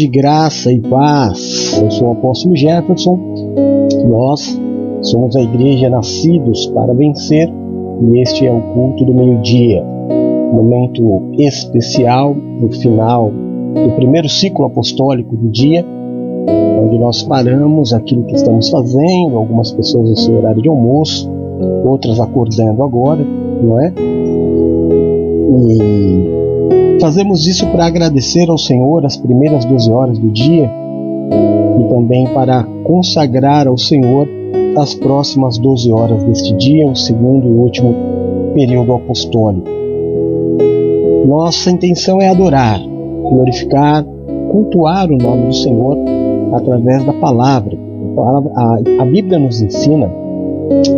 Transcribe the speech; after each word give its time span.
tarde, 0.00 0.06
graça 0.08 0.72
e 0.72 0.80
paz. 0.80 1.78
Eu 1.82 1.90
sou 1.90 2.08
o 2.08 2.12
apóstolo 2.12 2.56
Jefferson. 2.56 3.18
Nós 4.08 4.60
somos 5.02 5.36
a 5.36 5.42
igreja 5.42 5.90
Nascidos 5.90 6.66
para 6.68 6.94
Vencer 6.94 7.52
e 8.02 8.22
este 8.22 8.46
é 8.46 8.52
o 8.52 8.60
culto 8.60 9.04
do 9.04 9.12
meio-dia, 9.12 9.84
momento 10.52 11.34
especial 11.38 12.34
no 12.34 12.70
final 12.70 13.30
do 13.30 13.94
primeiro 13.96 14.28
ciclo 14.28 14.64
apostólico 14.64 15.36
do 15.36 15.50
dia, 15.50 15.84
onde 16.82 16.98
nós 16.98 17.22
paramos 17.22 17.92
aquilo 17.92 18.24
que 18.24 18.34
estamos 18.34 18.70
fazendo, 18.70 19.36
algumas 19.36 19.70
pessoas 19.70 20.08
no 20.08 20.16
seu 20.16 20.38
horário 20.38 20.62
de 20.62 20.68
almoço, 20.68 21.30
outras 21.84 22.18
acordando 22.18 22.82
agora, 22.82 23.22
não 23.62 23.80
é? 23.80 23.92
E 25.68 26.29
Fazemos 27.00 27.46
isso 27.46 27.66
para 27.68 27.86
agradecer 27.86 28.50
ao 28.50 28.58
Senhor 28.58 29.06
as 29.06 29.16
primeiras 29.16 29.64
12 29.64 29.90
horas 29.90 30.18
do 30.18 30.28
dia 30.30 30.70
e 31.80 31.88
também 31.88 32.26
para 32.34 32.62
consagrar 32.84 33.66
ao 33.66 33.78
Senhor 33.78 34.28
as 34.76 34.94
próximas 34.94 35.56
12 35.56 35.90
horas 35.90 36.22
deste 36.24 36.54
dia, 36.56 36.86
o 36.86 36.94
segundo 36.94 37.48
e 37.48 37.52
último 37.52 37.94
período 38.54 38.92
apostólico. 38.92 39.66
Nossa 41.26 41.70
intenção 41.70 42.20
é 42.20 42.28
adorar, 42.28 42.78
glorificar, 43.22 44.04
cultuar 44.50 45.10
o 45.10 45.16
nome 45.16 45.46
do 45.46 45.54
Senhor 45.54 45.96
através 46.52 47.04
da 47.04 47.14
palavra. 47.14 47.78
A, 49.00 49.04
Bíblia 49.06 49.38
nos 49.38 49.62
ensina 49.62 50.10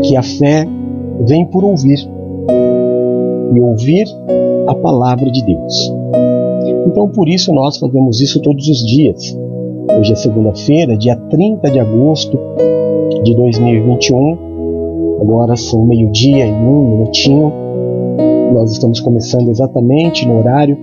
que 0.02 0.16
a 0.16 0.22
fé 0.22 0.66
vem 1.26 1.46
por 1.46 1.62
ouvir 1.62 1.98
e 3.54 3.60
ouvir 3.60 4.06
a 4.66 4.74
palavra 4.74 5.30
de 5.30 5.44
Deus. 5.44 5.92
Então, 6.86 7.08
por 7.08 7.28
isso, 7.28 7.52
nós 7.52 7.78
fazemos 7.78 8.20
isso 8.20 8.40
todos 8.40 8.68
os 8.68 8.84
dias. 8.86 9.36
Hoje 9.98 10.12
é 10.12 10.16
segunda-feira, 10.16 10.96
dia 10.96 11.16
30 11.16 11.70
de 11.70 11.78
agosto 11.78 12.38
de 13.22 13.34
2021. 13.34 14.38
Agora 15.20 15.56
são 15.56 15.84
meio-dia 15.84 16.46
e 16.46 16.52
um 16.52 16.90
minutinho. 16.90 17.52
Nós 18.52 18.72
estamos 18.72 19.00
começando 19.00 19.48
exatamente 19.48 20.26
no 20.26 20.38
horário 20.38 20.76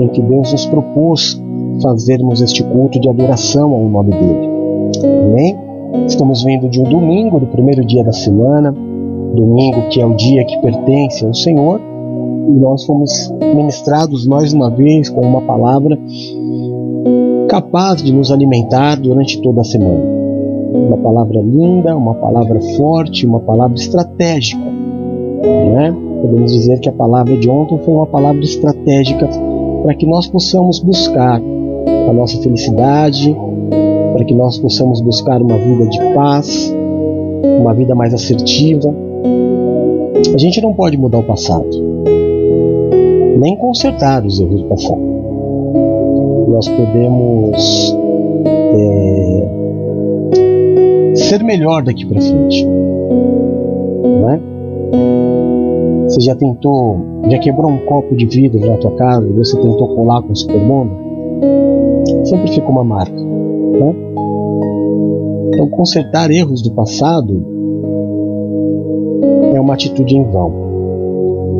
em 0.00 0.08
que 0.08 0.22
Deus 0.22 0.52
nos 0.52 0.66
propôs 0.66 1.40
fazermos 1.82 2.40
este 2.40 2.62
culto 2.62 2.98
de 3.00 3.08
adoração 3.08 3.72
ao 3.72 3.88
nome 3.88 4.10
dele. 4.10 4.48
Amém? 5.24 5.56
Estamos 6.06 6.42
vendo 6.42 6.68
de 6.68 6.80
um 6.80 6.84
domingo, 6.84 7.38
do 7.38 7.46
primeiro 7.46 7.84
dia 7.84 8.02
da 8.02 8.12
semana, 8.12 8.74
domingo 9.34 9.88
que 9.88 10.00
é 10.00 10.06
o 10.06 10.14
dia 10.14 10.44
que 10.44 10.58
pertence 10.58 11.24
ao 11.24 11.34
Senhor, 11.34 11.80
e 12.48 12.52
nós 12.52 12.84
fomos 12.84 13.32
ministrados 13.40 14.26
mais 14.26 14.52
uma 14.52 14.70
vez 14.70 15.08
com 15.08 15.20
uma 15.20 15.40
palavra 15.42 15.98
capaz 17.48 18.02
de 18.02 18.12
nos 18.12 18.30
alimentar 18.32 18.96
durante 18.96 19.40
toda 19.40 19.60
a 19.60 19.64
semana. 19.64 20.02
Uma 20.72 20.96
palavra 20.96 21.40
linda, 21.40 21.96
uma 21.96 22.14
palavra 22.14 22.60
forte, 22.76 23.26
uma 23.26 23.40
palavra 23.40 23.76
estratégica. 23.76 24.62
Né? 24.62 25.94
Podemos 26.22 26.52
dizer 26.52 26.80
que 26.80 26.88
a 26.88 26.92
palavra 26.92 27.36
de 27.36 27.48
ontem 27.48 27.78
foi 27.78 27.94
uma 27.94 28.06
palavra 28.06 28.40
estratégica 28.40 29.28
para 29.82 29.94
que 29.94 30.06
nós 30.06 30.26
possamos 30.26 30.78
buscar 30.78 31.40
a 32.08 32.12
nossa 32.12 32.40
felicidade, 32.40 33.36
para 34.12 34.24
que 34.24 34.34
nós 34.34 34.58
possamos 34.58 35.00
buscar 35.00 35.42
uma 35.42 35.58
vida 35.58 35.86
de 35.86 35.98
paz, 36.14 36.74
uma 37.60 37.74
vida 37.74 37.94
mais 37.94 38.14
assertiva. 38.14 38.94
A 40.34 40.38
gente 40.38 40.60
não 40.60 40.72
pode 40.72 40.96
mudar 40.96 41.18
o 41.18 41.24
passado 41.24 41.92
nem 43.38 43.56
consertar 43.56 44.24
os 44.24 44.40
erros 44.40 44.62
do 44.62 44.68
passado. 44.68 45.00
Nós 46.48 46.68
podemos 46.68 47.96
é, 50.34 51.14
ser 51.16 51.42
melhor 51.42 51.82
daqui 51.82 52.06
para 52.06 52.20
frente. 52.20 52.66
Não 52.66 54.30
é? 54.30 54.40
Você 56.08 56.20
já 56.20 56.34
tentou, 56.34 57.00
já 57.30 57.38
quebrou 57.38 57.70
um 57.70 57.78
copo 57.86 58.14
de 58.16 58.26
vidro 58.26 58.60
na 58.60 58.76
tua 58.76 58.90
casa 58.92 59.26
e 59.26 59.32
você 59.32 59.58
tentou 59.58 59.88
colar 59.94 60.22
com 60.22 60.34
super 60.34 60.60
bonder? 60.60 60.94
Sempre 62.24 62.52
fica 62.52 62.68
uma 62.68 62.84
marca. 62.84 63.16
Né? 63.18 63.94
Então, 65.48 65.68
consertar 65.70 66.30
erros 66.30 66.60
do 66.60 66.70
passado 66.72 67.42
é 69.54 69.60
uma 69.60 69.74
atitude 69.74 70.16
em 70.16 70.22
vão. 70.24 70.50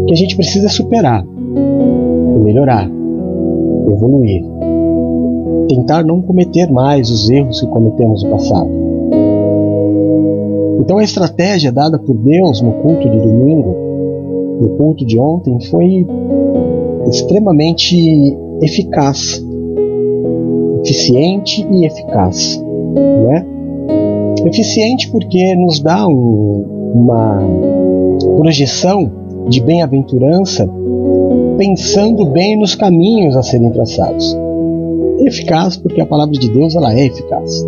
O 0.03 0.05
que 0.07 0.13
a 0.13 0.17
gente 0.17 0.37
precisa 0.37 0.69
superar 0.69 1.25
melhorar, 2.43 2.91
evoluir, 3.91 4.43
tentar 5.69 6.05
não 6.05 6.21
cometer 6.23 6.71
mais 6.71 7.11
os 7.11 7.29
erros 7.31 7.61
que 7.61 7.67
cometemos 7.67 8.23
no 8.23 8.31
passado. 8.31 8.71
Então 10.81 10.99
a 10.99 11.05
estratégia 11.05 11.71
dada 11.71 11.99
por 11.99 12.17
Deus 12.17 12.61
no 12.61 12.73
culto 12.73 13.09
de 13.09 13.19
domingo, 13.19 13.75
no 14.61 14.69
culto 14.71 15.07
de 15.07 15.19
ontem, 15.19 15.61
foi 15.71 16.07
extremamente 17.09 18.37
eficaz, 18.61 19.45
eficiente 20.85 21.67
e 21.71 21.87
eficaz, 21.87 22.63
não 22.95 23.33
é? 23.33 23.47
Eficiente 24.47 25.11
porque 25.11 25.55
nos 25.55 25.81
dá 25.81 26.07
um, 26.07 26.65
uma 26.95 27.39
projeção 28.37 29.11
de 29.49 29.63
bem-aventurança 29.63 30.69
pensando 31.57 32.27
bem 32.27 32.57
nos 32.57 32.75
caminhos 32.75 33.37
a 33.37 33.43
serem 33.43 33.71
traçados. 33.71 34.37
Eficaz 35.21 35.77
porque 35.77 36.01
a 36.01 36.07
palavra 36.07 36.33
de 36.33 36.51
Deus 36.51 36.75
ela 36.75 36.93
é 36.93 37.07
eficaz, 37.07 37.65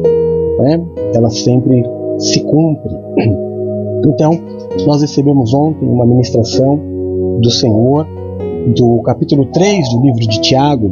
né? 0.59 0.81
ela 1.15 1.31
sempre 1.31 1.85
se 2.19 2.41
cumpre. 2.41 2.95
Então, 4.07 4.39
nós 4.87 5.01
recebemos 5.01 5.55
ontem 5.55 5.89
uma 5.89 6.05
ministração 6.05 6.79
do 7.41 7.51
Senhor, 7.51 8.07
do 8.77 9.01
capítulo 9.03 9.47
3 9.47 9.89
do 9.89 10.03
livro 10.03 10.21
de 10.21 10.43
Tiago, 10.43 10.91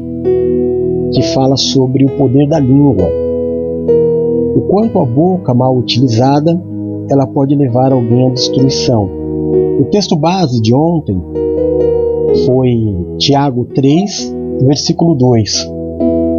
que 1.12 1.20
fala 1.34 1.58
sobre 1.58 2.06
o 2.06 2.16
poder 2.16 2.48
da 2.48 2.58
língua. 2.58 3.06
O 4.56 4.62
quanto 4.62 4.98
a 4.98 5.04
boca 5.04 5.52
mal 5.52 5.76
utilizada, 5.76 6.58
ela 7.10 7.26
pode 7.26 7.54
levar 7.54 7.92
alguém 7.92 8.28
à 8.28 8.30
destruição. 8.30 9.10
O 9.78 9.84
texto 9.90 10.16
base 10.16 10.58
de 10.58 10.74
ontem 10.74 11.20
foi 12.46 12.96
Tiago 13.18 13.64
3, 13.66 14.34
versículo 14.62 15.14
2, 15.14 15.70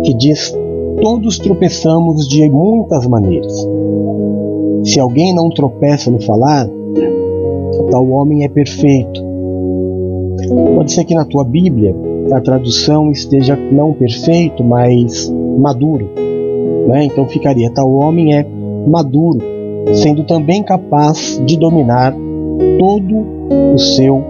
que 0.03 0.13
diz: 0.13 0.55
Todos 1.01 1.37
tropeçamos 1.39 2.27
de 2.27 2.49
muitas 2.49 3.07
maneiras. 3.07 3.67
Se 4.83 4.99
alguém 4.99 5.33
não 5.33 5.50
tropeça 5.50 6.12
no 6.12 6.21
falar, 6.21 6.69
tal 7.89 8.09
homem 8.09 8.44
é 8.44 8.50
perfeito. 8.50 9.21
Pode 10.75 10.91
ser 10.91 11.06
que 11.06 11.15
na 11.15 11.25
tua 11.25 11.44
Bíblia 11.44 11.95
a 12.31 12.41
tradução 12.41 13.12
esteja 13.12 13.56
não 13.56 13.94
perfeito, 13.94 14.63
mas 14.63 15.33
maduro. 15.57 16.09
Né? 16.88 17.06
Então 17.06 17.27
ficaria: 17.27 17.71
tal 17.71 17.91
homem 17.94 18.35
é 18.35 18.45
maduro, 18.88 19.39
sendo 19.94 20.23
também 20.23 20.63
capaz 20.63 21.41
de 21.45 21.57
dominar 21.57 22.13
todo 22.77 23.25
o 23.73 23.77
seu 23.77 24.23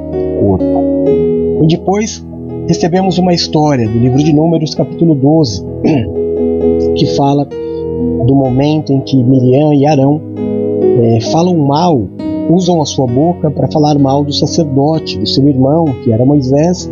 corpo. 0.44 0.66
E 1.64 1.68
depois 1.68 2.26
recebemos 2.68 3.18
uma 3.18 3.34
história 3.34 3.88
do 3.88 3.98
livro 3.98 4.22
de 4.22 4.34
Números, 4.34 4.76
capítulo 4.76 5.16
12, 5.16 5.66
que 6.96 7.06
fala 7.16 7.48
do 8.26 8.36
momento 8.36 8.92
em 8.92 9.00
que 9.00 9.16
Miriam 9.16 9.74
e 9.74 9.86
Arão 9.86 10.22
é, 11.02 11.22
falam 11.22 11.58
mal, 11.58 12.02
usam 12.50 12.82
a 12.82 12.86
sua 12.86 13.08
boca 13.08 13.50
para 13.50 13.72
falar 13.72 13.98
mal 13.98 14.24
do 14.24 14.34
sacerdote, 14.34 15.18
do 15.18 15.28
seu 15.28 15.48
irmão, 15.48 15.86
que 16.04 16.12
era 16.12 16.26
Moisés, 16.26 16.92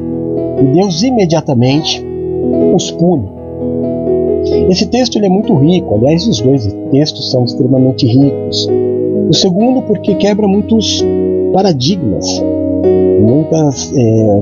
e 0.59 0.63
Deus 0.73 1.03
imediatamente 1.03 2.03
os 2.73 2.91
pune. 2.91 3.29
Esse 4.69 4.87
texto 4.87 5.17
ele 5.17 5.25
é 5.25 5.29
muito 5.29 5.53
rico, 5.55 5.95
aliás, 5.95 6.25
os 6.27 6.39
dois 6.39 6.65
textos 6.91 7.29
são 7.29 7.43
extremamente 7.43 8.05
ricos. 8.07 8.67
O 9.29 9.33
segundo, 9.33 9.81
porque 9.81 10.15
quebra 10.15 10.47
muitos 10.47 11.03
paradigmas 11.53 12.41
muitas 13.21 13.93
é, 13.95 14.41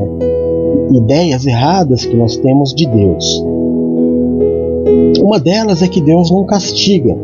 ideias 0.92 1.46
erradas 1.46 2.06
que 2.06 2.16
nós 2.16 2.38
temos 2.38 2.74
de 2.74 2.88
Deus. 2.88 3.44
Uma 5.22 5.40
delas 5.40 5.82
é 5.82 5.88
que 5.88 6.02
Deus 6.02 6.32
não 6.32 6.44
castiga. 6.46 7.16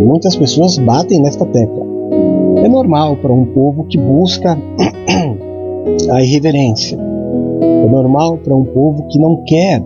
Muitas 0.00 0.36
pessoas 0.36 0.78
batem 0.78 1.20
nesta 1.20 1.44
tecla. 1.46 1.86
É 2.64 2.68
normal 2.68 3.16
para 3.16 3.32
um 3.32 3.46
povo 3.46 3.84
que 3.84 3.98
busca 3.98 4.58
a 6.10 6.22
irreverência. 6.22 6.98
É 7.60 7.86
normal 7.86 8.38
para 8.38 8.54
um 8.54 8.64
povo 8.64 9.06
que 9.08 9.18
não 9.18 9.44
quer, 9.44 9.82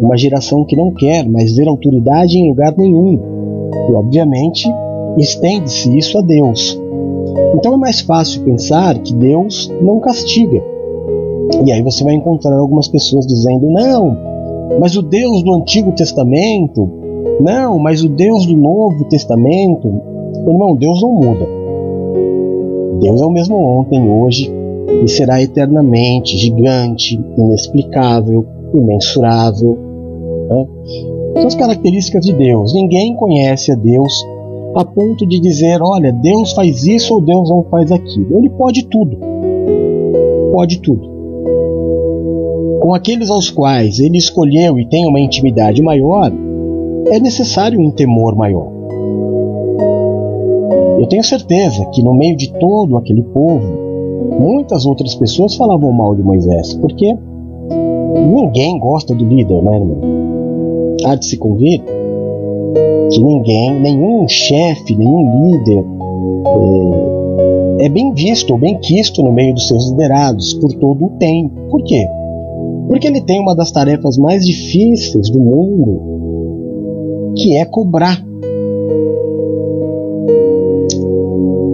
uma 0.00 0.16
geração 0.16 0.64
que 0.64 0.76
não 0.76 0.92
quer 0.92 1.28
mais 1.28 1.56
ver 1.56 1.68
autoridade 1.68 2.38
em 2.38 2.48
lugar 2.48 2.74
nenhum. 2.76 3.18
E, 3.88 3.92
obviamente, 3.92 4.68
estende-se 5.16 5.96
isso 5.96 6.18
a 6.18 6.22
Deus. 6.22 6.80
Então 7.54 7.74
é 7.74 7.76
mais 7.76 8.00
fácil 8.00 8.42
pensar 8.42 8.98
que 8.98 9.14
Deus 9.14 9.72
não 9.80 10.00
castiga. 10.00 10.62
E 11.64 11.72
aí 11.72 11.82
você 11.82 12.04
vai 12.04 12.14
encontrar 12.14 12.56
algumas 12.58 12.88
pessoas 12.88 13.26
dizendo: 13.26 13.70
não, 13.70 14.16
mas 14.80 14.96
o 14.96 15.02
Deus 15.02 15.42
do 15.42 15.54
Antigo 15.54 15.92
Testamento, 15.92 16.88
não, 17.40 17.78
mas 17.78 18.02
o 18.02 18.08
Deus 18.08 18.46
do 18.46 18.56
Novo 18.56 19.04
Testamento, 19.04 19.88
irmão, 20.46 20.76
Deus 20.76 21.02
não 21.02 21.12
muda. 21.12 21.46
Deus 23.00 23.20
é 23.20 23.24
o 23.24 23.30
mesmo 23.30 23.56
ontem, 23.56 24.08
hoje 24.08 24.58
e 25.04 25.08
será 25.08 25.42
eternamente 25.42 26.36
gigante, 26.36 27.20
inexplicável, 27.36 28.44
imensurável. 28.74 29.78
Né? 30.48 30.66
São 31.34 31.46
as 31.46 31.54
características 31.54 32.24
de 32.24 32.32
Deus. 32.32 32.74
Ninguém 32.74 33.14
conhece 33.14 33.70
a 33.70 33.74
Deus 33.74 34.26
a 34.74 34.84
ponto 34.84 35.26
de 35.26 35.40
dizer: 35.40 35.80
olha, 35.82 36.12
Deus 36.12 36.52
faz 36.52 36.84
isso 36.84 37.14
ou 37.14 37.20
Deus 37.20 37.48
não 37.48 37.64
faz 37.64 37.90
aquilo. 37.90 38.38
Ele 38.38 38.50
pode 38.50 38.86
tudo. 38.86 39.18
Pode 40.52 40.80
tudo. 40.80 41.18
Com 42.80 42.94
aqueles 42.94 43.30
aos 43.30 43.50
quais 43.50 43.98
ele 43.98 44.18
escolheu 44.18 44.78
e 44.78 44.88
tem 44.88 45.06
uma 45.06 45.20
intimidade 45.20 45.82
maior, 45.82 46.32
é 47.10 47.18
necessário 47.18 47.80
um 47.80 47.90
temor 47.90 48.36
maior. 48.36 48.78
Eu 50.98 51.06
tenho 51.06 51.22
certeza 51.22 51.84
que 51.86 52.02
no 52.02 52.14
meio 52.14 52.36
de 52.36 52.52
todo 52.54 52.96
aquele 52.96 53.22
povo, 53.22 53.66
muitas 54.38 54.84
outras 54.84 55.14
pessoas 55.14 55.54
falavam 55.54 55.92
mal 55.92 56.14
de 56.14 56.22
Moisés, 56.22 56.74
porque 56.74 57.16
ninguém 58.34 58.78
gosta 58.78 59.14
do 59.14 59.24
líder, 59.24 59.62
né, 59.62 59.76
irmão? 59.76 60.00
Há 61.04 61.14
de 61.14 61.26
se 61.26 61.36
convir 61.36 61.82
que 63.10 63.22
ninguém, 63.22 63.80
nenhum 63.80 64.28
chefe, 64.28 64.96
nenhum 64.96 65.50
líder 65.50 65.84
é, 67.80 67.86
é 67.86 67.88
bem 67.88 68.12
visto 68.12 68.52
ou 68.52 68.58
bem 68.58 68.78
quisto 68.78 69.22
no 69.22 69.32
meio 69.32 69.54
dos 69.54 69.68
seus 69.68 69.90
liderados 69.90 70.54
por 70.54 70.72
todo 70.74 71.06
o 71.06 71.10
tempo. 71.18 71.54
Por 71.70 71.82
quê? 71.84 72.06
Porque 72.88 73.06
ele 73.06 73.20
tem 73.20 73.40
uma 73.40 73.54
das 73.54 73.70
tarefas 73.70 74.16
mais 74.16 74.46
difíceis 74.46 75.30
do 75.30 75.38
mundo, 75.38 77.34
que 77.36 77.56
é 77.56 77.64
cobrar. 77.64 78.24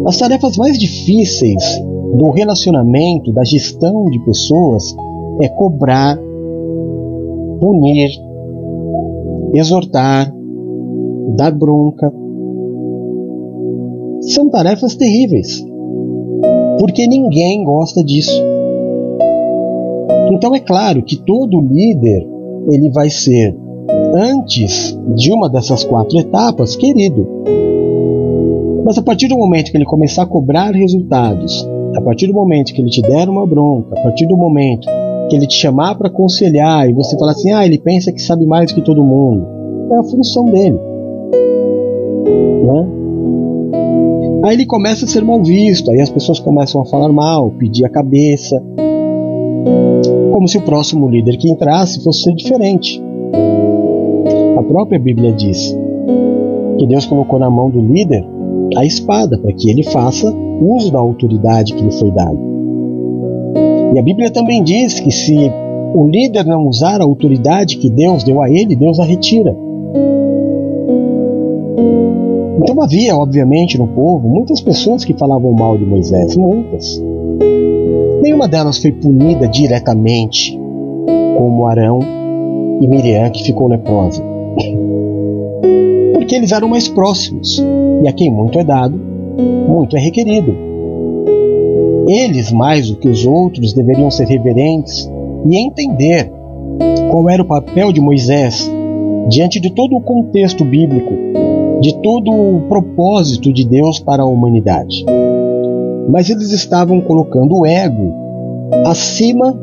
As 0.06 0.18
tarefas 0.18 0.56
mais 0.56 0.78
difíceis 0.78 1.62
do 2.18 2.30
relacionamento, 2.30 3.32
da 3.32 3.44
gestão 3.44 4.04
de 4.06 4.18
pessoas, 4.24 4.94
é 5.40 5.48
cobrar, 5.48 6.18
punir, 7.60 8.10
exortar, 9.54 10.33
dar 11.34 11.52
bronca. 11.52 12.12
São 14.20 14.48
tarefas 14.48 14.94
terríveis, 14.94 15.64
porque 16.78 17.06
ninguém 17.06 17.64
gosta 17.64 18.02
disso. 18.02 18.42
Então 20.32 20.54
é 20.54 20.60
claro 20.60 21.02
que 21.02 21.16
todo 21.16 21.60
líder 21.60 22.26
ele 22.70 22.90
vai 22.90 23.10
ser 23.10 23.56
antes 24.14 24.98
de 25.14 25.32
uma 25.32 25.48
dessas 25.48 25.84
quatro 25.84 26.18
etapas 26.18 26.74
querido. 26.76 27.26
Mas 28.84 28.98
a 28.98 29.02
partir 29.02 29.28
do 29.28 29.36
momento 29.36 29.70
que 29.70 29.76
ele 29.76 29.84
começar 29.84 30.22
a 30.22 30.26
cobrar 30.26 30.74
resultados, 30.74 31.68
a 31.96 32.00
partir 32.00 32.26
do 32.26 32.34
momento 32.34 32.72
que 32.72 32.80
ele 32.80 32.90
te 32.90 33.02
der 33.02 33.28
uma 33.28 33.46
bronca, 33.46 33.98
a 33.98 34.02
partir 34.02 34.26
do 34.26 34.36
momento 34.36 34.86
que 35.28 35.36
ele 35.36 35.46
te 35.46 35.54
chamar 35.54 35.94
para 35.96 36.08
aconselhar 36.08 36.88
e 36.88 36.92
você 36.92 37.16
falar 37.18 37.32
assim, 37.32 37.52
ah, 37.52 37.64
ele 37.64 37.78
pensa 37.78 38.12
que 38.12 38.20
sabe 38.20 38.46
mais 38.46 38.72
que 38.72 38.82
todo 38.82 39.02
mundo, 39.02 39.46
é 39.92 39.98
a 39.98 40.02
função 40.02 40.44
dele. 40.46 40.78
Né? 42.64 42.88
Aí 44.44 44.54
ele 44.54 44.66
começa 44.66 45.04
a 45.04 45.08
ser 45.08 45.24
mal 45.24 45.42
visto, 45.42 45.90
aí 45.90 46.00
as 46.00 46.10
pessoas 46.10 46.38
começam 46.38 46.80
a 46.80 46.84
falar 46.84 47.10
mal, 47.10 47.50
pedir 47.52 47.84
a 47.84 47.88
cabeça, 47.88 48.62
como 50.32 50.46
se 50.46 50.58
o 50.58 50.62
próximo 50.62 51.08
líder 51.08 51.36
que 51.38 51.50
entrasse 51.50 52.02
fosse 52.02 52.24
ser 52.24 52.34
diferente. 52.34 53.02
A 54.58 54.62
própria 54.62 54.98
Bíblia 54.98 55.32
diz 55.32 55.76
que 56.78 56.86
Deus 56.86 57.06
colocou 57.06 57.38
na 57.38 57.48
mão 57.48 57.70
do 57.70 57.80
líder 57.80 58.24
a 58.76 58.84
espada 58.84 59.38
para 59.38 59.52
que 59.52 59.70
ele 59.70 59.82
faça 59.82 60.30
uso 60.60 60.92
da 60.92 60.98
autoridade 60.98 61.74
que 61.74 61.82
lhe 61.82 61.92
foi 61.92 62.10
dada. 62.10 62.38
E 63.94 63.98
a 63.98 64.02
Bíblia 64.02 64.30
também 64.30 64.62
diz 64.62 64.98
que 65.00 65.10
se 65.10 65.50
o 65.94 66.06
líder 66.06 66.44
não 66.44 66.66
usar 66.66 67.00
a 67.00 67.04
autoridade 67.04 67.78
que 67.78 67.88
Deus 67.88 68.24
deu 68.24 68.42
a 68.42 68.50
ele, 68.50 68.74
Deus 68.74 68.98
a 68.98 69.04
retira. 69.04 69.56
Então 72.58 72.80
havia, 72.82 73.16
obviamente, 73.16 73.78
no 73.78 73.86
povo 73.88 74.28
muitas 74.28 74.60
pessoas 74.60 75.04
que 75.04 75.14
falavam 75.14 75.52
mal 75.52 75.76
de 75.76 75.84
Moisés, 75.84 76.36
muitas. 76.36 77.02
Nenhuma 78.22 78.48
delas 78.48 78.78
foi 78.78 78.92
punida 78.92 79.48
diretamente, 79.48 80.58
como 81.36 81.66
Arão 81.66 81.98
e 82.80 82.86
Miriam, 82.86 83.28
que 83.30 83.44
ficou 83.44 83.68
leprosa. 83.68 84.22
Porque 86.14 86.34
eles 86.34 86.52
eram 86.52 86.68
mais 86.68 86.88
próximos, 86.88 87.62
e 88.02 88.08
a 88.08 88.12
quem 88.12 88.30
muito 88.30 88.58
é 88.58 88.64
dado, 88.64 88.98
muito 89.68 89.96
é 89.96 90.00
requerido. 90.00 90.54
Eles, 92.08 92.52
mais 92.52 92.90
do 92.90 92.96
que 92.96 93.08
os 93.08 93.26
outros, 93.26 93.72
deveriam 93.72 94.10
ser 94.10 94.26
reverentes 94.26 95.10
e 95.46 95.56
entender 95.56 96.30
qual 97.10 97.28
era 97.28 97.42
o 97.42 97.46
papel 97.46 97.92
de 97.92 98.00
Moisés 98.00 98.70
diante 99.28 99.58
de 99.60 99.70
todo 99.70 99.96
o 99.96 100.00
contexto 100.00 100.64
bíblico, 100.64 101.12
de 101.80 101.94
todo 102.02 102.30
o 102.30 102.62
propósito 102.68 103.52
de 103.52 103.64
Deus 103.64 103.98
para 103.98 104.22
a 104.22 104.26
humanidade. 104.26 105.04
Mas 106.08 106.28
eles 106.30 106.50
estavam 106.52 107.00
colocando 107.00 107.58
o 107.58 107.66
ego 107.66 108.12
acima 108.84 109.58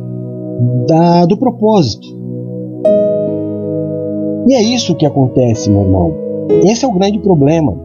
da, 0.88 1.26
do 1.26 1.38
propósito. 1.38 2.08
E 4.48 4.54
é 4.56 4.62
isso 4.62 4.96
que 4.96 5.06
acontece, 5.06 5.70
meu 5.70 5.82
irmão. 5.82 6.14
Esse 6.64 6.84
é 6.86 6.88
o 6.88 6.92
grande 6.92 7.20
problema. 7.20 7.76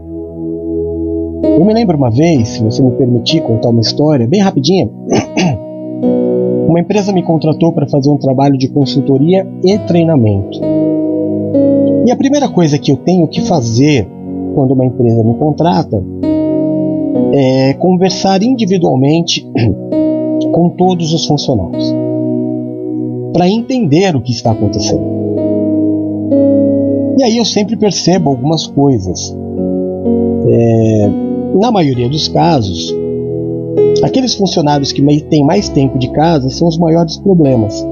Eu 1.43 1.65
me 1.65 1.73
lembro 1.73 1.97
uma 1.97 2.11
vez, 2.11 2.49
se 2.49 2.65
você 2.65 2.83
me 2.83 2.91
permitir 2.93 3.43
contar 3.43 3.69
uma 3.69 3.81
história 3.81 4.27
bem 4.27 4.41
rapidinha. 4.41 4.91
Uma 6.69 6.81
empresa 6.81 7.13
me 7.13 7.23
contratou 7.23 7.73
para 7.73 7.89
fazer 7.89 8.11
um 8.11 8.19
trabalho 8.19 8.59
de 8.59 8.69
consultoria 8.69 9.47
e 9.65 9.79
treinamento. 9.79 10.61
E 12.05 12.11
a 12.11 12.17
primeira 12.17 12.49
coisa 12.49 12.77
que 12.77 12.91
eu 12.93 12.97
tenho 12.97 13.27
que 13.29 13.41
fazer 13.41 14.07
quando 14.57 14.73
uma 14.73 14.87
empresa 14.87 15.23
me 15.23 15.35
contrata 15.35 16.03
é 17.35 17.75
conversar 17.75 18.43
individualmente 18.43 19.47
com 20.51 20.71
todos 20.71 21.13
os 21.13 21.27
funcionários 21.27 21.95
para 23.35 23.51
entender 23.51 24.17
o 24.17 24.23
que 24.23 24.33
está 24.33 24.53
acontecendo. 24.53 25.05
E 27.19 27.23
aí 27.23 27.37
eu 27.37 27.45
sempre 27.45 27.77
percebo 27.77 28.31
algumas 28.31 28.67
coisas. 28.67 29.37
É, 30.49 31.11
na 31.61 31.71
maioria 31.71 32.09
dos 32.09 32.29
casos, 32.29 32.95
aqueles 34.03 34.35
funcionários 34.35 34.91
que 34.91 35.03
têm 35.25 35.45
mais 35.45 35.69
tempo 35.69 35.99
de 35.99 36.09
casa 36.13 36.49
são 36.49 36.67
os 36.67 36.79
maiores 36.79 37.19
problemas. 37.19 37.87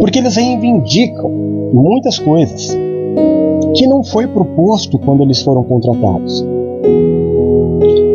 Porque 0.00 0.18
eles 0.18 0.34
reivindicam 0.34 1.30
muitas 1.72 2.18
coisas 2.18 2.76
que 3.74 3.86
não 3.86 4.02
foi 4.04 4.26
proposto 4.26 4.98
quando 4.98 5.22
eles 5.22 5.42
foram 5.42 5.64
contratados. 5.64 6.44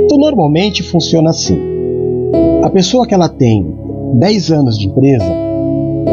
Então, 0.06 0.18
normalmente 0.18 0.84
funciona 0.84 1.30
assim: 1.30 1.60
a 2.64 2.70
pessoa 2.70 3.06
que 3.06 3.14
ela 3.14 3.30
tem 3.30 3.76
10 4.16 4.52
anos 4.52 4.78
de 4.78 4.88
empresa, 4.88 5.32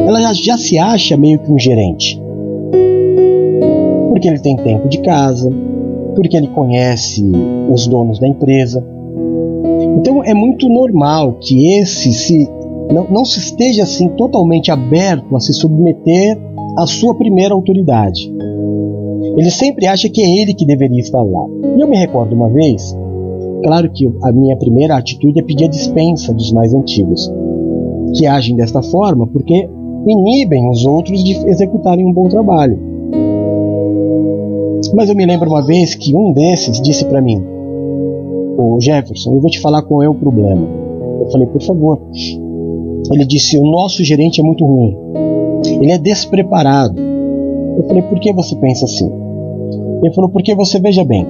ela 0.07 0.33
já, 0.33 0.57
se 0.57 0.79
acha 0.79 1.17
meio 1.17 1.39
que 1.39 1.51
um 1.51 1.59
gerente. 1.59 2.21
Porque 4.11 4.29
ele 4.29 4.39
tem 4.39 4.57
tempo 4.57 4.89
de 4.89 4.99
casa, 5.01 5.51
porque 6.15 6.37
ele 6.37 6.49
conhece 6.49 7.25
os 7.71 7.87
donos 7.87 8.19
da 8.19 8.27
empresa. 8.27 8.85
Então 9.99 10.23
é 10.25 10.35
muito 10.35 10.69
normal 10.69 11.35
que 11.41 11.79
esse 11.79 12.13
se 12.13 12.49
não, 12.93 13.07
não 13.11 13.25
se 13.25 13.39
esteja 13.41 13.83
assim 13.83 14.09
totalmente 14.11 14.71
aberto 14.71 15.35
a 15.35 15.41
se 15.41 15.53
submeter 15.53 16.39
à 16.79 16.87
sua 16.87 17.15
primeira 17.15 17.55
autoridade. 17.55 18.33
Ele 19.37 19.51
sempre 19.51 19.87
acha 19.87 20.09
que 20.09 20.23
é 20.23 20.43
ele 20.43 20.55
que 20.55 20.65
deveria 20.65 21.01
estar 21.01 21.23
lá. 21.23 21.47
E 21.77 21.81
eu 21.81 21.87
me 21.87 21.97
recordo 21.97 22.35
uma 22.35 22.49
vez, 22.49 22.97
claro 23.63 23.91
que 23.93 24.11
a 24.23 24.33
minha 24.33 24.57
primeira 24.57 24.97
atitude 24.97 25.39
é 25.39 25.43
pedir 25.43 25.67
a 25.67 25.69
dispensa 25.69 26.33
dos 26.33 26.51
mais 26.53 26.73
antigos, 26.73 27.31
que 28.15 28.27
agem 28.27 28.57
desta 28.57 28.83
forma 28.83 29.27
porque 29.27 29.69
inibem 30.07 30.71
os 30.71 30.87
outros 30.87 31.23
de 31.23 31.33
executarem 31.49 32.07
um 32.07 32.13
bom 32.13 32.29
trabalho. 32.29 32.79
Mas 34.95 35.11
eu 35.11 35.15
me 35.15 35.27
lembro 35.27 35.51
uma 35.51 35.63
vez 35.67 35.95
que 35.95 36.17
um 36.17 36.33
desses 36.33 36.81
disse 36.81 37.05
para 37.05 37.21
mim: 37.21 37.43
"O 38.57 38.79
Jefferson, 38.81 39.35
eu 39.35 39.41
vou 39.41 39.51
te 39.51 39.61
falar 39.61 39.83
qual 39.83 40.03
é 40.03 40.09
o 40.09 40.15
problema". 40.15 40.67
Eu 41.21 41.31
falei: 41.31 41.47
"Por 41.47 41.61
favor". 41.61 42.01
Ele 43.13 43.25
disse: 43.27 43.59
"O 43.59 43.71
nosso 43.71 44.03
gerente 44.03 44.41
é 44.41 44.45
muito 44.45 44.65
ruim. 44.65 44.97
Ele 45.83 45.93
é 45.93 45.99
despreparado". 45.99 46.99
Eu 47.77 47.85
falei: 47.85 48.03
"Por 48.03 48.19
que 48.19 48.33
você 48.33 48.57
pensa 48.57 48.87
assim?". 48.87 49.26
Ele 50.03 50.15
falou: 50.15 50.31
"Porque 50.31 50.55
você 50.55 50.79
veja 50.79 51.05
bem, 51.05 51.27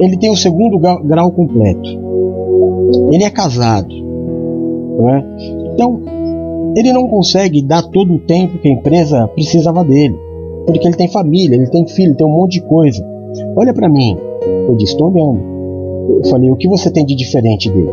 ele 0.00 0.16
tem 0.16 0.30
o 0.30 0.36
segundo 0.36 0.78
grau 0.78 1.30
completo. 1.32 1.88
Ele 3.10 3.24
é 3.24 3.30
casado, 3.30 3.94
não 4.98 5.10
é? 5.10 5.24
Então, 5.72 6.00
ele 6.76 6.92
não 6.92 7.08
consegue 7.08 7.62
dar 7.62 7.82
todo 7.82 8.14
o 8.14 8.18
tempo 8.18 8.58
que 8.58 8.68
a 8.68 8.72
empresa 8.72 9.28
precisava 9.28 9.84
dele, 9.84 10.16
porque 10.66 10.86
ele 10.86 10.96
tem 10.96 11.08
família, 11.08 11.56
ele 11.56 11.68
tem 11.68 11.86
filho, 11.86 12.14
tem 12.14 12.26
um 12.26 12.30
monte 12.30 12.54
de 12.54 12.62
coisa. 12.62 13.04
Olha 13.56 13.74
para 13.74 13.88
mim. 13.88 14.16
Eu 14.68 14.76
disse: 14.76 14.92
Estou 14.92 15.10
olhando. 15.10 15.40
Eu 16.22 16.30
falei: 16.30 16.50
O 16.50 16.56
que 16.56 16.68
você 16.68 16.90
tem 16.90 17.04
de 17.04 17.14
diferente 17.14 17.70
dele? 17.70 17.90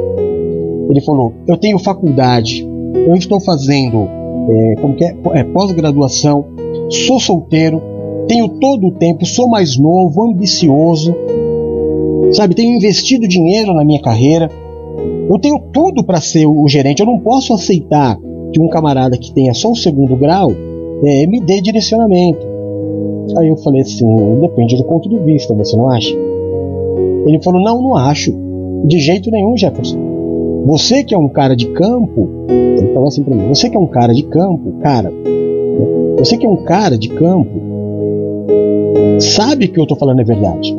Ele 0.89 1.01
falou: 1.01 1.33
Eu 1.47 1.57
tenho 1.57 1.79
faculdade, 1.79 2.67
eu 2.93 3.15
estou 3.15 3.39
fazendo 3.39 4.07
é, 4.49 4.75
como 4.81 4.95
é, 5.01 5.39
é 5.39 5.43
pós-graduação, 5.43 6.45
sou 6.89 7.19
solteiro, 7.19 7.81
tenho 8.27 8.47
todo 8.59 8.87
o 8.87 8.91
tempo, 8.91 9.25
sou 9.25 9.47
mais 9.47 9.77
novo, 9.77 10.23
ambicioso, 10.23 11.15
sabe? 12.31 12.55
Tenho 12.55 12.75
investido 12.75 13.27
dinheiro 13.27 13.73
na 13.73 13.83
minha 13.83 14.01
carreira, 14.01 14.49
eu 15.29 15.39
tenho 15.39 15.59
tudo 15.71 16.03
para 16.03 16.21
ser 16.21 16.45
o 16.45 16.67
gerente. 16.67 16.99
Eu 16.99 17.05
não 17.05 17.19
posso 17.19 17.53
aceitar 17.53 18.17
que 18.51 18.61
um 18.61 18.69
camarada 18.69 19.17
que 19.17 19.33
tenha 19.33 19.53
só 19.53 19.71
o 19.71 19.75
segundo 19.75 20.15
grau 20.15 20.51
é, 21.03 21.27
me 21.27 21.39
dê 21.41 21.61
direcionamento. 21.61 22.45
Aí 23.37 23.49
eu 23.49 23.57
falei 23.57 23.81
assim: 23.81 24.05
depende 24.39 24.77
do 24.77 24.83
ponto 24.83 25.09
de 25.09 25.17
vista, 25.19 25.53
você 25.53 25.75
não 25.75 25.89
acha? 25.89 26.15
Ele 27.25 27.41
falou: 27.43 27.61
não, 27.61 27.81
não 27.81 27.95
acho. 27.95 28.33
De 28.85 28.99
jeito 28.99 29.31
nenhum, 29.31 29.57
Jefferson. 29.57 29.97
Você 30.67 31.03
que 31.03 31.13
é 31.13 31.17
um 31.17 31.29
cara 31.29 31.55
de 31.55 31.67
campo, 31.67 32.29
ele 32.49 32.93
falou 32.93 33.07
assim 33.07 33.23
para 33.23 33.35
mim: 33.35 33.47
você 33.47 33.69
que 33.69 33.75
é 33.75 33.79
um 33.79 33.87
cara 33.87 34.13
de 34.13 34.23
campo, 34.23 34.73
cara, 34.79 35.11
você 36.17 36.37
que 36.37 36.45
é 36.45 36.49
um 36.49 36.63
cara 36.63 36.97
de 36.97 37.09
campo, 37.09 37.74
sabe 39.19 39.67
que 39.67 39.79
eu 39.79 39.85
tô 39.85 39.95
falando 39.95 40.21
é 40.21 40.23
verdade. 40.23 40.75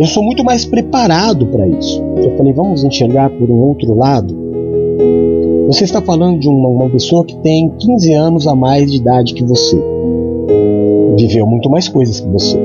Eu 0.00 0.06
sou 0.06 0.22
muito 0.22 0.42
mais 0.42 0.64
preparado 0.64 1.46
para 1.46 1.66
isso. 1.68 2.02
Eu 2.16 2.36
falei: 2.36 2.52
vamos 2.52 2.84
enxergar 2.84 3.30
por 3.30 3.50
um 3.50 3.60
outro 3.60 3.94
lado. 3.94 4.34
Você 5.66 5.84
está 5.84 6.00
falando 6.00 6.40
de 6.40 6.48
uma, 6.48 6.68
uma 6.68 6.90
pessoa 6.90 7.24
que 7.24 7.36
tem 7.36 7.70
15 7.78 8.12
anos 8.12 8.46
a 8.46 8.56
mais 8.56 8.90
de 8.90 8.96
idade 8.96 9.34
que 9.34 9.44
você. 9.44 9.80
Viveu 11.16 11.46
muito 11.46 11.70
mais 11.70 11.88
coisas 11.88 12.18
que 12.18 12.28
você. 12.28 12.58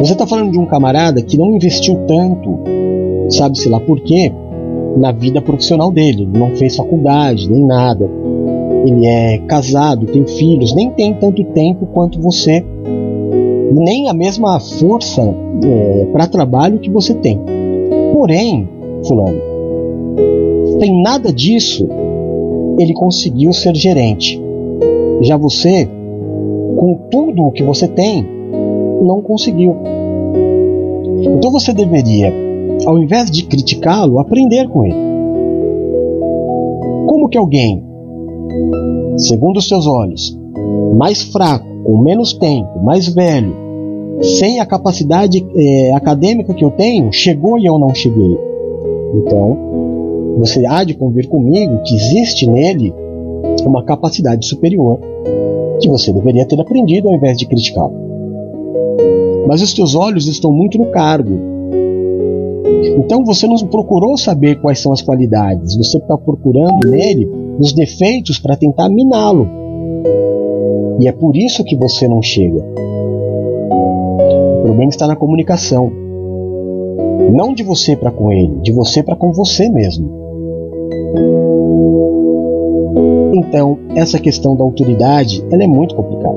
Você 0.00 0.12
está 0.12 0.26
falando 0.26 0.52
de 0.52 0.58
um 0.58 0.66
camarada 0.66 1.20
que 1.22 1.36
não 1.36 1.54
investiu 1.54 1.96
tanto, 2.06 2.58
sabe-se 3.28 3.68
lá 3.68 3.78
por 3.78 4.00
quê, 4.00 4.32
na 4.96 5.12
vida 5.12 5.40
profissional 5.40 5.90
dele. 5.90 6.22
Ele 6.22 6.38
não 6.38 6.56
fez 6.56 6.76
faculdade, 6.76 7.50
nem 7.50 7.64
nada. 7.64 8.08
Ele 8.86 9.06
é 9.06 9.38
casado, 9.38 10.06
tem 10.06 10.26
filhos, 10.26 10.74
nem 10.74 10.90
tem 10.90 11.12
tanto 11.14 11.44
tempo 11.44 11.86
quanto 11.86 12.20
você, 12.20 12.64
nem 13.72 14.08
a 14.08 14.14
mesma 14.14 14.58
força 14.60 15.22
é, 15.22 16.04
para 16.12 16.26
trabalho 16.26 16.78
que 16.78 16.90
você 16.90 17.14
tem. 17.14 17.40
Porém, 18.12 18.68
Fulano, 19.06 19.40
tem 20.78 21.02
nada 21.02 21.32
disso, 21.32 21.88
ele 22.78 22.94
conseguiu 22.94 23.52
ser 23.52 23.74
gerente. 23.74 24.40
Já 25.22 25.36
você, 25.36 25.88
com 26.76 26.98
tudo 27.10 27.42
o 27.44 27.52
que 27.52 27.62
você 27.62 27.88
tem, 27.88 28.24
não 29.02 29.20
conseguiu. 29.20 29.76
Então 31.36 31.50
você 31.50 31.72
deveria 31.72 32.48
ao 32.86 32.98
invés 32.98 33.30
de 33.30 33.44
criticá-lo, 33.44 34.18
aprender 34.18 34.68
com 34.68 34.84
ele. 34.84 34.96
Como 37.06 37.28
que 37.28 37.38
alguém, 37.38 37.84
segundo 39.16 39.58
os 39.58 39.68
seus 39.68 39.86
olhos, 39.86 40.38
mais 40.96 41.22
fraco, 41.22 41.67
com 41.88 41.96
menos 41.96 42.34
tempo, 42.34 42.78
mais 42.80 43.08
velho, 43.08 43.56
sem 44.20 44.60
a 44.60 44.66
capacidade 44.66 45.42
é, 45.56 45.94
acadêmica 45.94 46.52
que 46.52 46.62
eu 46.62 46.70
tenho, 46.70 47.10
chegou 47.10 47.58
e 47.58 47.64
eu 47.64 47.78
não 47.78 47.94
cheguei? 47.94 48.38
Então, 49.14 49.56
você 50.36 50.66
há 50.66 50.84
de 50.84 50.92
convir 50.92 51.26
comigo 51.28 51.80
que 51.84 51.94
existe 51.94 52.46
nele 52.46 52.92
uma 53.64 53.82
capacidade 53.82 54.46
superior 54.46 55.00
que 55.80 55.88
você 55.88 56.12
deveria 56.12 56.44
ter 56.44 56.60
aprendido 56.60 57.08
ao 57.08 57.14
invés 57.14 57.38
de 57.38 57.46
criticá-lo. 57.46 57.94
Mas 59.46 59.62
os 59.62 59.72
teus 59.72 59.94
olhos 59.94 60.28
estão 60.28 60.52
muito 60.52 60.76
no 60.76 60.90
cargo, 60.90 61.38
então 62.98 63.24
você 63.24 63.46
não 63.46 63.56
procurou 63.66 64.18
saber 64.18 64.60
quais 64.60 64.78
são 64.78 64.92
as 64.92 65.00
qualidades, 65.00 65.74
você 65.74 65.96
está 65.96 66.18
procurando 66.18 66.86
nele 66.86 67.26
os 67.58 67.72
defeitos 67.72 68.38
para 68.38 68.58
tentar 68.58 68.90
miná-lo. 68.90 69.67
E 70.98 71.06
é 71.06 71.12
por 71.12 71.36
isso 71.36 71.64
que 71.64 71.76
você 71.76 72.08
não 72.08 72.20
chega. 72.20 72.58
O 74.58 74.62
problema 74.62 74.90
está 74.90 75.06
na 75.06 75.14
comunicação. 75.14 75.90
Não 77.32 77.54
de 77.54 77.62
você 77.62 77.94
para 77.94 78.10
com 78.10 78.32
ele, 78.32 78.56
de 78.62 78.72
você 78.72 79.02
para 79.02 79.14
com 79.14 79.32
você 79.32 79.68
mesmo. 79.68 80.10
Então, 83.34 83.78
essa 83.94 84.18
questão 84.18 84.56
da 84.56 84.64
autoridade, 84.64 85.44
ela 85.50 85.62
é 85.62 85.66
muito 85.66 85.94
complicada. 85.94 86.36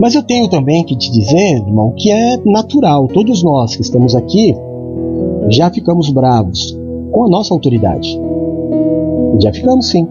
Mas 0.00 0.16
eu 0.16 0.22
tenho 0.22 0.48
também 0.48 0.82
que 0.82 0.96
te 0.96 1.12
dizer, 1.12 1.58
irmão, 1.58 1.92
que 1.96 2.10
é 2.10 2.36
natural. 2.44 3.06
Todos 3.06 3.42
nós 3.44 3.76
que 3.76 3.82
estamos 3.82 4.16
aqui 4.16 4.54
já 5.48 5.70
ficamos 5.70 6.10
bravos 6.10 6.76
com 7.12 7.24
a 7.24 7.28
nossa 7.28 7.54
autoridade. 7.54 8.20
Já 9.40 9.52
ficamos 9.52 9.88
sim. 9.90 10.08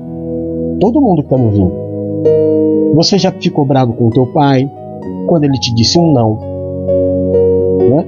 Todo 0.80 1.02
mundo 1.02 1.18
que 1.18 1.26
está 1.26 1.38
me 1.38 1.46
ouvindo. 1.46 1.91
Você 2.96 3.18
já 3.18 3.32
ficou 3.32 3.66
bravo 3.66 3.94
com 3.94 4.08
o 4.08 4.12
teu 4.12 4.28
pai 4.28 4.70
quando 5.28 5.44
ele 5.44 5.60
te 5.60 5.74
disse 5.74 5.98
um 5.98 6.12
não. 6.12 6.40
Né? 7.90 8.06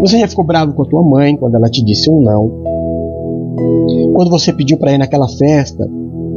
Você 0.00 0.18
já 0.18 0.28
ficou 0.28 0.44
bravo 0.44 0.72
com 0.72 0.82
a 0.82 0.86
tua 0.86 1.02
mãe 1.02 1.36
quando 1.36 1.54
ela 1.54 1.68
te 1.68 1.84
disse 1.84 2.10
um 2.10 2.20
não. 2.20 2.50
Quando 4.14 4.30
você 4.30 4.52
pediu 4.52 4.78
para 4.78 4.92
ir 4.92 4.98
naquela 4.98 5.28
festa 5.28 5.88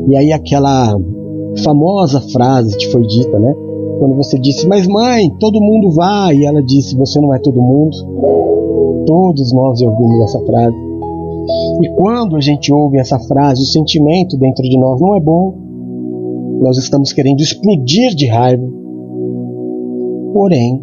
e 0.07 0.15
aí 0.15 0.31
aquela 0.31 0.97
famosa 1.63 2.21
frase 2.21 2.77
te 2.77 2.89
foi 2.91 3.01
dita, 3.05 3.37
né? 3.39 3.53
Quando 3.99 4.15
você 4.15 4.39
disse, 4.39 4.67
mas 4.67 4.87
mãe, 4.87 5.29
todo 5.39 5.61
mundo 5.61 5.91
vai, 5.91 6.35
e 6.35 6.45
ela 6.45 6.63
disse, 6.63 6.97
você 6.97 7.21
não 7.21 7.35
é 7.35 7.39
todo 7.39 7.61
mundo. 7.61 7.95
Todos 9.05 9.53
nós 9.53 9.79
ouvimos 9.79 10.21
essa 10.23 10.39
frase. 10.39 10.75
E 11.83 11.89
quando 11.89 12.35
a 12.35 12.41
gente 12.41 12.73
ouve 12.73 12.97
essa 12.97 13.19
frase, 13.19 13.61
o 13.61 13.65
sentimento 13.65 14.37
dentro 14.37 14.63
de 14.63 14.77
nós 14.79 14.99
não 14.99 15.15
é 15.15 15.19
bom. 15.19 15.53
Nós 16.61 16.77
estamos 16.77 17.11
querendo 17.11 17.41
explodir 17.41 18.13
de 18.13 18.27
raiva. 18.27 18.63
Porém, 20.31 20.79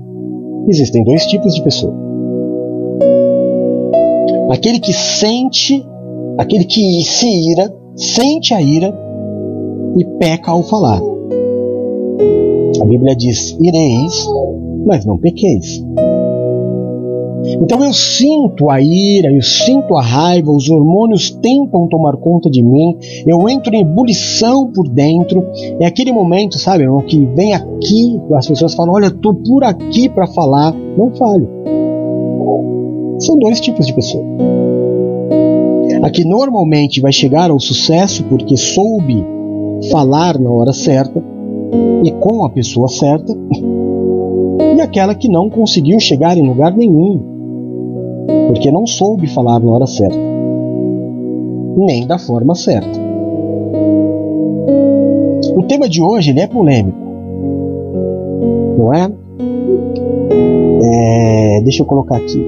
existem 0.68 1.04
dois 1.04 1.24
tipos 1.26 1.54
de 1.54 1.62
pessoa. 1.62 1.94
Aquele 4.50 4.80
que 4.80 4.92
sente, 4.92 5.86
aquele 6.36 6.64
que 6.64 7.02
se 7.04 7.28
ira, 7.52 7.72
sente 7.94 8.52
a 8.52 8.60
ira 8.60 8.92
e 9.96 10.04
peca 10.18 10.50
ao 10.50 10.64
falar. 10.64 11.00
A 12.80 12.84
Bíblia 12.84 13.14
diz: 13.14 13.56
ireis, 13.60 14.26
mas 14.84 15.06
não 15.06 15.16
pequeis. 15.16 15.80
Então 17.60 17.82
eu 17.84 17.92
sinto 17.92 18.70
a 18.70 18.80
ira, 18.80 19.32
eu 19.32 19.42
sinto 19.42 19.96
a 19.96 20.02
raiva, 20.02 20.50
os 20.50 20.68
hormônios 20.68 21.30
tentam 21.30 21.88
tomar 21.88 22.16
conta 22.16 22.50
de 22.50 22.62
mim, 22.62 22.96
eu 23.26 23.48
entro 23.48 23.74
em 23.74 23.80
ebulição 23.80 24.70
por 24.72 24.88
dentro. 24.88 25.44
É 25.80 25.86
aquele 25.86 26.12
momento, 26.12 26.58
sabe, 26.58 26.84
irmão, 26.84 27.00
que 27.00 27.24
vem 27.34 27.54
aqui, 27.54 28.20
as 28.34 28.46
pessoas 28.46 28.74
falam: 28.74 28.94
Olha, 28.94 29.06
estou 29.06 29.34
por 29.34 29.64
aqui 29.64 30.08
para 30.08 30.26
falar. 30.26 30.74
Não 30.96 31.10
fale. 31.12 31.48
São 33.20 33.38
dois 33.38 33.60
tipos 33.60 33.86
de 33.86 33.94
pessoa. 33.94 34.24
A 36.02 36.10
que 36.10 36.24
normalmente 36.24 37.00
vai 37.00 37.12
chegar 37.12 37.50
ao 37.50 37.58
sucesso 37.58 38.24
porque 38.24 38.56
soube 38.56 39.24
falar 39.90 40.38
na 40.38 40.50
hora 40.50 40.72
certa 40.72 41.22
e 42.04 42.10
com 42.12 42.44
a 42.44 42.50
pessoa 42.50 42.88
certa, 42.88 43.32
e 44.76 44.80
aquela 44.80 45.14
que 45.14 45.28
não 45.28 45.50
conseguiu 45.50 45.98
chegar 45.98 46.36
em 46.36 46.46
lugar 46.46 46.76
nenhum 46.76 47.37
porque 48.48 48.70
não 48.70 48.86
soube 48.86 49.26
falar 49.28 49.60
na 49.60 49.70
hora 49.70 49.86
certa, 49.86 50.18
nem 51.76 52.06
da 52.06 52.18
forma 52.18 52.54
certa. 52.54 52.98
O 55.56 55.62
tema 55.62 55.88
de 55.88 56.02
hoje 56.02 56.30
ele 56.30 56.40
é 56.40 56.46
polêmico, 56.46 56.98
não 58.78 58.92
é? 58.92 59.10
é? 60.82 61.60
Deixa 61.62 61.82
eu 61.82 61.86
colocar 61.86 62.16
aqui. 62.16 62.42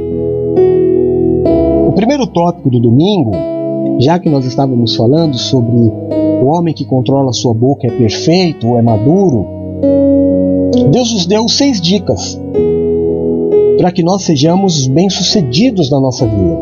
O 1.88 1.92
primeiro 1.92 2.26
tópico 2.26 2.70
do 2.70 2.80
domingo, 2.80 3.32
já 3.98 4.18
que 4.18 4.28
nós 4.28 4.44
estávamos 4.44 4.94
falando 4.94 5.36
sobre 5.36 5.76
o 6.42 6.46
homem 6.46 6.72
que 6.72 6.84
controla 6.84 7.32
sua 7.32 7.52
boca 7.52 7.86
é 7.86 7.90
perfeito 7.90 8.68
ou 8.68 8.78
é 8.78 8.82
maduro, 8.82 9.46
Deus 10.90 11.12
nos 11.12 11.26
deu 11.26 11.48
seis 11.48 11.80
dicas 11.80 12.40
para 13.80 13.90
que 13.90 14.02
nós 14.02 14.24
sejamos 14.24 14.86
bem-sucedidos 14.86 15.90
na 15.90 15.98
nossa 15.98 16.26
vida. 16.26 16.58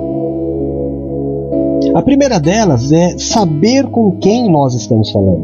A 1.92 2.00
primeira 2.00 2.38
delas 2.38 2.92
é 2.92 3.18
saber 3.18 3.86
com 3.86 4.12
quem 4.18 4.48
nós 4.48 4.72
estamos 4.74 5.10
falando. 5.10 5.42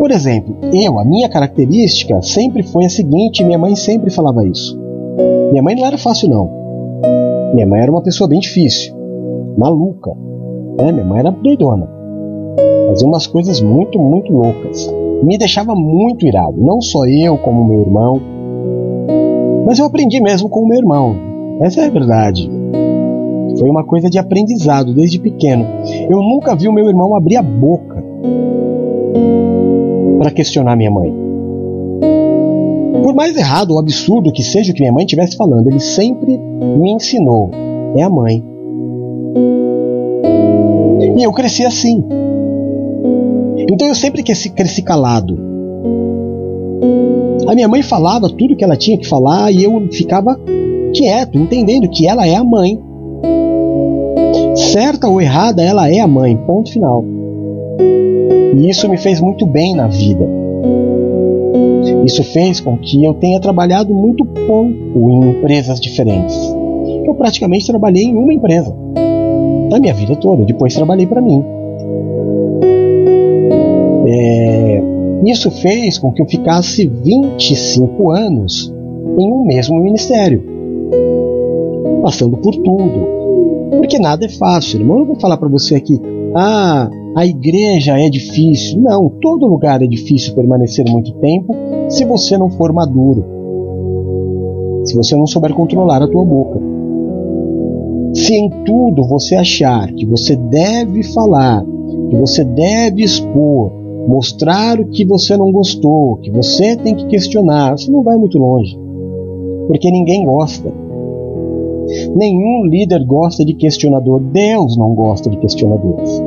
Por 0.00 0.10
exemplo, 0.10 0.56
eu, 0.72 0.98
a 0.98 1.04
minha 1.04 1.28
característica 1.28 2.20
sempre 2.20 2.64
foi 2.64 2.86
a 2.86 2.88
seguinte, 2.88 3.44
minha 3.44 3.58
mãe 3.58 3.76
sempre 3.76 4.10
falava 4.10 4.44
isso. 4.44 4.76
Minha 5.52 5.62
mãe 5.62 5.76
não 5.76 5.86
era 5.86 5.96
fácil 5.96 6.30
não. 6.30 6.50
Minha 7.54 7.68
mãe 7.68 7.80
era 7.80 7.90
uma 7.92 8.02
pessoa 8.02 8.26
bem 8.26 8.40
difícil, 8.40 8.92
maluca. 9.56 10.10
Né? 10.80 10.90
Minha 10.90 11.04
mãe 11.04 11.20
era 11.20 11.30
doidona. 11.30 11.88
Fazia 12.88 13.06
umas 13.06 13.28
coisas 13.28 13.60
muito, 13.60 14.00
muito 14.00 14.32
loucas. 14.32 14.92
Me 15.22 15.38
deixava 15.38 15.76
muito 15.76 16.26
irado, 16.26 16.60
não 16.60 16.80
só 16.80 17.06
eu, 17.06 17.38
como 17.38 17.64
meu 17.64 17.82
irmão. 17.82 18.35
Mas 19.66 19.80
eu 19.80 19.84
aprendi 19.84 20.20
mesmo 20.20 20.48
com 20.48 20.60
o 20.60 20.68
meu 20.68 20.78
irmão. 20.78 21.16
Essa 21.60 21.80
é 21.80 21.86
a 21.86 21.90
verdade. 21.90 22.48
Foi 23.58 23.68
uma 23.68 23.82
coisa 23.82 24.08
de 24.08 24.16
aprendizado 24.16 24.94
desde 24.94 25.18
pequeno. 25.18 25.66
Eu 26.08 26.18
nunca 26.18 26.54
vi 26.54 26.68
o 26.68 26.72
meu 26.72 26.88
irmão 26.88 27.16
abrir 27.16 27.36
a 27.36 27.42
boca 27.42 28.04
para 30.20 30.30
questionar 30.30 30.76
minha 30.76 30.90
mãe. 30.90 31.12
Por 33.02 33.12
mais 33.12 33.36
errado 33.36 33.72
ou 33.72 33.80
absurdo 33.80 34.32
que 34.32 34.42
seja 34.42 34.70
o 34.70 34.74
que 34.74 34.80
minha 34.80 34.92
mãe 34.92 35.04
estivesse 35.04 35.36
falando, 35.36 35.68
ele 35.68 35.80
sempre 35.80 36.38
me 36.38 36.92
ensinou: 36.92 37.50
é 37.96 38.02
a 38.02 38.10
mãe. 38.10 38.44
E 41.16 41.22
eu 41.22 41.32
cresci 41.32 41.64
assim. 41.64 42.04
Então 43.68 43.88
eu 43.88 43.94
sempre 43.94 44.22
cresci, 44.22 44.82
calado. 44.82 45.45
A 47.46 47.54
minha 47.54 47.68
mãe 47.68 47.82
falava 47.82 48.28
tudo 48.28 48.56
que 48.56 48.64
ela 48.64 48.76
tinha 48.76 48.98
que 48.98 49.06
falar 49.06 49.52
e 49.52 49.64
eu 49.64 49.88
ficava 49.92 50.38
quieto, 50.92 51.38
entendendo 51.38 51.88
que 51.88 52.06
ela 52.06 52.26
é 52.26 52.34
a 52.34 52.44
mãe. 52.44 52.80
Certa 54.54 55.08
ou 55.08 55.20
errada, 55.20 55.62
ela 55.62 55.90
é 55.90 56.00
a 56.00 56.08
mãe, 56.08 56.36
ponto 56.36 56.72
final. 56.72 57.04
E 58.56 58.68
isso 58.68 58.88
me 58.88 58.96
fez 58.96 59.20
muito 59.20 59.46
bem 59.46 59.74
na 59.74 59.86
vida. 59.86 60.26
Isso 62.04 62.22
fez 62.24 62.60
com 62.60 62.76
que 62.76 63.04
eu 63.04 63.14
tenha 63.14 63.40
trabalhado 63.40 63.92
muito 63.92 64.24
pouco 64.24 64.70
em 65.10 65.30
empresas 65.30 65.80
diferentes. 65.80 66.36
Eu 67.04 67.14
praticamente 67.14 67.66
trabalhei 67.66 68.04
em 68.04 68.16
uma 68.16 68.32
empresa 68.32 68.74
na 69.70 69.78
minha 69.78 69.94
vida 69.94 70.16
toda. 70.16 70.44
Depois 70.44 70.74
trabalhei 70.74 71.06
para 71.06 71.20
mim. 71.20 71.44
É, 74.08 74.75
isso 75.24 75.50
fez 75.50 75.98
com 75.98 76.12
que 76.12 76.22
eu 76.22 76.26
ficasse 76.26 76.86
25 76.86 78.10
anos 78.10 78.72
em 79.18 79.32
um 79.32 79.44
mesmo 79.44 79.80
ministério, 79.80 80.42
passando 82.02 82.36
por 82.36 82.54
tudo. 82.56 83.16
Porque 83.70 83.98
nada 83.98 84.26
é 84.26 84.28
fácil, 84.28 84.80
irmão. 84.80 84.96
Eu 84.96 85.00
não 85.00 85.06
vou 85.06 85.20
falar 85.20 85.36
para 85.36 85.48
você 85.48 85.74
aqui, 85.74 86.00
ah, 86.34 86.88
a 87.16 87.26
igreja 87.26 87.98
é 87.98 88.10
difícil. 88.10 88.80
Não, 88.80 89.08
todo 89.08 89.46
lugar 89.46 89.82
é 89.82 89.86
difícil 89.86 90.34
permanecer 90.34 90.84
muito 90.88 91.12
tempo 91.14 91.54
se 91.88 92.04
você 92.04 92.36
não 92.36 92.50
for 92.50 92.72
maduro. 92.72 93.24
Se 94.84 94.94
você 94.94 95.16
não 95.16 95.26
souber 95.26 95.52
controlar 95.54 96.02
a 96.02 96.08
tua 96.08 96.24
boca. 96.24 96.60
Se 98.14 98.34
em 98.34 98.48
tudo 98.64 99.02
você 99.08 99.34
achar 99.34 99.92
que 99.92 100.06
você 100.06 100.36
deve 100.36 101.02
falar, 101.12 101.64
que 102.10 102.16
você 102.16 102.44
deve 102.44 103.02
expor, 103.02 103.72
mostrar 104.06 104.80
o 104.80 104.86
que 104.86 105.04
você 105.04 105.36
não 105.36 105.50
gostou, 105.50 106.16
que 106.16 106.30
você 106.30 106.76
tem 106.76 106.94
que 106.94 107.06
questionar, 107.06 107.76
você 107.76 107.90
não 107.90 108.02
vai 108.02 108.16
muito 108.16 108.38
longe. 108.38 108.78
Porque 109.66 109.90
ninguém 109.90 110.24
gosta. 110.24 110.72
Nenhum 112.14 112.64
líder 112.66 113.04
gosta 113.04 113.44
de 113.44 113.54
questionador. 113.54 114.20
Deus 114.20 114.76
não 114.76 114.94
gosta 114.94 115.28
de 115.28 115.36
questionadores. 115.38 116.22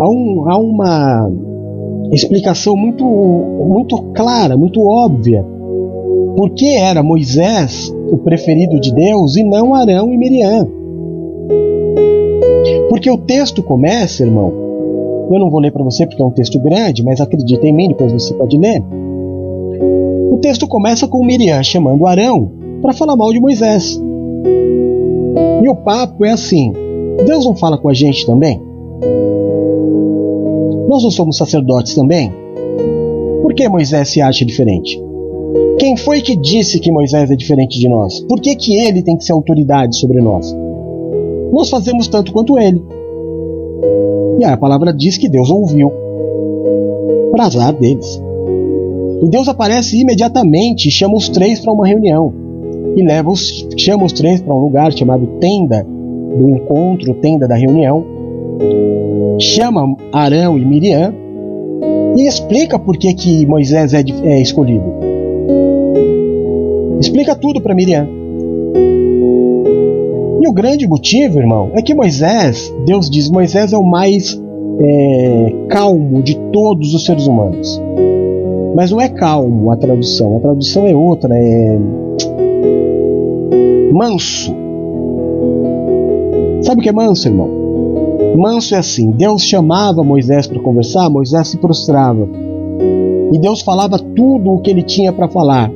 Há, 0.00 0.08
um, 0.08 0.48
há 0.48 0.58
uma 0.58 1.30
explicação 2.12 2.76
muito, 2.76 3.04
muito 3.04 4.02
clara, 4.14 4.56
muito 4.56 4.80
óbvia. 4.80 5.44
Por 6.36 6.50
que 6.50 6.76
era 6.76 7.02
Moisés 7.02 7.94
o 8.10 8.18
preferido 8.18 8.78
de 8.78 8.94
Deus 8.94 9.36
e 9.36 9.42
não 9.42 9.74
Arão 9.74 10.12
e 10.12 10.18
Miriam? 10.18 10.68
Porque 12.90 13.10
o 13.10 13.18
texto 13.18 13.62
começa, 13.62 14.22
irmão. 14.22 14.65
Eu 15.30 15.40
não 15.40 15.50
vou 15.50 15.60
ler 15.60 15.72
para 15.72 15.82
você 15.82 16.06
porque 16.06 16.22
é 16.22 16.24
um 16.24 16.30
texto 16.30 16.58
grande, 16.60 17.02
mas 17.02 17.20
acredita 17.20 17.66
em 17.66 17.72
mim, 17.72 17.88
depois 17.88 18.12
você 18.12 18.32
pode 18.34 18.56
ler. 18.56 18.82
O 20.30 20.38
texto 20.38 20.66
começa 20.68 21.08
com 21.08 21.24
Miriam 21.24 21.62
chamando 21.62 22.06
Arão 22.06 22.50
para 22.80 22.92
falar 22.92 23.16
mal 23.16 23.32
de 23.32 23.40
Moisés. 23.40 24.00
E 25.62 25.68
o 25.68 25.74
papo 25.74 26.24
é 26.24 26.30
assim: 26.30 26.72
Deus 27.26 27.44
não 27.44 27.56
fala 27.56 27.76
com 27.78 27.88
a 27.88 27.94
gente 27.94 28.24
também? 28.24 28.60
Nós 30.88 31.02
não 31.02 31.10
somos 31.10 31.36
sacerdotes 31.36 31.94
também? 31.94 32.32
Por 33.42 33.52
que 33.54 33.68
Moisés 33.68 34.08
se 34.08 34.20
acha 34.20 34.44
diferente? 34.44 35.02
Quem 35.78 35.96
foi 35.96 36.20
que 36.20 36.36
disse 36.36 36.78
que 36.78 36.92
Moisés 36.92 37.30
é 37.30 37.36
diferente 37.36 37.78
de 37.78 37.88
nós? 37.88 38.20
Por 38.20 38.40
que, 38.40 38.54
que 38.54 38.78
ele 38.78 39.02
tem 39.02 39.16
que 39.16 39.24
ser 39.24 39.32
autoridade 39.32 39.96
sobre 39.96 40.20
nós? 40.20 40.54
Nós 41.52 41.68
fazemos 41.68 42.08
tanto 42.08 42.32
quanto 42.32 42.58
ele. 42.58 42.82
E 44.38 44.44
a 44.44 44.56
palavra 44.56 44.92
diz 44.92 45.16
que 45.16 45.28
Deus 45.28 45.50
ouviu. 45.50 45.90
Para 47.32 47.44
azar 47.44 47.72
deles. 47.74 48.22
E 49.22 49.28
Deus 49.28 49.48
aparece 49.48 50.00
imediatamente 50.00 50.88
e 50.88 50.90
chama 50.90 51.16
os 51.16 51.28
três 51.28 51.60
para 51.60 51.72
uma 51.72 51.86
reunião. 51.86 52.32
E 52.96 53.02
leva 53.02 53.30
os, 53.30 53.66
chama 53.76 54.04
os 54.04 54.12
três 54.12 54.40
para 54.40 54.54
um 54.54 54.60
lugar 54.60 54.92
chamado 54.92 55.26
tenda 55.40 55.84
do 55.84 56.50
encontro, 56.50 57.14
tenda 57.14 57.48
da 57.48 57.56
reunião. 57.56 58.04
Chama 59.38 59.96
Arão 60.12 60.58
e 60.58 60.64
Miriam 60.64 61.14
e 62.16 62.26
explica 62.26 62.78
por 62.78 62.96
que, 62.96 63.12
que 63.12 63.46
Moisés 63.46 63.92
é, 63.92 64.02
é 64.24 64.40
escolhido. 64.40 64.84
Explica 67.00 67.34
tudo 67.34 67.60
para 67.60 67.74
Miriam. 67.74 68.08
O 70.46 70.52
grande 70.52 70.86
motivo, 70.86 71.40
irmão, 71.40 71.72
é 71.74 71.82
que 71.82 71.92
Moisés, 71.92 72.72
Deus 72.86 73.10
diz, 73.10 73.28
Moisés 73.28 73.72
é 73.72 73.76
o 73.76 73.82
mais 73.82 74.40
é, 74.78 75.52
calmo 75.68 76.22
de 76.22 76.38
todos 76.52 76.94
os 76.94 77.04
seres 77.04 77.26
humanos. 77.26 77.82
Mas 78.76 78.92
não 78.92 79.00
é 79.00 79.08
calmo 79.08 79.72
a 79.72 79.76
tradução, 79.76 80.36
a 80.36 80.40
tradução 80.40 80.86
é 80.86 80.94
outra, 80.94 81.36
é 81.36 81.78
manso. 83.92 84.54
Sabe 86.62 86.80
o 86.80 86.82
que 86.82 86.90
é 86.90 86.92
manso, 86.92 87.26
irmão? 87.26 87.50
Manso 88.36 88.76
é 88.76 88.78
assim: 88.78 89.10
Deus 89.10 89.42
chamava 89.42 90.04
Moisés 90.04 90.46
para 90.46 90.60
conversar, 90.60 91.10
Moisés 91.10 91.48
se 91.48 91.56
prostrava. 91.56 92.28
E 93.32 93.38
Deus 93.40 93.62
falava 93.62 93.98
tudo 93.98 94.52
o 94.52 94.60
que 94.60 94.70
ele 94.70 94.84
tinha 94.84 95.12
para 95.12 95.26
falar. 95.26 95.72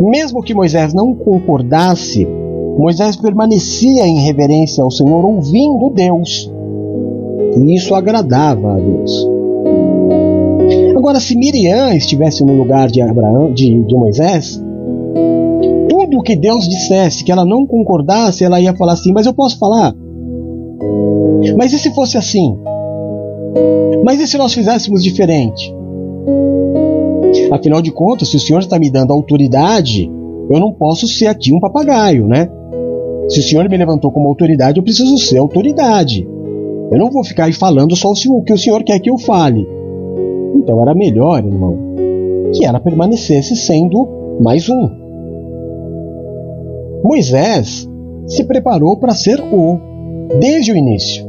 Mesmo 0.00 0.42
que 0.42 0.52
Moisés 0.52 0.92
não 0.92 1.14
concordasse, 1.14 2.26
Moisés 2.76 3.16
permanecia 3.16 4.06
em 4.06 4.20
reverência 4.20 4.82
ao 4.82 4.90
Senhor, 4.90 5.24
ouvindo 5.24 5.90
Deus. 5.90 6.50
E 7.56 7.74
isso 7.74 7.94
agradava 7.94 8.74
a 8.74 8.76
Deus. 8.76 9.28
Agora, 10.96 11.20
se 11.20 11.36
Miriam 11.36 11.92
estivesse 11.94 12.44
no 12.44 12.56
lugar 12.56 12.90
de 12.90 13.00
Abraão, 13.00 13.52
de, 13.52 13.84
de 13.84 13.94
Moisés, 13.94 14.62
tudo 15.88 16.22
que 16.22 16.34
Deus 16.34 16.68
dissesse 16.68 17.22
que 17.22 17.30
ela 17.30 17.44
não 17.44 17.66
concordasse, 17.66 18.44
ela 18.44 18.60
ia 18.60 18.74
falar 18.74 18.94
assim: 18.94 19.12
Mas 19.12 19.26
eu 19.26 19.34
posso 19.34 19.58
falar? 19.58 19.94
Mas 21.56 21.72
e 21.72 21.78
se 21.78 21.94
fosse 21.94 22.16
assim? 22.16 22.56
Mas 24.04 24.20
e 24.20 24.26
se 24.26 24.36
nós 24.36 24.52
fizéssemos 24.52 25.02
diferente? 25.02 25.74
Afinal 27.50 27.80
de 27.80 27.90
contas, 27.90 28.28
se 28.28 28.36
o 28.36 28.40
Senhor 28.40 28.60
está 28.60 28.78
me 28.78 28.90
dando 28.90 29.12
autoridade, 29.12 30.10
eu 30.50 30.60
não 30.60 30.72
posso 30.72 31.06
ser 31.06 31.26
aqui 31.26 31.52
um 31.52 31.60
papagaio, 31.60 32.26
né? 32.26 32.48
Se 33.28 33.40
o 33.40 33.42
Senhor 33.42 33.68
me 33.68 33.76
levantou 33.76 34.10
como 34.12 34.28
autoridade, 34.28 34.78
eu 34.78 34.84
preciso 34.84 35.16
ser 35.18 35.38
autoridade. 35.38 36.26
Eu 36.90 36.98
não 36.98 37.10
vou 37.10 37.24
ficar 37.24 37.44
aí 37.44 37.52
falando 37.52 37.96
só 37.96 38.10
o 38.10 38.42
que 38.42 38.52
o 38.52 38.58
Senhor 38.58 38.82
quer 38.84 39.00
que 39.00 39.10
eu 39.10 39.18
fale. 39.18 39.66
Então 40.56 40.80
era 40.80 40.94
melhor, 40.94 41.44
irmão, 41.44 41.78
que 42.52 42.64
ela 42.64 42.78
permanecesse 42.80 43.56
sendo 43.56 44.08
mais 44.40 44.68
um. 44.68 44.88
Moisés 47.02 47.88
se 48.26 48.44
preparou 48.44 48.96
para 48.98 49.14
ser 49.14 49.40
o 49.40 49.78
desde 50.40 50.72
o 50.72 50.76
início. 50.76 51.23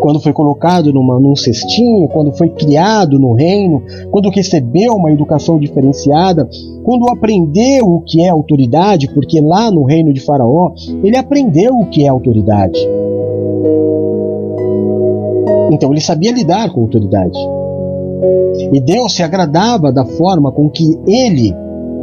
Quando 0.00 0.20
foi 0.20 0.32
colocado 0.32 0.92
numa, 0.92 1.18
num 1.20 1.36
cestinho, 1.36 2.08
quando 2.08 2.32
foi 2.32 2.48
criado 2.48 3.18
no 3.18 3.34
reino, 3.34 3.82
quando 4.10 4.30
recebeu 4.30 4.94
uma 4.94 5.12
educação 5.12 5.58
diferenciada, 5.58 6.48
quando 6.82 7.08
aprendeu 7.10 7.86
o 7.86 8.00
que 8.00 8.22
é 8.22 8.28
autoridade, 8.28 9.12
porque 9.12 9.40
lá 9.40 9.70
no 9.70 9.84
reino 9.84 10.12
de 10.12 10.20
Faraó 10.20 10.72
ele 11.04 11.16
aprendeu 11.16 11.74
o 11.74 11.86
que 11.86 12.04
é 12.04 12.08
autoridade. 12.08 12.78
Então 15.72 15.92
ele 15.92 16.00
sabia 16.00 16.32
lidar 16.32 16.70
com 16.72 16.80
autoridade. 16.80 17.38
E 18.72 18.80
Deus 18.80 19.14
se 19.14 19.22
agradava 19.22 19.92
da 19.92 20.04
forma 20.04 20.52
com 20.52 20.68
que 20.68 20.98
ele, 21.06 21.54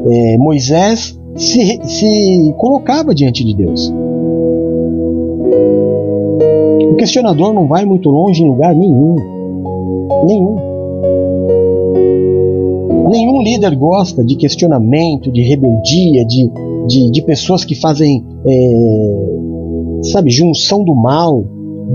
é, 0.07 0.37
Moisés, 0.37 1.19
se, 1.35 1.79
se 1.83 2.55
colocava 2.57 3.13
diante 3.13 3.43
de 3.43 3.55
Deus. 3.55 3.93
Questionador 6.97 7.53
não 7.53 7.67
vai 7.67 7.85
muito 7.85 8.09
longe 8.09 8.43
em 8.43 8.47
lugar 8.49 8.75
nenhum. 8.75 9.15
Nenhum. 10.25 10.55
Nenhum 13.09 13.41
líder 13.41 13.75
gosta 13.75 14.23
de 14.23 14.35
questionamento, 14.35 15.31
de 15.31 15.41
rebeldia, 15.41 16.25
de, 16.25 16.51
de, 16.87 17.11
de 17.11 17.21
pessoas 17.21 17.63
que 17.63 17.75
fazem, 17.75 18.25
é, 18.45 20.01
sabe, 20.11 20.29
junção 20.29 20.83
do 20.83 20.93
mal. 20.93 21.43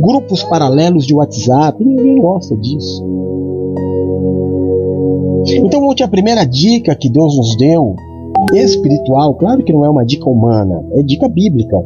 grupos 0.01 0.43
paralelos 0.43 1.07
de 1.07 1.15
WhatsApp, 1.15 1.85
ninguém 1.85 2.19
gosta 2.21 2.57
disso. 2.57 3.05
Então, 5.47 5.91
a 5.91 6.09
primeira 6.09 6.45
dica 6.45 6.95
que 6.95 7.11
Deus 7.11 7.37
nos 7.37 7.57
deu, 7.57 7.95
espiritual, 8.55 9.35
claro 9.35 9.63
que 9.63 9.73
não 9.73 9.85
é 9.85 9.91
uma 9.91 10.05
dica 10.05 10.29
humana, 10.29 10.83
é 10.93 11.03
dica 11.03 11.29
bíblica. 11.29 11.77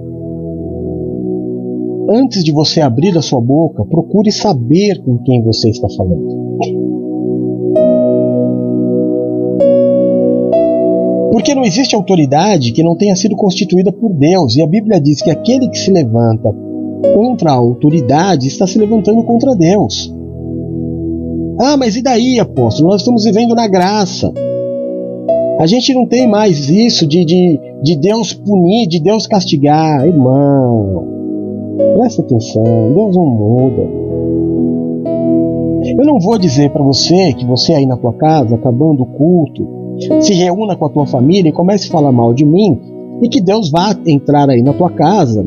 Antes 2.08 2.44
de 2.44 2.52
você 2.52 2.80
abrir 2.80 3.16
a 3.18 3.22
sua 3.22 3.40
boca, 3.40 3.84
procure 3.84 4.30
saber 4.30 5.02
com 5.02 5.18
quem 5.18 5.42
você 5.42 5.70
está 5.70 5.88
falando. 5.88 6.46
Porque 11.32 11.54
não 11.54 11.64
existe 11.64 11.96
autoridade 11.96 12.70
que 12.72 12.82
não 12.82 12.96
tenha 12.96 13.16
sido 13.16 13.34
constituída 13.34 13.92
por 13.92 14.12
Deus, 14.12 14.56
e 14.56 14.62
a 14.62 14.66
Bíblia 14.66 15.00
diz 15.00 15.20
que 15.20 15.30
aquele 15.30 15.68
que 15.68 15.78
se 15.78 15.90
levanta 15.90 16.54
contra 17.12 17.50
a 17.50 17.54
autoridade 17.54 18.46
está 18.46 18.66
se 18.66 18.78
levantando 18.78 19.24
contra 19.24 19.56
Deus. 19.56 20.14
Ah, 21.58 21.76
mas 21.76 21.96
e 21.96 22.02
daí, 22.02 22.38
apóstolo? 22.38 22.90
Nós 22.90 23.00
estamos 23.00 23.24
vivendo 23.24 23.54
na 23.54 23.66
graça. 23.66 24.32
A 25.58 25.66
gente 25.66 25.92
não 25.92 26.06
tem 26.06 26.28
mais 26.28 26.68
isso 26.68 27.06
de, 27.06 27.24
de, 27.24 27.58
de 27.82 27.96
Deus 27.96 28.32
punir, 28.32 28.86
de 28.86 29.00
Deus 29.00 29.26
castigar. 29.26 30.06
Irmão, 30.06 31.15
presta 31.94 32.22
atenção, 32.22 32.64
Deus 32.94 33.16
não 33.16 33.26
muda. 33.26 33.82
Eu 35.98 36.04
não 36.04 36.18
vou 36.18 36.38
dizer 36.38 36.70
para 36.70 36.82
você 36.82 37.32
que 37.32 37.46
você 37.46 37.72
aí 37.72 37.86
na 37.86 37.96
tua 37.96 38.12
casa, 38.12 38.54
acabando 38.54 39.02
o 39.02 39.06
culto, 39.06 39.66
se 40.20 40.34
reúna 40.34 40.76
com 40.76 40.86
a 40.86 40.90
tua 40.90 41.06
família 41.06 41.48
e 41.48 41.52
comece 41.52 41.88
a 41.88 41.92
falar 41.92 42.12
mal 42.12 42.34
de 42.34 42.44
mim 42.44 42.78
e 43.22 43.28
que 43.28 43.40
Deus 43.40 43.70
vá 43.70 43.96
entrar 44.06 44.50
aí 44.50 44.62
na 44.62 44.72
tua 44.72 44.90
casa, 44.90 45.46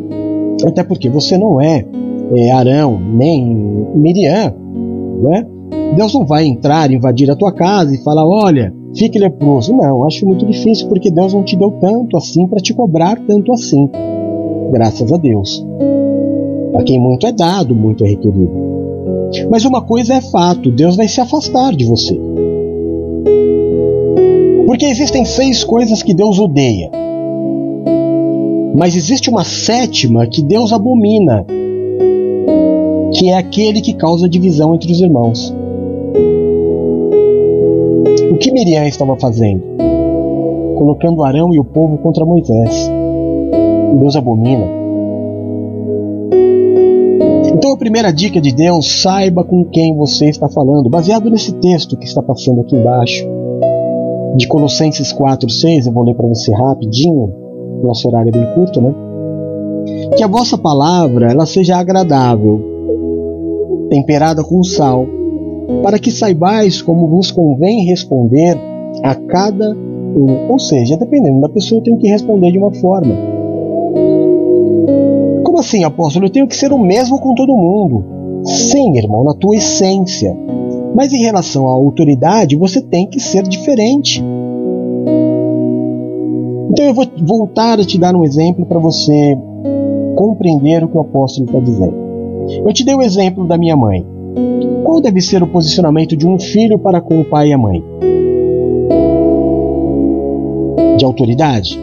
até 0.65 0.83
porque 0.83 1.09
você 1.09 1.37
não 1.37 1.61
é, 1.61 1.85
é 2.35 2.51
Arão 2.51 2.99
nem 2.99 3.45
Miriam, 3.95 4.53
né? 5.21 5.45
Deus 5.95 6.13
não 6.13 6.25
vai 6.25 6.45
entrar, 6.45 6.91
invadir 6.91 7.29
a 7.29 7.35
tua 7.35 7.51
casa 7.51 7.93
e 7.93 8.03
falar: 8.03 8.25
olha, 8.27 8.73
fique 8.95 9.19
leproso. 9.19 9.73
Não, 9.75 10.05
acho 10.05 10.25
muito 10.25 10.45
difícil 10.45 10.87
porque 10.87 11.11
Deus 11.11 11.33
não 11.33 11.43
te 11.43 11.55
deu 11.55 11.71
tanto 11.71 12.15
assim 12.17 12.47
para 12.47 12.59
te 12.59 12.73
cobrar 12.73 13.19
tanto 13.27 13.51
assim. 13.51 13.89
Graças 14.71 15.11
a 15.11 15.17
Deus. 15.17 15.65
A 16.75 16.83
quem 16.83 16.99
muito 16.99 17.25
é 17.25 17.31
dado, 17.31 17.75
muito 17.75 18.05
é 18.05 18.09
requerido. 18.09 18.51
Mas 19.49 19.65
uma 19.65 19.81
coisa 19.81 20.15
é 20.15 20.21
fato: 20.21 20.71
Deus 20.71 20.95
vai 20.95 21.07
se 21.07 21.19
afastar 21.21 21.75
de 21.75 21.85
você. 21.85 22.19
Porque 24.65 24.85
existem 24.85 25.25
seis 25.25 25.63
coisas 25.63 26.03
que 26.03 26.13
Deus 26.13 26.39
odeia. 26.39 26.89
Mas 28.75 28.95
existe 28.95 29.29
uma 29.29 29.43
sétima 29.43 30.27
que 30.27 30.41
Deus 30.41 30.71
abomina, 30.71 31.45
que 33.13 33.29
é 33.29 33.37
aquele 33.37 33.81
que 33.81 33.93
causa 33.93 34.29
divisão 34.29 34.75
entre 34.75 34.91
os 34.91 35.01
irmãos. 35.01 35.53
O 38.31 38.37
que 38.37 38.51
Miriam 38.51 38.85
estava 38.85 39.17
fazendo? 39.17 39.63
Colocando 40.77 41.23
Arão 41.23 41.53
e 41.53 41.59
o 41.59 41.63
povo 41.65 41.97
contra 41.97 42.25
Moisés. 42.25 42.89
Deus 43.99 44.15
abomina. 44.15 44.78
Primeira 47.79 48.11
dica 48.11 48.41
de 48.41 48.53
Deus, 48.53 49.01
saiba 49.01 49.43
com 49.43 49.63
quem 49.63 49.95
você 49.95 50.29
está 50.29 50.49
falando, 50.49 50.89
baseado 50.89 51.29
nesse 51.29 51.53
texto 51.53 51.97
que 51.97 52.05
está 52.05 52.21
passando 52.21 52.59
aqui 52.61 52.75
embaixo 52.75 53.25
de 54.35 54.47
Colossenses 54.47 55.11
4, 55.13 55.49
6, 55.49 55.87
eu 55.87 55.93
vou 55.93 56.03
ler 56.03 56.13
para 56.13 56.27
você 56.27 56.53
rapidinho, 56.53 57.33
nosso 57.81 58.07
horário 58.07 58.29
é 58.29 58.31
bem 58.31 58.53
curto, 58.53 58.81
né? 58.81 58.93
Que 60.15 60.23
a 60.23 60.27
vossa 60.27 60.57
palavra 60.57 61.31
ela 61.31 61.45
seja 61.45 61.77
agradável, 61.77 62.61
temperada 63.89 64.43
com 64.43 64.61
sal, 64.61 65.05
para 65.81 65.97
que 65.97 66.11
saibais 66.11 66.81
como 66.81 67.07
vos 67.07 67.31
convém 67.31 67.85
responder 67.85 68.57
a 69.03 69.15
cada 69.15 69.71
um. 69.71 70.51
Ou 70.51 70.59
seja, 70.59 70.97
dependendo 70.97 71.41
da 71.41 71.49
pessoa, 71.49 71.81
tenho 71.81 71.97
que 71.97 72.09
responder 72.09 72.51
de 72.51 72.57
uma 72.57 72.73
forma. 72.73 73.15
Assim, 75.69 75.83
apóstolo? 75.83 76.25
Eu 76.25 76.31
tenho 76.31 76.47
que 76.47 76.55
ser 76.55 76.73
o 76.73 76.79
mesmo 76.79 77.19
com 77.19 77.35
todo 77.35 77.55
mundo. 77.55 78.03
Sim, 78.43 78.97
irmão, 78.97 79.23
na 79.23 79.35
tua 79.35 79.55
essência. 79.55 80.35
Mas 80.95 81.13
em 81.13 81.21
relação 81.21 81.67
à 81.67 81.71
autoridade, 81.71 82.55
você 82.55 82.81
tem 82.81 83.07
que 83.07 83.19
ser 83.19 83.43
diferente. 83.43 84.19
Então 86.71 86.85
eu 86.85 86.93
vou 86.95 87.05
voltar 87.23 87.79
a 87.79 87.85
te 87.85 87.99
dar 87.99 88.15
um 88.15 88.23
exemplo 88.23 88.65
para 88.65 88.79
você 88.79 89.37
compreender 90.15 90.83
o 90.83 90.87
que 90.87 90.97
o 90.97 91.01
apóstolo 91.01 91.45
está 91.45 91.59
dizendo. 91.59 91.93
Eu 92.65 92.73
te 92.73 92.83
dei 92.83 92.95
o 92.95 93.03
exemplo 93.03 93.47
da 93.47 93.55
minha 93.55 93.77
mãe. 93.77 94.03
Qual 94.83 94.99
deve 94.99 95.21
ser 95.21 95.43
o 95.43 95.47
posicionamento 95.47 96.17
de 96.17 96.27
um 96.27 96.39
filho 96.39 96.79
para 96.79 96.99
com 96.99 97.21
o 97.21 97.25
pai 97.25 97.49
e 97.49 97.53
a 97.53 97.59
mãe? 97.59 97.83
De 100.97 101.05
autoridade? 101.05 101.79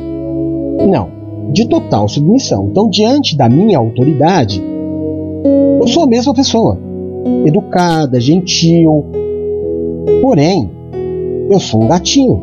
Não, 0.88 1.15
de 1.52 1.68
total 1.68 2.08
submissão. 2.08 2.68
Então, 2.70 2.88
diante 2.88 3.36
da 3.36 3.48
minha 3.48 3.78
autoridade, 3.78 4.62
eu 5.80 5.86
sou 5.86 6.04
a 6.04 6.06
mesma 6.06 6.34
pessoa 6.34 6.78
educada, 7.44 8.20
gentil. 8.20 9.04
Porém, 10.20 10.70
eu 11.50 11.60
sou 11.60 11.82
um 11.82 11.88
gatinho. 11.88 12.42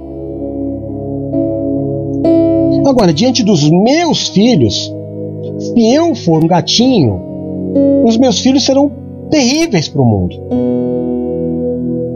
Agora, 2.85 3.13
diante 3.13 3.43
dos 3.43 3.69
meus 3.69 4.27
filhos, 4.27 4.93
se 5.57 5.93
eu 5.93 6.13
for 6.15 6.43
um 6.43 6.47
gatinho, 6.47 7.19
os 8.05 8.17
meus 8.17 8.39
filhos 8.39 8.65
serão 8.65 8.91
terríveis 9.29 9.87
para 9.87 10.01
o 10.01 10.05
mundo. 10.05 10.35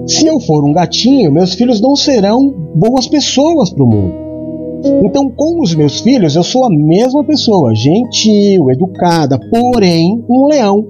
Se 0.08 0.26
eu 0.26 0.40
for 0.40 0.64
um 0.64 0.74
gatinho, 0.74 1.32
meus 1.32 1.54
filhos 1.54 1.82
não 1.82 1.96
serão 1.96 2.50
boas 2.76 3.08
pessoas 3.08 3.70
para 3.70 3.84
o 3.84 3.88
mundo. 3.88 4.27
Então, 5.04 5.30
com 5.30 5.62
os 5.62 5.74
meus 5.76 6.00
filhos, 6.00 6.36
eu 6.36 6.44
sou 6.44 6.64
a 6.66 6.70
mesma 6.70 7.24
pessoa, 7.24 7.74
gentil, 7.74 8.70
educada, 8.70 9.40
porém 9.50 10.24
um 10.30 10.48
leão. 10.48 10.86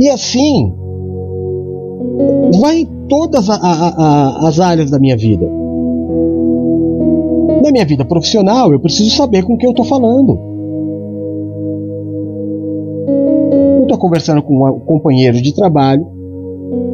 E 0.00 0.08
assim, 0.08 0.72
vai 2.60 2.80
em 2.80 2.86
todas 3.08 3.48
a, 3.50 3.54
a, 3.54 3.88
a, 3.88 4.48
as 4.48 4.60
áreas 4.60 4.90
da 4.90 4.98
minha 4.98 5.16
vida. 5.16 5.46
Na 7.62 7.72
minha 7.72 7.84
vida 7.84 8.04
profissional, 8.04 8.72
eu 8.72 8.80
preciso 8.80 9.10
saber 9.10 9.44
com 9.44 9.56
quem 9.56 9.66
eu 9.66 9.72
estou 9.72 9.84
falando. 9.84 10.38
Eu 13.78 13.82
estou 13.82 13.98
conversando 13.98 14.42
com 14.42 14.54
um 14.54 14.80
companheiro 14.80 15.40
de 15.42 15.54
trabalho, 15.54 16.06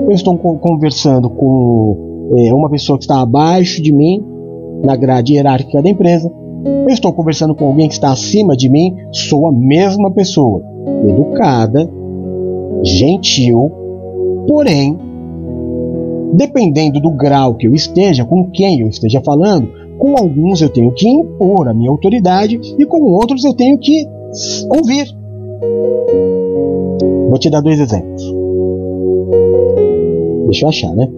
eu 0.08 0.12
estou 0.12 0.36
conversando 0.38 1.28
com 1.28 2.03
é, 2.36 2.54
uma 2.54 2.70
pessoa 2.70 2.98
que 2.98 3.04
está 3.04 3.20
abaixo 3.20 3.82
de 3.82 3.92
mim, 3.92 4.24
na 4.82 4.96
grade 4.96 5.34
hierárquica 5.34 5.82
da 5.82 5.88
empresa, 5.88 6.32
eu 6.64 6.88
estou 6.88 7.12
conversando 7.12 7.54
com 7.54 7.66
alguém 7.66 7.88
que 7.88 7.94
está 7.94 8.10
acima 8.10 8.56
de 8.56 8.68
mim, 8.68 8.96
sou 9.12 9.46
a 9.46 9.52
mesma 9.52 10.10
pessoa, 10.10 10.62
educada, 11.06 11.88
gentil, 12.82 13.70
porém, 14.48 14.98
dependendo 16.32 17.00
do 17.00 17.10
grau 17.10 17.54
que 17.54 17.66
eu 17.66 17.74
esteja, 17.74 18.24
com 18.24 18.50
quem 18.50 18.80
eu 18.80 18.88
esteja 18.88 19.20
falando, 19.20 19.68
com 19.98 20.16
alguns 20.16 20.60
eu 20.60 20.68
tenho 20.68 20.92
que 20.92 21.08
impor 21.08 21.68
a 21.68 21.74
minha 21.74 21.90
autoridade 21.90 22.58
e 22.78 22.84
com 22.84 23.02
outros 23.02 23.44
eu 23.44 23.54
tenho 23.54 23.78
que 23.78 24.06
ouvir. 24.70 25.06
Vou 27.28 27.38
te 27.38 27.50
dar 27.50 27.60
dois 27.60 27.78
exemplos. 27.78 28.22
Deixa 30.46 30.64
eu 30.64 30.68
achar, 30.68 30.94
né? 30.94 31.08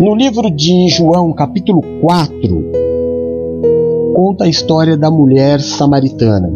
No 0.00 0.14
livro 0.14 0.50
de 0.50 0.88
João, 0.88 1.30
capítulo 1.30 1.82
4, 2.00 2.64
conta 4.14 4.44
a 4.44 4.48
história 4.48 4.96
da 4.96 5.10
mulher 5.10 5.60
samaritana. 5.60 6.50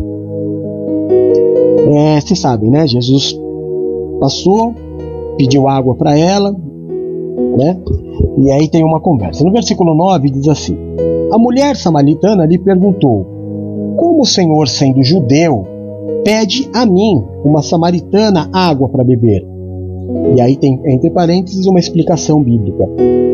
É, 1.95 2.19
vocês 2.19 2.41
sabem, 2.41 2.71
né? 2.71 2.89
Jesus 2.89 3.39
passou, 4.19 4.75
pediu 5.37 5.69
água 5.69 5.95
para 5.95 6.19
ela, 6.19 6.53
né? 7.59 7.79
E 8.39 8.51
aí 8.51 8.67
tem 8.67 8.83
uma 8.83 8.99
conversa. 8.99 9.45
No 9.45 9.53
versículo 9.53 9.95
9 9.95 10.31
diz 10.31 10.49
assim: 10.49 10.79
A 11.31 11.37
mulher 11.37 11.77
samaritana 11.77 12.47
lhe 12.47 12.59
perguntou: 12.59 13.27
Como 13.99 14.23
o 14.23 14.27
Senhor, 14.27 14.67
sendo 14.69 15.03
judeu, 15.03 15.67
pede 16.25 16.67
a 16.75 16.87
mim, 16.87 17.23
uma 17.45 17.61
samaritana, 17.61 18.49
água 18.55 18.89
para 18.89 19.05
beber? 19.05 19.54
E 20.37 20.41
aí 20.41 20.57
tem 20.57 20.81
entre 20.87 21.11
parênteses 21.11 21.67
uma 21.67 21.79
explicação 21.79 22.43
bíblica, 22.43 22.89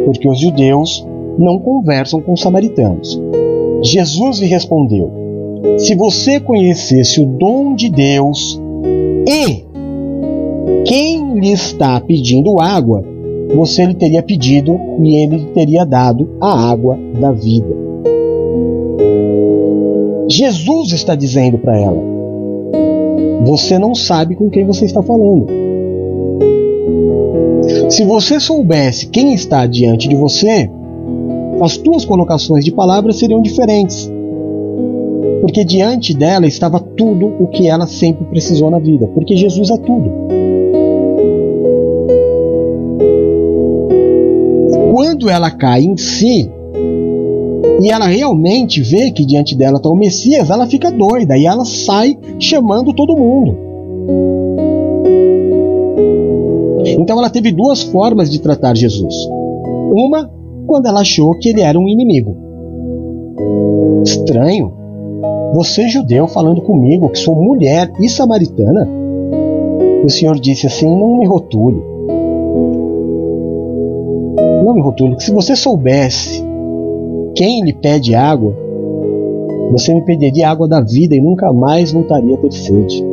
porque 0.04 0.28
os 0.28 0.38
judeus 0.38 1.06
não 1.38 1.58
conversam 1.58 2.20
com 2.20 2.32
os 2.32 2.40
samaritanos. 2.40 3.20
Jesus 3.82 4.38
lhe 4.38 4.46
respondeu: 4.46 5.10
Se 5.78 5.94
você 5.94 6.38
conhecesse 6.38 7.20
o 7.20 7.26
dom 7.26 7.74
de 7.74 7.90
Deus 7.90 8.60
e 9.26 9.64
quem 10.84 11.38
lhe 11.38 11.52
está 11.52 12.00
pedindo 12.00 12.60
água, 12.60 13.02
você 13.54 13.84
lhe 13.84 13.94
teria 13.94 14.22
pedido 14.22 14.78
e 15.02 15.16
ele 15.16 15.36
lhe 15.36 15.46
teria 15.46 15.84
dado 15.84 16.28
a 16.40 16.70
água 16.70 16.98
da 17.20 17.32
vida. 17.32 17.90
Jesus 20.28 20.92
está 20.92 21.14
dizendo 21.14 21.58
para 21.58 21.78
ela: 21.78 22.02
Você 23.46 23.78
não 23.78 23.94
sabe 23.94 24.36
com 24.36 24.48
quem 24.48 24.64
você 24.64 24.84
está 24.84 25.02
falando. 25.02 25.59
Se 27.90 28.04
você 28.04 28.38
soubesse 28.38 29.08
quem 29.08 29.34
está 29.34 29.66
diante 29.66 30.08
de 30.08 30.14
você, 30.14 30.70
as 31.60 31.76
tuas 31.76 32.04
colocações 32.04 32.64
de 32.64 32.70
palavras 32.70 33.18
seriam 33.18 33.42
diferentes. 33.42 34.08
Porque 35.40 35.64
diante 35.64 36.14
dela 36.14 36.46
estava 36.46 36.78
tudo 36.78 37.26
o 37.26 37.48
que 37.48 37.68
ela 37.68 37.88
sempre 37.88 38.24
precisou 38.26 38.70
na 38.70 38.78
vida, 38.78 39.08
porque 39.08 39.36
Jesus 39.36 39.70
é 39.70 39.76
tudo. 39.76 40.08
Quando 44.92 45.28
ela 45.28 45.50
cai 45.50 45.82
em 45.82 45.96
si, 45.96 46.48
e 47.82 47.90
ela 47.90 48.06
realmente 48.06 48.82
vê 48.82 49.10
que 49.10 49.26
diante 49.26 49.56
dela 49.56 49.78
está 49.78 49.88
o 49.88 49.96
Messias, 49.96 50.48
ela 50.48 50.66
fica 50.66 50.92
doida 50.92 51.36
e 51.36 51.44
ela 51.44 51.64
sai 51.64 52.16
chamando 52.38 52.92
todo 52.92 53.16
mundo. 53.16 54.39
Então 56.98 57.18
ela 57.18 57.30
teve 57.30 57.52
duas 57.52 57.82
formas 57.82 58.30
de 58.30 58.40
tratar 58.40 58.76
Jesus. 58.76 59.14
Uma, 59.92 60.30
quando 60.66 60.86
ela 60.86 61.00
achou 61.00 61.36
que 61.38 61.48
ele 61.48 61.60
era 61.60 61.78
um 61.78 61.88
inimigo. 61.88 62.36
Estranho. 64.04 64.72
Você, 65.52 65.88
judeu, 65.88 66.28
falando 66.28 66.60
comigo 66.60 67.08
que 67.08 67.18
sou 67.18 67.34
mulher 67.34 67.92
e 68.00 68.08
samaritana? 68.08 68.88
O 70.04 70.08
Senhor 70.08 70.38
disse 70.38 70.66
assim: 70.66 70.86
Não 70.86 71.18
me 71.18 71.26
rotule. 71.26 71.82
Não 74.64 74.74
me 74.74 74.80
rotule, 74.80 75.16
que 75.16 75.24
se 75.24 75.32
você 75.32 75.56
soubesse 75.56 76.44
quem 77.34 77.64
lhe 77.64 77.72
pede 77.72 78.14
água, 78.14 78.54
você 79.72 79.94
me 79.94 80.04
pediria 80.04 80.50
água 80.50 80.68
da 80.68 80.80
vida 80.80 81.14
e 81.14 81.20
nunca 81.20 81.52
mais 81.52 81.92
voltaria 81.92 82.34
a 82.34 82.38
ter 82.38 82.52
sede. 82.52 83.09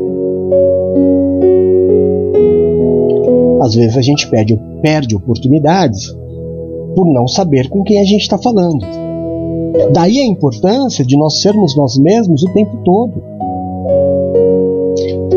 Às 3.68 3.76
vezes 3.76 3.98
a 3.98 4.02
gente 4.02 4.28
perde, 4.30 4.60
perde 4.82 5.16
oportunidades 5.16 6.16
por 6.96 7.06
não 7.06 7.28
saber 7.28 7.70
com 7.70 7.84
quem 7.84 8.00
a 8.00 8.04
gente 8.04 8.22
está 8.22 8.38
falando. 8.38 8.80
Daí 9.94 10.20
a 10.20 10.26
importância 10.26 11.06
de 11.06 11.18
nós 11.18 11.42
sermos 11.42 11.76
nós 11.76 11.98
mesmos 11.98 12.44
o 12.44 12.54
tempo 12.54 12.78
todo. 12.84 13.14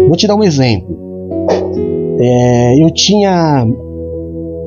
Vou 0.07 0.17
te 0.17 0.27
dar 0.27 0.37
um 0.37 0.45
exemplo. 0.45 0.97
É, 2.19 2.83
eu 2.83 2.91
tinha 2.91 3.67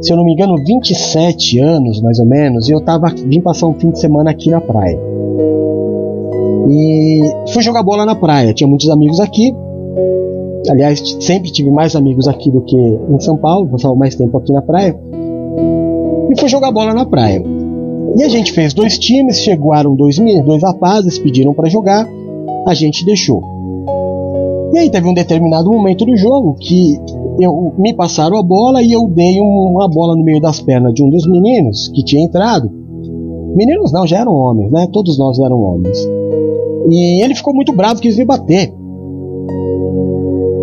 se 0.04 0.12
eu 0.12 0.18
não 0.18 0.26
me 0.26 0.34
engano, 0.34 0.56
27 0.58 1.60
anos 1.60 2.02
mais 2.02 2.20
ou 2.20 2.26
menos, 2.26 2.68
e 2.68 2.74
eu 2.74 2.82
tava, 2.82 3.08
vim 3.08 3.40
passar 3.40 3.68
um 3.68 3.74
fim 3.74 3.90
de 3.90 4.00
semana 4.00 4.32
aqui 4.32 4.50
na 4.50 4.60
praia. 4.60 5.00
E 6.70 7.22
fui 7.54 7.64
jogar 7.64 7.84
bola 7.84 8.06
na 8.06 8.14
praia, 8.14 8.54
tinha 8.54 8.68
muitos 8.68 8.90
amigos 8.90 9.22
aqui. 9.22 9.56
Aliás, 10.70 11.02
sempre 11.20 11.52
tive 11.52 11.70
mais 11.70 11.96
amigos 11.96 12.28
aqui 12.28 12.50
do 12.50 12.62
que 12.62 12.78
em 12.78 13.20
São 13.20 13.38
Paulo, 13.38 13.68
passava 13.68 13.96
mais 13.96 14.16
tempo 14.16 14.38
aqui 14.38 14.54
na 14.54 14.62
praia. 14.62 14.98
E 16.30 16.40
fui 16.40 16.48
jogar 16.48 16.72
bola 16.72 16.94
na 16.94 17.06
praia. 17.06 17.44
E 18.16 18.24
a 18.24 18.30
gente 18.30 18.52
fez 18.52 18.74
dois 18.74 18.98
times, 18.98 19.40
chegaram 19.40 19.96
dois, 19.96 20.18
dois 20.46 20.64
rapazes, 20.64 21.20
pediram 21.20 21.54
para 21.54 21.70
jogar, 21.70 22.08
a 22.66 22.74
gente 22.74 23.06
deixou. 23.06 23.42
E 24.74 24.78
aí 24.78 24.90
teve 24.90 25.08
um 25.08 25.14
determinado 25.14 25.72
momento 25.72 26.06
do 26.06 26.16
jogo 26.16 26.56
que 26.60 26.98
eu, 27.40 27.74
me 27.78 27.94
passaram 27.94 28.38
a 28.38 28.44
bola 28.44 28.82
e 28.82 28.92
eu 28.92 29.08
dei 29.08 29.40
uma 29.40 29.88
bola 29.88 30.16
no 30.16 30.24
meio 30.24 30.40
das 30.40 30.62
pernas 30.62 30.94
de 30.94 31.04
um 31.04 31.10
dos 31.10 31.28
meninos 31.28 31.90
que 31.90 32.04
tinha 32.04 32.24
entrado. 32.24 32.70
Meninos 33.56 33.92
não, 33.92 34.08
já 34.08 34.20
eram 34.20 34.34
homens, 34.34 34.72
né? 34.72 34.88
Todos 34.92 35.18
nós 35.18 35.38
eram 35.40 35.60
homens. 35.60 35.98
E 36.90 37.24
ele 37.24 37.36
ficou 37.36 37.54
muito 37.54 37.72
bravo, 37.72 38.02
quis 38.02 38.18
me 38.18 38.26
bater. 38.26 38.74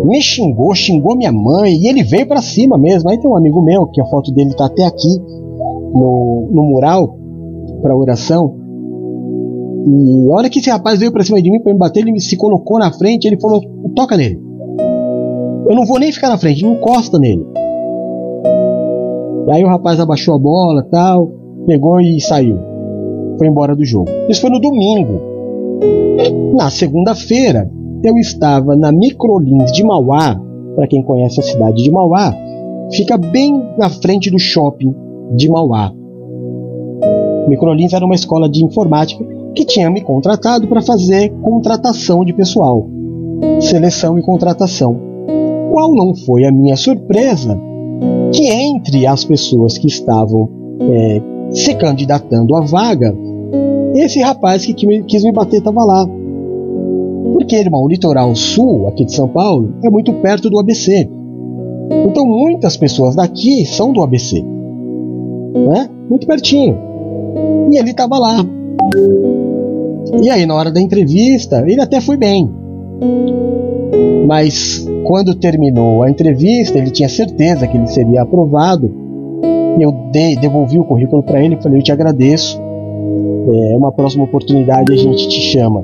Me 0.05 0.21
xingou, 0.21 0.73
xingou 0.73 1.15
minha 1.15 1.31
mãe 1.31 1.73
e 1.75 1.87
ele 1.87 2.03
veio 2.03 2.27
para 2.27 2.41
cima 2.41 2.77
mesmo. 2.77 3.09
Aí 3.09 3.19
tem 3.19 3.29
um 3.29 3.37
amigo 3.37 3.61
meu, 3.61 3.87
que 3.87 4.01
a 4.01 4.05
foto 4.05 4.31
dele 4.31 4.53
tá 4.55 4.65
até 4.65 4.85
aqui 4.85 5.19
no, 5.93 6.49
no 6.51 6.63
mural 6.63 7.17
para 7.81 7.95
oração. 7.95 8.55
E 9.87 10.29
a 10.29 10.35
hora 10.35 10.49
que 10.49 10.59
esse 10.59 10.69
rapaz 10.69 10.99
veio 10.99 11.11
para 11.11 11.23
cima 11.23 11.41
de 11.41 11.51
mim 11.51 11.61
para 11.61 11.73
me 11.73 11.79
bater, 11.79 12.01
ele 12.01 12.19
se 12.19 12.37
colocou 12.37 12.79
na 12.79 12.91
frente, 12.91 13.25
ele 13.25 13.39
falou: 13.39 13.61
"Toca 13.95 14.17
nele". 14.17 14.39
Eu 15.67 15.75
não 15.75 15.85
vou 15.85 15.99
nem 15.99 16.11
ficar 16.11 16.29
na 16.29 16.37
frente, 16.37 16.65
encosta 16.65 17.17
nele. 17.17 17.45
Aí 19.49 19.63
o 19.63 19.67
rapaz 19.67 19.99
abaixou 19.99 20.35
a 20.35 20.39
bola 20.39 20.87
tal, 20.89 21.31
pegou 21.65 21.99
e 21.99 22.19
saiu. 22.21 22.57
Foi 23.37 23.47
embora 23.47 23.75
do 23.75 23.83
jogo. 23.83 24.09
Isso 24.29 24.41
foi 24.41 24.49
no 24.49 24.59
domingo. 24.59 25.19
Na 26.55 26.69
segunda-feira, 26.69 27.69
eu 28.03 28.17
estava 28.17 28.75
na 28.75 28.91
Microlins 28.91 29.71
de 29.71 29.83
Mauá. 29.83 30.39
Para 30.75 30.87
quem 30.87 31.03
conhece 31.03 31.39
a 31.39 31.43
cidade 31.43 31.83
de 31.83 31.91
Mauá, 31.91 32.33
fica 32.91 33.17
bem 33.17 33.61
na 33.77 33.89
frente 33.89 34.31
do 34.31 34.39
shopping 34.39 34.95
de 35.35 35.49
Mauá. 35.49 35.91
Microlins 37.47 37.93
era 37.93 38.05
uma 38.05 38.15
escola 38.15 38.49
de 38.49 38.63
informática 38.63 39.23
que 39.53 39.65
tinha 39.65 39.89
me 39.89 40.01
contratado 40.01 40.67
para 40.67 40.81
fazer 40.81 41.29
contratação 41.41 42.23
de 42.23 42.33
pessoal, 42.33 42.87
seleção 43.59 44.17
e 44.17 44.21
contratação. 44.21 44.97
Qual 45.71 45.93
não 45.93 46.15
foi 46.15 46.45
a 46.45 46.51
minha 46.51 46.75
surpresa 46.75 47.59
que 48.31 48.47
entre 48.47 49.05
as 49.05 49.23
pessoas 49.23 49.77
que 49.77 49.87
estavam 49.87 50.49
é, 50.79 51.21
se 51.51 51.75
candidatando 51.75 52.55
à 52.55 52.61
vaga, 52.61 53.13
esse 53.95 54.21
rapaz 54.21 54.65
que 54.65 54.73
quis 54.73 55.23
me 55.23 55.31
bater 55.31 55.57
estava 55.57 55.83
lá. 55.83 56.07
Porque, 57.33 57.55
irmão, 57.55 57.83
o 57.83 57.87
litoral 57.87 58.35
sul, 58.35 58.87
aqui 58.87 59.05
de 59.05 59.13
São 59.13 59.27
Paulo, 59.27 59.73
é 59.83 59.89
muito 59.89 60.13
perto 60.13 60.49
do 60.49 60.59
ABC. 60.59 61.09
Então 62.05 62.25
muitas 62.25 62.77
pessoas 62.77 63.15
daqui 63.15 63.65
são 63.65 63.91
do 63.91 64.01
ABC. 64.01 64.41
Né? 64.41 65.89
Muito 66.09 66.25
pertinho. 66.25 66.77
E 67.71 67.77
ele 67.77 67.91
estava 67.91 68.17
lá. 68.17 68.45
E 70.21 70.29
aí, 70.29 70.45
na 70.45 70.55
hora 70.55 70.71
da 70.71 70.81
entrevista, 70.81 71.63
ele 71.65 71.81
até 71.81 72.01
foi 72.01 72.17
bem. 72.17 72.49
Mas 74.27 74.87
quando 75.05 75.35
terminou 75.35 76.03
a 76.03 76.09
entrevista, 76.09 76.77
ele 76.77 76.91
tinha 76.91 77.09
certeza 77.09 77.67
que 77.67 77.77
ele 77.77 77.87
seria 77.87 78.21
aprovado. 78.21 78.91
Eu 79.79 79.91
dei, 80.11 80.35
devolvi 80.35 80.79
o 80.79 80.83
currículo 80.83 81.23
para 81.23 81.43
ele 81.43 81.55
e 81.55 81.61
falei: 81.61 81.79
Eu 81.79 81.83
te 81.83 81.91
agradeço. 81.91 82.59
É 83.71 83.75
uma 83.75 83.91
próxima 83.91 84.23
oportunidade 84.23 84.93
a 84.93 84.97
gente 84.97 85.27
te 85.27 85.41
chama. 85.51 85.83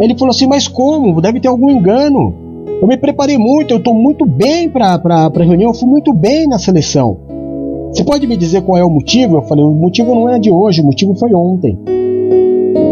Ele 0.00 0.16
falou 0.18 0.30
assim: 0.30 0.46
Mas 0.46 0.68
como? 0.68 1.20
Deve 1.20 1.40
ter 1.40 1.48
algum 1.48 1.70
engano. 1.70 2.34
Eu 2.80 2.86
me 2.86 2.96
preparei 2.96 3.38
muito, 3.38 3.72
eu 3.72 3.78
estou 3.78 3.94
muito 3.94 4.26
bem 4.26 4.68
para 4.68 5.00
a 5.04 5.42
reunião, 5.42 5.70
eu 5.70 5.74
fui 5.74 5.88
muito 5.88 6.12
bem 6.12 6.46
na 6.46 6.58
seleção. 6.58 7.16
Você 7.90 8.04
pode 8.04 8.26
me 8.26 8.36
dizer 8.36 8.62
qual 8.62 8.76
é 8.76 8.84
o 8.84 8.90
motivo? 8.90 9.36
Eu 9.36 9.42
falei: 9.42 9.64
O 9.64 9.70
motivo 9.70 10.14
não 10.14 10.28
é 10.28 10.38
de 10.38 10.50
hoje, 10.50 10.82
o 10.82 10.84
motivo 10.84 11.14
foi 11.14 11.32
ontem. 11.32 11.78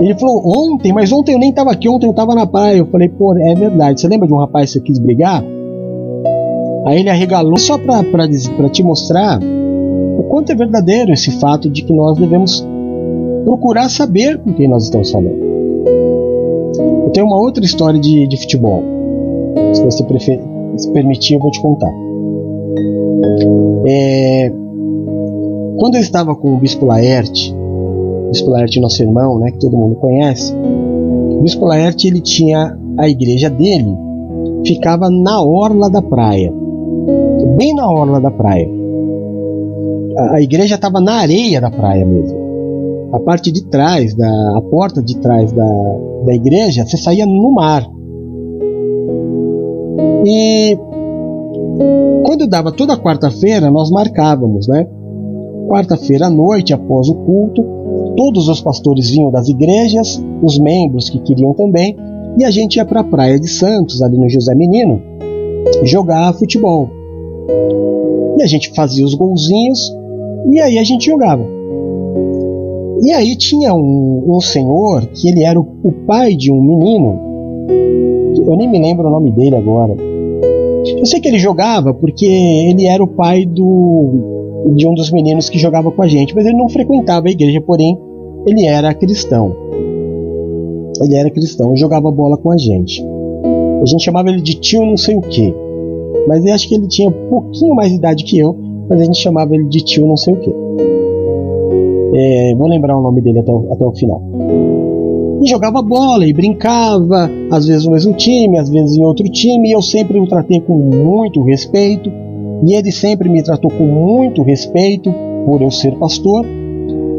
Ele 0.01 0.15
falou, 0.19 0.43
ontem, 0.45 0.93
mas 0.93 1.13
ontem 1.13 1.33
eu 1.33 1.39
nem 1.39 1.51
estava 1.51 1.71
aqui, 1.71 1.89
ontem 1.89 2.07
eu 2.07 2.11
estava 2.11 2.35
na 2.35 2.47
praia. 2.47 2.79
Eu 2.79 2.87
falei, 2.87 3.09
pô, 3.09 3.37
é 3.39 3.55
verdade. 3.55 4.01
Você 4.01 4.09
lembra 4.09 4.27
de 4.27 4.35
um 4.35 4.39
rapaz 4.39 4.71
que 4.71 4.79
você 4.79 4.81
quis 4.81 4.99
brigar? 4.99 5.43
Aí 6.87 7.01
ele 7.01 7.09
arregalou 7.09 7.59
só 7.59 7.79
para 7.79 8.29
te 8.71 8.83
mostrar 8.83 9.41
o 10.19 10.23
quanto 10.25 10.53
é 10.53 10.55
verdadeiro 10.55 11.13
esse 11.13 11.31
fato 11.39 11.71
de 11.71 11.83
que 11.83 11.93
nós 11.93 12.19
devemos 12.19 12.67
procurar 13.45 13.89
saber 13.89 14.39
com 14.39 14.53
quem 14.53 14.69
nós 14.69 14.85
estamos 14.85 15.11
falando. 15.11 15.54
Tenho 17.15 17.27
uma 17.27 17.41
outra 17.41 17.65
história 17.65 17.99
de, 17.99 18.27
de 18.27 18.37
futebol. 18.37 18.83
Se 19.73 19.85
você 19.85 20.03
prefer, 20.03 20.41
se 20.77 20.91
permitir, 20.91 21.35
eu 21.35 21.41
vou 21.41 21.51
te 21.51 21.63
contar. 21.63 21.93
É, 23.87 24.53
quando 25.79 25.95
eu 25.95 26.01
estava 26.01 26.35
com 26.35 26.55
o 26.55 26.59
Bispo 26.59 26.85
Laerte, 26.85 27.55
Bispo 28.31 28.51
Laerte, 28.51 28.81
nosso 28.81 29.03
irmão, 29.03 29.39
né, 29.39 29.53
que 29.53 29.59
todo 29.59 29.77
mundo 29.77 29.95
conhece, 29.97 30.53
o 30.53 31.43
Bispo 31.43 31.65
Laerte 31.67 32.09
ele 32.09 32.21
tinha 32.21 32.77
a 32.99 33.09
igreja 33.09 33.49
dele, 33.49 33.97
ficava 34.67 35.09
na 35.09 35.41
orla 35.41 35.89
da 35.89 36.03
praia, 36.03 36.53
bem 37.57 37.75
na 37.75 37.89
orla 37.89 38.21
da 38.21 38.31
praia. 38.31 38.69
A, 40.19 40.37
a 40.37 40.43
igreja 40.43 40.75
estava 40.75 41.01
na 41.01 41.21
areia 41.21 41.61
da 41.61 41.71
praia 41.71 42.05
mesmo. 42.05 42.44
A 43.15 43.21
parte 43.21 43.53
de 43.53 43.65
trás, 43.67 44.15
da, 44.15 44.59
a 44.59 44.61
porta 44.61 45.03
de 45.03 45.17
trás 45.19 45.53
da, 45.53 45.99
da 46.27 46.35
igreja, 46.35 46.85
você 46.85 46.97
saía 46.97 47.25
no 47.25 47.53
mar. 47.53 47.89
E 50.27 50.77
quando 52.25 52.47
dava 52.47 52.73
toda 52.73 52.97
quarta-feira, 52.97 53.71
nós 53.71 53.91
marcávamos, 53.91 54.67
né? 54.69 54.87
Quarta-feira 55.69 56.27
à 56.27 56.31
noite, 56.31 56.75
após 56.75 57.09
o 57.09 57.15
culto, 57.15 57.75
Todos 58.17 58.49
os 58.49 58.61
pastores 58.61 59.11
vinham 59.11 59.31
das 59.31 59.49
igrejas, 59.49 60.23
os 60.41 60.59
membros 60.59 61.11
que 61.11 61.19
queriam 61.19 61.53
também, 61.53 61.97
e 62.39 62.45
a 62.45 62.51
gente 62.51 62.77
ia 62.77 62.85
para 62.85 63.01
a 63.01 63.05
Praia 63.05 63.39
de 63.41 63.49
Santos, 63.49 64.03
ali 64.03 64.17
no 64.17 64.29
José 64.29 64.55
Menino, 64.55 65.03
jogar 65.83 66.33
futebol. 66.35 66.89
E 68.39 68.43
a 68.43 68.47
gente 68.47 68.73
fazia 68.75 69.05
os 69.05 69.15
golzinhos 69.15 69.93
e 70.51 70.61
aí 70.61 70.79
a 70.79 70.85
gente 70.85 71.07
jogava. 71.07 71.45
E 73.03 73.13
aí 73.13 73.37
tinha 73.37 73.75
um, 73.75 74.25
um 74.27 74.41
senhor 74.41 75.07
que 75.07 75.29
ele 75.29 75.43
era 75.43 75.59
o, 75.59 75.67
o 75.83 75.93
pai 76.07 76.35
de 76.35 76.53
um 76.53 76.61
menino. 76.61 77.21
Eu 78.47 78.57
nem 78.57 78.69
me 78.69 78.79
lembro 78.79 79.09
o 79.09 79.11
nome 79.11 79.31
dele 79.31 79.57
agora. 79.57 79.95
Eu 80.99 81.07
sei 81.07 81.21
que 81.21 81.29
ele 81.29 81.39
jogava 81.39 81.95
porque 81.95 82.27
ele 82.27 82.87
era 82.87 83.03
o 83.03 83.07
pai 83.07 83.47
do, 83.47 84.73
de 84.75 84.87
um 84.87 84.95
dos 84.95 85.11
meninos 85.11 85.49
que 85.49 85.59
jogava 85.59 85.91
com 85.91 86.03
a 86.03 86.09
gente, 86.09 86.35
mas 86.35 86.45
ele 86.47 86.57
não 86.57 86.69
frequentava 86.69 87.29
a 87.29 87.31
igreja, 87.31 87.61
porém 87.61 87.99
ele 88.47 88.67
era 88.67 88.95
cristão. 88.95 89.55
Ele 91.03 91.15
era 91.15 91.31
cristão 91.31 91.75
e 91.75 91.77
jogava 91.77 92.11
bola 92.11 92.37
com 92.37 92.51
a 92.51 92.57
gente. 92.57 93.05
A 93.83 93.87
gente 93.87 94.05
chamava 94.05 94.29
ele 94.29 94.41
de 94.41 94.55
tio 94.55 94.85
não 94.85 94.97
sei 94.97 95.17
o 95.17 95.21
que. 95.21 95.55
Mas 96.29 96.45
eu 96.45 96.55
acho 96.55 96.69
que 96.69 96.75
ele 96.75 96.87
tinha 96.87 97.09
um 97.09 97.29
pouquinho 97.29 97.75
mais 97.75 97.91
de 97.91 97.97
idade 97.97 98.25
que 98.25 98.39
eu, 98.39 98.57
mas 98.89 99.01
a 99.01 99.05
gente 99.05 99.19
chamava 99.19 99.55
ele 99.55 99.69
de 99.69 99.83
tio 99.85 100.07
não 100.07 100.17
sei 100.17 100.35
o 100.35 100.37
que. 100.39 100.51
É, 102.15 102.55
vou 102.55 102.69
lembrar 102.69 102.97
o 102.97 103.03
nome 103.03 103.21
dele 103.21 103.41
até 103.41 103.51
o, 103.51 103.73
até 103.73 103.85
o 103.85 103.93
final. 103.93 104.23
E 105.43 105.49
jogava 105.49 105.83
bola 105.83 106.27
e 106.27 106.33
brincava, 106.33 107.29
às 107.51 107.67
vezes 107.67 107.85
no 107.85 107.93
mesmo 107.93 108.15
time, 108.15 108.59
às 108.59 108.71
vezes 108.71 108.97
em 108.97 109.05
outro 109.05 109.29
time, 109.29 109.69
e 109.69 109.73
eu 109.73 109.83
sempre 109.83 110.21
o 110.21 110.27
tratei 110.27 110.61
com 110.61 110.75
muito 110.75 111.43
respeito, 111.43 112.11
e 112.67 112.75
ele 112.75 112.93
sempre 112.93 113.29
me 113.29 113.43
tratou 113.43 113.71
com 113.71 113.85
muito 113.85 114.43
respeito 114.43 115.13
por 115.45 115.61
eu 115.61 115.71
ser 115.71 115.97
pastor, 115.97 116.47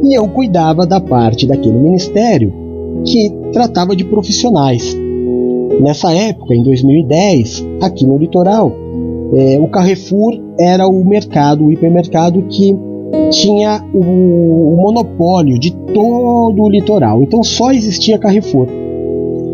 e 0.04 0.18
eu 0.18 0.28
cuidava 0.30 0.88
da 0.88 1.02
parte 1.02 1.46
daquele 1.46 1.78
ministério 1.78 2.54
que 3.04 3.30
tratava 3.52 3.96
de 3.96 4.06
profissionais. 4.06 4.96
Nessa 5.82 6.14
época, 6.14 6.56
em 6.56 6.64
2010, 6.64 7.66
aqui 7.82 8.06
no 8.06 8.18
litoral, 8.18 8.72
é, 9.36 9.60
o 9.60 9.68
Carrefour 9.68 10.40
era 10.58 10.88
o 10.88 11.04
mercado, 11.04 11.66
o 11.66 11.72
hipermercado 11.72 12.42
que 12.44 12.76
tinha 13.32 13.84
o, 13.94 14.76
monopólio 14.78 15.60
de 15.60 15.72
todo 15.72 16.62
o 16.62 16.70
litoral. 16.70 17.24
Então 17.24 17.44
só 17.44 17.72
existia 17.72 18.18
Carrefour 18.18 18.68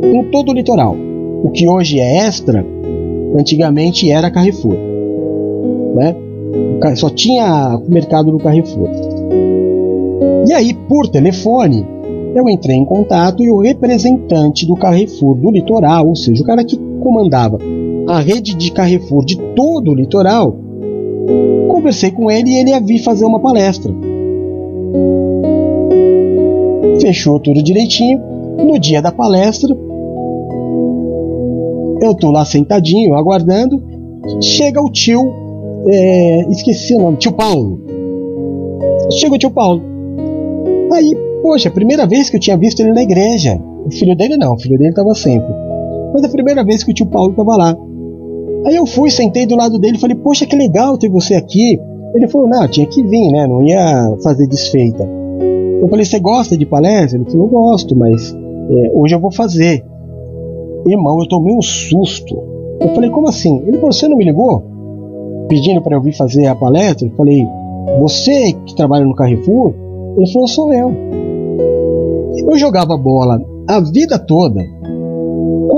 em 0.04 0.24
todo 0.32 0.50
o 0.50 0.54
litoral. 0.54 0.96
O 1.44 1.50
que 1.50 1.68
hoje 1.68 2.00
é 2.00 2.28
Extra, 2.28 2.66
antigamente 3.38 4.10
era 4.12 4.30
Carrefour. 4.30 4.76
Né? 5.96 6.16
Só 6.96 7.10
tinha 7.10 7.78
o 7.78 7.92
mercado 7.92 8.32
do 8.32 8.38
Carrefour. 8.38 8.90
E 10.48 10.54
aí, 10.54 10.74
por 10.74 11.08
telefone, 11.08 11.86
eu 12.36 12.50
entrei 12.50 12.76
em 12.76 12.86
contato 12.86 13.44
e 13.44 13.52
o 13.52 13.60
representante 13.60 14.66
do 14.66 14.76
Carrefour 14.76 15.36
do 15.36 15.52
litoral, 15.52 16.08
ou 16.08 16.16
seja, 16.16 16.42
o 16.42 16.46
cara 16.46 16.64
que 16.64 16.78
comandava 17.00 17.58
a 18.08 18.20
rede 18.20 18.56
de 18.56 18.72
Carrefour 18.72 19.24
de 19.24 19.38
todo 19.56 19.92
o 19.92 19.94
litoral, 19.94 20.56
conversei 21.82 22.12
com 22.12 22.30
ele 22.30 22.52
e 22.52 22.58
ele 22.58 22.70
ia 22.70 22.80
vir 22.80 23.00
fazer 23.00 23.26
uma 23.26 23.40
palestra. 23.40 23.92
Fechou 27.02 27.40
tudo 27.40 27.64
direitinho. 27.64 28.22
No 28.60 28.78
dia 28.78 29.02
da 29.02 29.12
palestra, 29.12 29.76
eu 32.02 32.14
tô 32.16 32.30
lá 32.30 32.46
sentadinho, 32.46 33.16
aguardando. 33.16 33.82
Chega 34.40 34.80
o 34.80 34.92
tio, 34.92 35.34
é, 35.88 36.46
esqueci 36.52 36.94
o 36.94 37.00
nome, 37.00 37.18
tio 37.18 37.32
Paulo. 37.32 37.82
Chega 39.12 39.34
o 39.34 39.38
tio 39.40 39.50
Paulo. 39.50 39.82
Aí, 40.94 41.16
poxa, 41.42 41.72
primeira 41.72 42.06
vez 42.06 42.30
que 42.30 42.36
eu 42.36 42.40
tinha 42.40 42.58
visto 42.58 42.82
ele 42.82 42.94
na 42.94 43.02
igreja. 43.02 43.60
O 43.84 43.90
filho 43.90 44.16
dele 44.16 44.38
não, 44.38 44.54
o 44.54 44.60
filho 44.60 44.78
dele 44.78 44.92
estava 44.92 45.16
sempre. 45.16 45.52
Mas 46.14 46.24
a 46.24 46.30
primeira 46.30 46.64
vez 46.64 46.84
que 46.84 46.92
o 46.92 46.94
tio 46.94 47.08
Paulo 47.08 47.32
estava 47.32 47.56
lá. 47.56 47.76
Aí 48.66 48.76
eu 48.76 48.86
fui, 48.86 49.10
sentei 49.10 49.46
do 49.46 49.56
lado 49.56 49.80
dele 49.80 49.98
e 49.98 50.00
falei, 50.00 50.16
poxa, 50.16 50.46
que 50.46 50.56
legal 50.56 50.98
ter 50.98 51.10
você 51.10 51.36
aqui. 51.36 51.80
Ele 52.14 52.28
falou, 52.28 52.48
não, 52.48 52.68
tinha 52.68 52.86
que 52.86 53.02
vir, 53.04 53.32
né? 53.32 53.48
Não 53.48 53.64
ia 53.64 54.16
fazer 54.24 54.48
desfeita. 54.48 55.08
Eu 55.82 55.88
falei, 55.88 56.06
você 56.06 56.20
gosta 56.20 56.58
de 56.58 56.66
palestra? 56.66 57.20
Ele 57.20 57.30
falou, 57.30 57.48
gosto, 57.48 57.96
mas 57.96 58.34
é, 58.34 58.92
hoje 58.94 59.16
eu 59.16 59.20
vou 59.20 59.32
fazer. 59.32 59.84
Irmão, 60.86 61.20
eu 61.20 61.28
tomei 61.28 61.56
um 61.56 61.62
susto. 61.62 62.38
Eu 62.80 62.90
falei, 62.94 63.10
como 63.10 63.28
assim? 63.28 63.64
Ele 63.66 63.78
falou, 63.78 63.92
você 63.92 64.08
não 64.08 64.18
me 64.18 64.26
ligou? 64.26 64.64
Pedindo 65.48 65.82
para 65.82 65.96
eu 65.96 66.02
vir 66.02 66.16
fazer 66.16 66.48
a 66.48 66.56
palestra? 66.56 67.08
Eu 67.08 67.16
falei, 67.16 67.48
você 68.00 68.54
que 68.66 68.76
trabalha 68.76 69.06
no 69.06 69.16
Carrefour? 69.16 69.74
Ele 70.18 70.32
falou, 70.32 70.48
sou 70.48 70.74
eu. 70.74 70.92
Eu 72.48 72.58
jogava 72.58 72.98
bola 72.98 73.40
a 73.68 73.80
vida 73.80 74.20
toda 74.20 74.62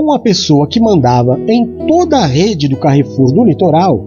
com 0.04 0.08
uma 0.08 0.20
pessoa 0.20 0.68
que 0.68 0.82
mandava 0.82 1.40
em 1.48 1.66
toda 1.88 2.18
a 2.18 2.26
rede 2.26 2.68
do 2.68 2.78
Carrefour 2.78 3.32
do 3.32 3.46
litoral, 3.46 4.04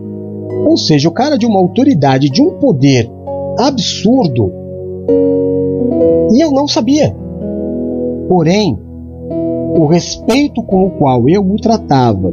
ou 0.68 0.76
seja, 0.76 1.08
o 1.08 1.12
cara 1.12 1.38
de 1.38 1.46
uma 1.46 1.58
autoridade, 1.58 2.28
de 2.28 2.42
um 2.42 2.50
poder 2.58 3.10
absurdo, 3.58 4.52
e 6.34 6.44
eu 6.44 6.52
não 6.52 6.68
sabia. 6.68 7.16
Porém, 8.28 8.78
o 9.78 9.86
respeito 9.86 10.62
com 10.62 10.86
o 10.86 10.90
qual 10.90 11.26
eu 11.30 11.42
o 11.42 11.56
tratava, 11.56 12.30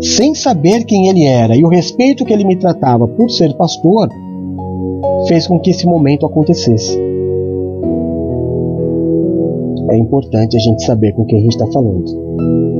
sem 0.00 0.32
saber 0.32 0.84
quem 0.84 1.08
ele 1.08 1.24
era, 1.24 1.56
e 1.56 1.64
o 1.64 1.68
respeito 1.68 2.24
que 2.24 2.32
ele 2.32 2.44
me 2.44 2.56
tratava 2.56 3.08
por 3.08 3.28
ser 3.28 3.56
pastor, 3.56 4.08
fez 5.26 5.48
com 5.48 5.58
que 5.58 5.70
esse 5.70 5.84
momento 5.84 6.26
acontecesse. 6.26 6.96
É 9.90 9.96
importante 9.96 10.56
a 10.56 10.60
gente 10.60 10.84
saber 10.84 11.12
com 11.12 11.24
quem 11.24 11.38
a 11.38 11.42
gente 11.42 11.52
está 11.52 11.66
falando. 11.66 12.73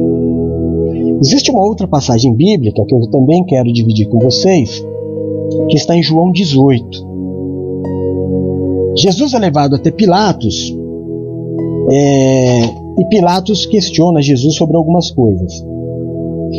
Existe 1.20 1.50
uma 1.50 1.64
outra 1.64 1.87
passagem 1.87 2.35
bíblica 2.35 2.85
que 2.87 2.94
eu 2.94 3.09
também 3.11 3.44
quero 3.44 3.72
dividir 3.72 4.09
com 4.09 4.18
vocês, 4.18 4.85
que 5.68 5.77
está 5.77 5.96
em 5.96 6.03
João 6.03 6.33
18. 6.33 7.14
Jesus 8.96 9.35
é 9.35 9.38
levado 9.38 9.74
até 9.74 9.90
Pilatos 9.90 10.74
é, 11.90 12.61
e 12.98 13.05
Pilatos 13.11 13.66
questiona 13.66 14.22
Jesus 14.22 14.55
sobre 14.55 14.77
algumas 14.77 15.11
coisas. 15.11 15.64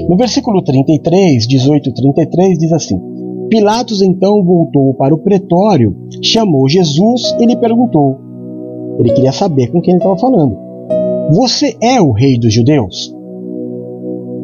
No 0.10 0.18
versículo 0.18 0.62
33, 0.62 1.48
18 1.48 1.90
e 1.90 1.94
33 1.94 2.58
diz 2.58 2.72
assim: 2.74 3.00
Pilatos 3.50 4.02
então 4.02 4.44
voltou 4.44 4.94
para 4.96 5.16
o 5.16 5.20
pretório, 5.20 5.96
chamou 6.22 6.68
Jesus 6.68 7.36
e 7.40 7.46
lhe 7.46 7.56
perguntou. 7.56 8.18
Ele 9.00 9.14
queria 9.14 9.32
saber 9.32 9.68
com 9.68 9.82
quem 9.82 9.94
ele 9.94 10.04
estava 10.04 10.18
falando: 10.18 10.58
Você 11.32 11.76
é 11.82 12.02
o 12.02 12.12
rei 12.12 12.38
dos 12.38 12.54
judeus? 12.54 13.15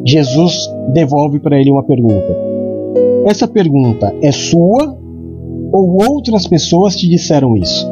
Jesus 0.04 0.68
devolve 0.92 1.38
para 1.38 1.58
ele 1.58 1.70
uma 1.70 1.82
pergunta. 1.82 2.36
Essa 3.26 3.46
pergunta 3.46 4.14
é 4.20 4.32
sua 4.32 4.96
ou 5.72 6.02
outras 6.10 6.46
pessoas 6.46 6.96
te 6.96 7.08
disseram 7.08 7.56
isso? 7.56 7.88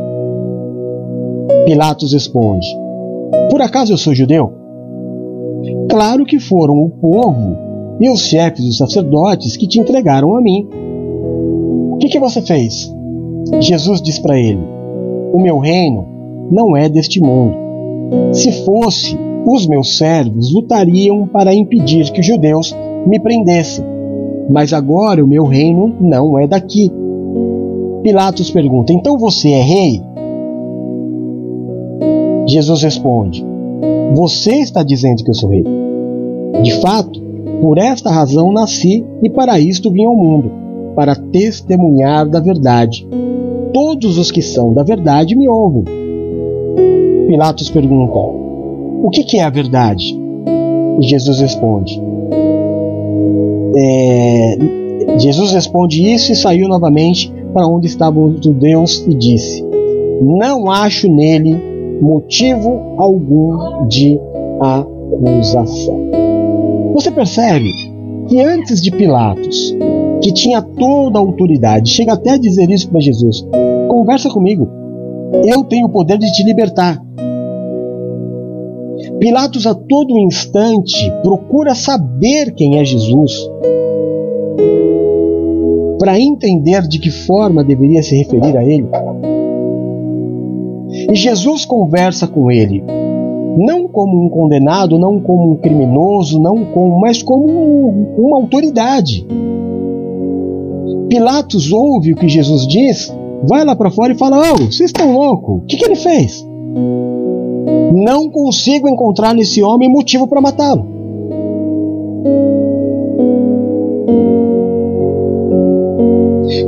Pilatos 1.64 2.12
responde: 2.12 2.66
Por 3.50 3.62
acaso 3.62 3.92
eu 3.92 3.98
sou 3.98 4.14
judeu? 4.14 4.52
Claro 5.88 6.24
que 6.24 6.38
foram 6.38 6.74
o 6.74 6.90
povo 6.90 7.56
e 8.00 8.08
os 8.08 8.26
chefes 8.26 8.64
dos 8.64 8.78
sacerdotes 8.78 9.56
que 9.56 9.66
te 9.66 9.78
entregaram 9.78 10.36
a 10.36 10.40
mim. 10.40 10.66
O 11.92 11.98
que, 11.98 12.08
que 12.08 12.18
você 12.18 12.40
fez? 12.42 12.92
Jesus 13.60 14.00
diz 14.00 14.18
para 14.18 14.38
ele: 14.38 14.62
O 15.32 15.40
meu 15.40 15.58
reino 15.58 16.06
não 16.50 16.76
é 16.76 16.88
deste 16.88 17.20
mundo. 17.20 17.54
Se 18.32 18.50
fosse, 18.64 19.16
os 19.46 19.66
meus 19.66 19.96
servos 19.96 20.52
lutariam 20.52 21.26
para 21.26 21.54
impedir 21.54 22.10
que 22.12 22.20
os 22.20 22.26
judeus 22.26 22.76
me 23.06 23.18
prendessem. 23.18 23.84
Mas 24.48 24.72
agora 24.72 25.24
o 25.24 25.28
meu 25.28 25.44
reino 25.44 25.94
não 26.00 26.38
é 26.38 26.46
daqui. 26.46 26.90
Pilatos 28.02 28.50
pergunta: 28.50 28.92
Então 28.92 29.18
você 29.18 29.50
é 29.50 29.62
rei? 29.62 30.02
Jesus 32.46 32.82
responde: 32.82 33.44
Você 34.14 34.56
está 34.56 34.82
dizendo 34.82 35.22
que 35.22 35.30
eu 35.30 35.34
sou 35.34 35.50
rei. 35.50 35.64
De 36.62 36.74
fato, 36.80 37.20
por 37.60 37.78
esta 37.78 38.10
razão 38.10 38.52
nasci 38.52 39.04
e 39.22 39.30
para 39.30 39.60
isto 39.60 39.90
vim 39.90 40.04
ao 40.04 40.16
mundo, 40.16 40.50
para 40.94 41.14
testemunhar 41.14 42.28
da 42.28 42.40
verdade. 42.40 43.06
Todos 43.72 44.18
os 44.18 44.30
que 44.30 44.42
são 44.42 44.72
da 44.74 44.82
verdade 44.82 45.36
me 45.36 45.48
ouvem. 45.48 45.84
Pilatos 47.28 47.70
pergunta: 47.70 48.39
o 49.02 49.10
que, 49.10 49.24
que 49.24 49.38
é 49.38 49.44
a 49.44 49.50
verdade? 49.50 50.18
E 51.00 51.02
Jesus 51.02 51.40
responde. 51.40 52.00
É, 53.76 54.58
Jesus 55.18 55.52
responde 55.52 56.02
isso 56.12 56.32
e 56.32 56.36
saiu 56.36 56.68
novamente 56.68 57.32
para 57.52 57.66
onde 57.66 57.86
estavam 57.86 58.26
os 58.26 58.44
judeus 58.44 59.04
e 59.06 59.14
disse: 59.14 59.64
Não 60.20 60.70
acho 60.70 61.08
nele 61.08 61.56
motivo 62.00 62.94
algum 62.98 63.86
de 63.88 64.18
acusação. 64.60 66.10
Você 66.94 67.10
percebe 67.10 67.70
que 68.28 68.40
antes 68.40 68.82
de 68.82 68.90
Pilatos, 68.90 69.76
que 70.22 70.32
tinha 70.32 70.60
toda 70.60 71.18
a 71.18 71.22
autoridade, 71.22 71.90
chega 71.90 72.12
até 72.12 72.30
a 72.30 72.38
dizer 72.38 72.70
isso 72.70 72.90
para 72.90 73.00
Jesus: 73.00 73.46
Conversa 73.88 74.28
comigo, 74.28 74.68
eu 75.44 75.64
tenho 75.64 75.86
o 75.86 75.90
poder 75.90 76.18
de 76.18 76.30
te 76.32 76.42
libertar. 76.42 77.00
Pilatos 79.20 79.66
a 79.66 79.74
todo 79.74 80.18
instante 80.18 81.12
procura 81.22 81.74
saber 81.74 82.54
quem 82.54 82.78
é 82.78 82.84
Jesus 82.84 83.48
para 85.98 86.18
entender 86.18 86.82
de 86.88 86.98
que 86.98 87.10
forma 87.10 87.62
deveria 87.62 88.02
se 88.02 88.16
referir 88.16 88.56
a 88.56 88.64
ele. 88.64 88.88
E 91.12 91.14
Jesus 91.14 91.66
conversa 91.66 92.26
com 92.26 92.50
ele 92.50 92.82
não 93.56 93.88
como 93.88 94.24
um 94.24 94.28
condenado, 94.28 94.98
não 94.98 95.20
como 95.20 95.52
um 95.52 95.56
criminoso, 95.56 96.40
não 96.40 96.64
como, 96.66 97.00
mas 97.00 97.22
como 97.22 97.46
uma 98.16 98.36
autoridade. 98.36 99.26
Pilatos 101.08 101.72
ouve 101.72 102.12
o 102.12 102.16
que 102.16 102.28
Jesus 102.28 102.66
diz, 102.66 103.14
vai 103.46 103.64
lá 103.64 103.74
para 103.74 103.90
fora 103.90 104.12
e 104.12 104.18
fala: 104.18 104.40
Oh, 104.52 104.56
vocês 104.56 104.90
estão 104.90 105.12
loucos? 105.12 105.62
O 105.62 105.66
que, 105.66 105.76
que 105.76 105.84
ele 105.84 105.96
fez? 105.96 106.46
Não 107.92 108.30
consigo 108.30 108.88
encontrar 108.88 109.34
nesse 109.34 109.62
homem 109.62 109.88
motivo 109.88 110.26
para 110.26 110.40
matá-lo. 110.40 110.86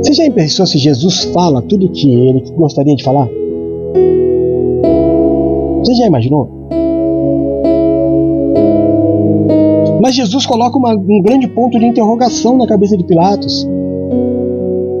Você 0.01 0.13
já 0.13 0.31
pensou 0.31 0.65
se 0.65 0.77
Jesus 0.77 1.23
fala 1.25 1.61
tudo 1.61 1.89
que 1.89 2.13
ele 2.13 2.43
gostaria 2.55 2.95
de 2.95 3.03
falar? 3.03 3.27
Você 5.79 5.95
já 5.95 6.05
imaginou? 6.05 6.49
Mas 10.01 10.15
Jesus 10.15 10.45
coloca 10.45 10.77
uma, 10.77 10.93
um 10.93 11.21
grande 11.21 11.47
ponto 11.47 11.79
de 11.79 11.85
interrogação 11.85 12.57
na 12.57 12.67
cabeça 12.67 12.97
de 12.97 13.03
Pilatos. 13.05 13.67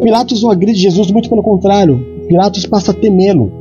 Pilatos 0.01 0.41
não 0.41 0.49
agride 0.49 0.79
Jesus, 0.79 1.11
muito 1.11 1.29
pelo 1.29 1.43
contrário. 1.43 1.99
Pilatos 2.27 2.65
passa 2.65 2.91
a 2.91 2.93
temê-lo. 2.93 3.51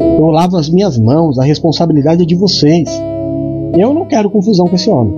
Eu 0.00 0.26
lavo 0.26 0.56
as 0.56 0.68
minhas 0.68 0.98
mãos, 0.98 1.38
a 1.38 1.44
responsabilidade 1.44 2.22
é 2.22 2.26
de 2.26 2.34
vocês. 2.34 2.88
Eu 3.76 3.92
não 3.92 4.06
quero 4.06 4.30
confusão 4.30 4.66
com 4.66 4.76
esse 4.76 4.90
homem. 4.90 5.14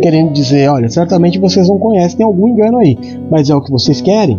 Querendo 0.00 0.32
dizer, 0.32 0.68
olha, 0.70 0.88
certamente 0.88 1.38
vocês 1.38 1.68
não 1.68 1.78
conhecem, 1.78 2.18
tem 2.18 2.26
algum 2.26 2.48
engano 2.48 2.78
aí, 2.78 2.96
mas 3.30 3.50
é 3.50 3.54
o 3.54 3.60
que 3.60 3.70
vocês 3.70 4.00
querem, 4.00 4.38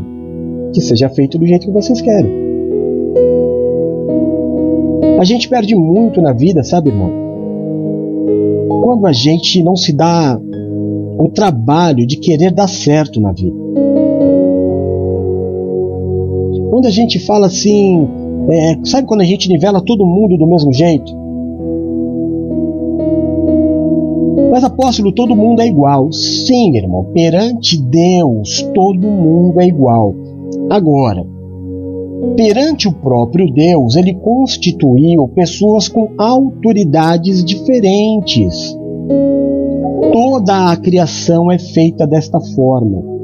que 0.73 0.81
seja 0.81 1.09
feito 1.09 1.37
do 1.37 1.45
jeito 1.45 1.67
que 1.67 1.71
vocês 1.71 2.01
querem. 2.01 2.49
A 5.19 5.23
gente 5.25 5.49
perde 5.49 5.75
muito 5.75 6.21
na 6.21 6.31
vida, 6.31 6.63
sabe, 6.63 6.89
irmão? 6.89 7.11
Quando 8.83 9.05
a 9.05 9.11
gente 9.11 9.61
não 9.61 9.75
se 9.75 9.91
dá 9.91 10.39
o 11.19 11.27
trabalho 11.27 12.07
de 12.07 12.15
querer 12.15 12.51
dar 12.51 12.69
certo 12.69 13.19
na 13.19 13.33
vida. 13.33 13.68
Quando 16.69 16.85
a 16.85 16.91
gente 16.91 17.19
fala 17.19 17.47
assim, 17.47 18.07
é, 18.49 18.77
sabe 18.83 19.07
quando 19.07 19.21
a 19.21 19.25
gente 19.25 19.49
nivela 19.49 19.81
todo 19.81 20.05
mundo 20.05 20.37
do 20.37 20.47
mesmo 20.47 20.71
jeito? 20.71 21.11
Mas 24.51 24.63
apóstolo, 24.63 25.11
todo 25.11 25.35
mundo 25.35 25.61
é 25.61 25.67
igual. 25.67 26.11
Sim, 26.11 26.75
irmão, 26.75 27.05
perante 27.13 27.81
Deus, 27.81 28.61
todo 28.73 29.07
mundo 29.07 29.61
é 29.61 29.67
igual. 29.67 30.13
Agora, 30.69 31.25
perante 32.35 32.87
o 32.87 32.91
próprio 32.91 33.51
Deus, 33.51 33.95
ele 33.95 34.13
constituiu 34.15 35.27
pessoas 35.29 35.87
com 35.87 36.09
autoridades 36.17 37.43
diferentes. 37.43 38.77
Toda 40.11 40.71
a 40.71 40.77
criação 40.77 41.51
é 41.51 41.59
feita 41.59 42.07
desta 42.07 42.39
forma. 42.39 43.18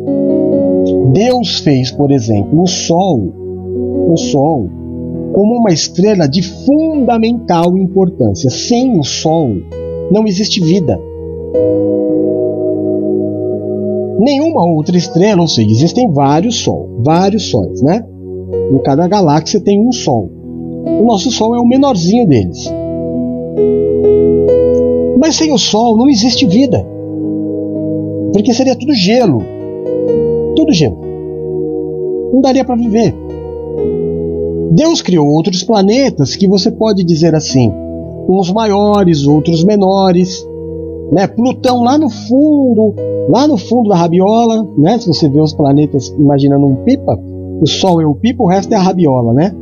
Deus 1.14 1.60
fez, 1.60 1.91
por 1.91 2.12
exemplo, 2.12 2.62
o 2.62 2.68
Sol, 2.68 3.34
o 4.10 4.18
Sol, 4.18 4.70
como 5.34 5.58
uma 5.58 5.72
estrela 5.72 6.28
de 6.28 6.41
fundamental 6.41 7.78
importância. 7.78 8.49
Sem 8.49 8.97
o 8.97 9.03
Sol 9.03 9.49
não 10.12 10.26
existe 10.26 10.62
vida. 10.62 10.99
Nenhuma 14.20 14.66
outra 14.66 14.97
estrela, 14.97 15.41
ou 15.41 15.47
seja, 15.47 15.70
existem 15.70 16.12
vários 16.12 16.56
Sol, 16.64 17.01
vários 17.03 17.49
sóis, 17.49 17.82
né? 17.82 18.03
Em 18.72 18.78
cada 18.80 19.08
galáxia 19.08 19.60
tem 19.60 19.80
um 19.80 19.91
Sol. 19.91 20.32
O 21.01 21.06
nosso 21.06 21.30
Sol 21.32 21.56
é 21.56 21.60
o 21.60 21.68
menorzinho 21.68 22.28
deles. 22.28 22.72
Mas 25.20 25.36
sem 25.36 25.51
o 25.51 25.58
Sol 25.58 25.97
não 25.97 26.10
existe 26.10 26.45
vida. 26.45 26.86
Porque 28.32 28.53
seria 28.53 28.76
tudo 28.76 28.93
gelo. 28.93 29.41
Tudo 30.56 30.74
gelo. 30.74 30.97
Não 32.34 32.41
daria 32.41 32.66
para 32.66 32.76
viver. 32.76 33.14
Deus 34.72 35.01
criou 35.01 35.28
outros 35.28 35.64
planetas 35.64 36.36
que 36.36 36.47
você 36.47 36.70
pode 36.70 37.03
dizer 37.03 37.34
assim, 37.34 37.72
uns 38.28 38.51
maiores, 38.51 39.26
outros 39.26 39.64
menores, 39.64 40.45
né? 41.12 41.28
Plutão 41.28 41.84
lá 41.84 41.97
no 41.97 42.10
fundo, 42.10 42.93
lá 43.30 43.47
no 43.47 43.58
fundo 43.58 43.89
da 43.89 43.95
rabiola, 43.95 44.68
né? 44.78 44.97
Se 44.97 45.08
você 45.08 45.30
vê 45.30 45.39
os 45.39 45.53
planetas 45.53 46.10
imaginando 46.20 46.66
um 46.66 46.76
pipa, 46.84 47.18
o 47.62 47.68
Sol 47.68 48.01
é 48.01 48.06
o 48.06 48.16
pipa, 48.16 48.43
o 48.43 48.47
resto 48.47 48.74
é 48.74 48.76
a 48.76 48.82
rabiola, 48.82 49.34
né? 49.34 49.53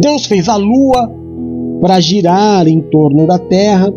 Deus 0.00 0.26
fez 0.26 0.48
a 0.48 0.56
Lua 0.56 1.12
para 1.80 2.00
girar 2.00 2.66
em 2.66 2.80
torno 2.80 3.26
da 3.26 3.38
Terra, 3.38 3.92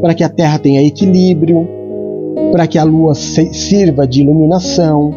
para 0.00 0.14
que 0.14 0.24
a 0.24 0.28
Terra 0.28 0.58
tenha 0.58 0.82
equilíbrio, 0.82 1.68
para 2.52 2.66
que 2.66 2.78
a 2.78 2.84
Lua 2.84 3.14
sirva 3.14 4.06
de 4.06 4.22
iluminação. 4.22 5.12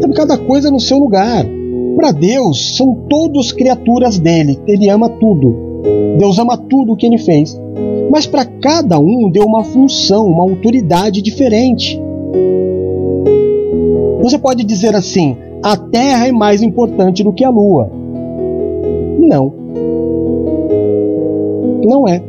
Sabe, 0.00 0.14
cada 0.14 0.38
coisa 0.38 0.70
no 0.70 0.80
seu 0.80 0.98
lugar. 0.98 1.44
Para 1.96 2.12
Deus, 2.12 2.76
são 2.76 2.94
todos 3.08 3.52
criaturas 3.52 4.18
dele, 4.18 4.58
ele 4.66 4.88
ama 4.90 5.08
tudo. 5.08 5.82
Deus 6.18 6.38
ama 6.38 6.56
tudo 6.56 6.92
o 6.92 6.96
que 6.96 7.06
ele 7.06 7.18
fez. 7.18 7.58
Mas 8.10 8.26
para 8.26 8.44
cada 8.44 8.98
um 8.98 9.30
deu 9.30 9.44
uma 9.44 9.64
função, 9.64 10.26
uma 10.26 10.42
autoridade 10.42 11.22
diferente. 11.22 12.00
Você 14.22 14.38
pode 14.38 14.64
dizer 14.64 14.94
assim: 14.94 15.36
a 15.62 15.76
Terra 15.76 16.28
é 16.28 16.32
mais 16.32 16.62
importante 16.62 17.24
do 17.24 17.32
que 17.32 17.44
a 17.44 17.50
Lua. 17.50 17.90
Não. 19.18 19.52
Não 21.84 22.08
é. 22.08 22.22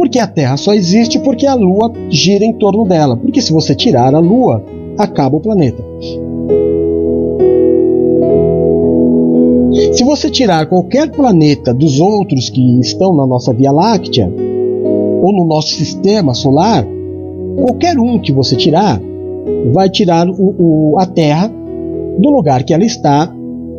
Porque 0.00 0.18
a 0.18 0.26
Terra 0.26 0.56
só 0.56 0.72
existe 0.72 1.18
porque 1.18 1.46
a 1.46 1.52
Lua 1.52 1.92
gira 2.08 2.42
em 2.42 2.54
torno 2.54 2.86
dela. 2.86 3.18
Porque 3.18 3.42
se 3.42 3.52
você 3.52 3.74
tirar 3.74 4.14
a 4.14 4.18
Lua, 4.18 4.64
acaba 4.96 5.36
o 5.36 5.40
planeta. 5.40 5.84
Se 9.92 10.02
você 10.02 10.30
tirar 10.30 10.64
qualquer 10.70 11.10
planeta 11.10 11.74
dos 11.74 12.00
outros 12.00 12.48
que 12.48 12.80
estão 12.80 13.14
na 13.14 13.26
nossa 13.26 13.52
Via 13.52 13.70
Láctea, 13.70 14.32
ou 15.22 15.34
no 15.34 15.44
nosso 15.44 15.68
sistema 15.68 16.32
solar, 16.32 16.82
qualquer 17.58 17.98
um 17.98 18.18
que 18.18 18.32
você 18.32 18.56
tirar, 18.56 18.98
vai 19.70 19.90
tirar 19.90 20.26
o, 20.30 20.54
o, 20.58 20.98
a 20.98 21.04
Terra 21.04 21.52
do 22.18 22.30
lugar 22.30 22.64
que 22.64 22.72
ela 22.72 22.84
está, 22.84 23.30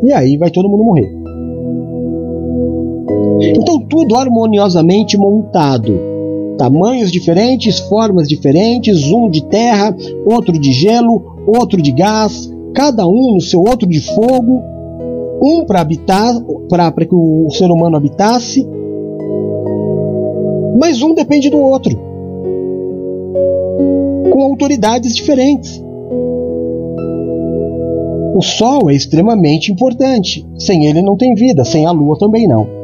e 0.03 0.13
aí 0.13 0.37
vai 0.37 0.51
todo 0.51 0.69
mundo 0.69 0.83
morrer. 0.83 1.11
Então, 3.57 3.79
tudo 3.89 4.15
harmoniosamente 4.15 5.17
montado. 5.17 6.10
Tamanhos 6.61 7.11
diferentes, 7.11 7.79
formas 7.79 8.27
diferentes, 8.27 9.11
um 9.11 9.27
de 9.27 9.43
terra, 9.45 9.97
outro 10.23 10.53
de 10.59 10.71
gelo, 10.71 11.41
outro 11.47 11.81
de 11.81 11.91
gás, 11.91 12.53
cada 12.75 13.07
um 13.07 13.33
no 13.33 13.41
seu 13.41 13.61
outro 13.61 13.89
de 13.89 13.99
fogo, 13.99 14.61
um 15.41 15.65
para 15.65 15.81
habitar, 15.81 16.35
para 16.69 16.91
que 16.91 17.15
o 17.15 17.49
ser 17.49 17.65
humano 17.65 17.97
habitasse, 17.97 18.63
mas 20.79 21.01
um 21.01 21.15
depende 21.15 21.49
do 21.49 21.57
outro, 21.57 21.99
com 24.31 24.43
autoridades 24.43 25.15
diferentes. 25.15 25.83
O 28.35 28.41
Sol 28.43 28.87
é 28.91 28.93
extremamente 28.93 29.71
importante, 29.71 30.47
sem 30.59 30.85
ele 30.85 31.01
não 31.01 31.17
tem 31.17 31.33
vida, 31.33 31.65
sem 31.65 31.87
a 31.87 31.91
Lua 31.91 32.19
também 32.19 32.47
não. 32.47 32.80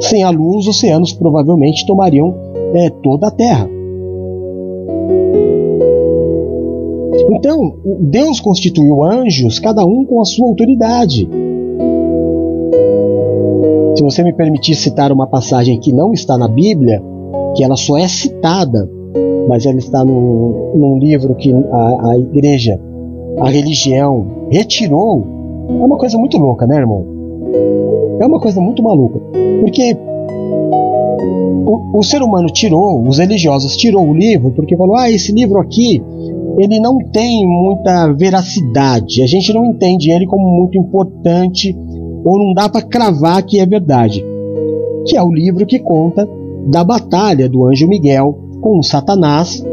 Sem 0.00 0.22
a 0.22 0.30
Lua, 0.30 0.58
os 0.58 0.68
oceanos 0.68 1.12
provavelmente 1.12 1.86
tomariam 1.86 2.34
é, 2.74 2.90
toda 2.90 3.28
a 3.28 3.30
Terra. 3.30 3.68
Então, 7.30 7.74
Deus 8.00 8.40
constituiu 8.40 9.04
anjos, 9.04 9.58
cada 9.58 9.84
um 9.84 10.04
com 10.04 10.20
a 10.20 10.24
sua 10.24 10.46
autoridade. 10.46 11.28
Se 13.94 14.02
você 14.02 14.22
me 14.22 14.32
permitir 14.32 14.74
citar 14.74 15.10
uma 15.10 15.26
passagem 15.26 15.78
que 15.78 15.92
não 15.92 16.12
está 16.12 16.38
na 16.38 16.48
Bíblia, 16.48 17.02
que 17.54 17.64
ela 17.64 17.76
só 17.76 17.98
é 17.98 18.06
citada, 18.06 18.88
mas 19.48 19.66
ela 19.66 19.78
está 19.78 20.04
no, 20.04 20.72
num 20.76 20.98
livro 20.98 21.34
que 21.34 21.52
a, 21.52 22.10
a 22.10 22.18
igreja, 22.18 22.80
a 23.40 23.48
religião, 23.48 24.26
retirou, 24.50 25.24
é 25.68 25.84
uma 25.84 25.96
coisa 25.96 26.16
muito 26.18 26.38
louca, 26.38 26.66
né, 26.66 26.76
irmão? 26.76 27.17
É 28.20 28.26
uma 28.26 28.40
coisa 28.40 28.60
muito 28.60 28.82
maluca. 28.82 29.20
Porque 29.60 29.96
o, 31.66 31.98
o, 31.98 32.02
ser 32.02 32.22
humano 32.22 32.48
tirou, 32.48 33.06
os 33.06 33.18
religiosos 33.18 33.76
tirou 33.76 34.08
o 34.08 34.14
livro 34.14 34.50
porque 34.52 34.76
falou: 34.76 34.96
ah, 34.96 35.10
esse 35.10 35.32
livro 35.32 35.58
aqui 35.60 36.02
ele 36.58 36.80
não 36.80 36.98
tem 36.98 37.46
muita 37.46 38.12
veracidade, 38.14 39.22
a 39.22 39.26
gente 39.26 39.52
não 39.52 39.64
entende 39.66 40.10
ele 40.10 40.26
como 40.26 40.44
muito 40.44 40.76
importante 40.76 41.76
ou 42.24 42.38
não 42.38 42.52
dá 42.52 42.68
para 42.68 42.82
cravar 42.82 43.42
que 43.44 43.60
é 43.60 43.66
verdade. 43.66 44.24
Que 45.06 45.16
é 45.16 45.22
o 45.22 45.32
livro 45.32 45.64
que 45.64 45.78
conta 45.78 46.28
da 46.66 46.82
batalha 46.82 47.48
do 47.48 47.64
anjo 47.64 47.88
Miguel 47.88 48.36
com 48.60 48.82
Satanás 48.82 49.64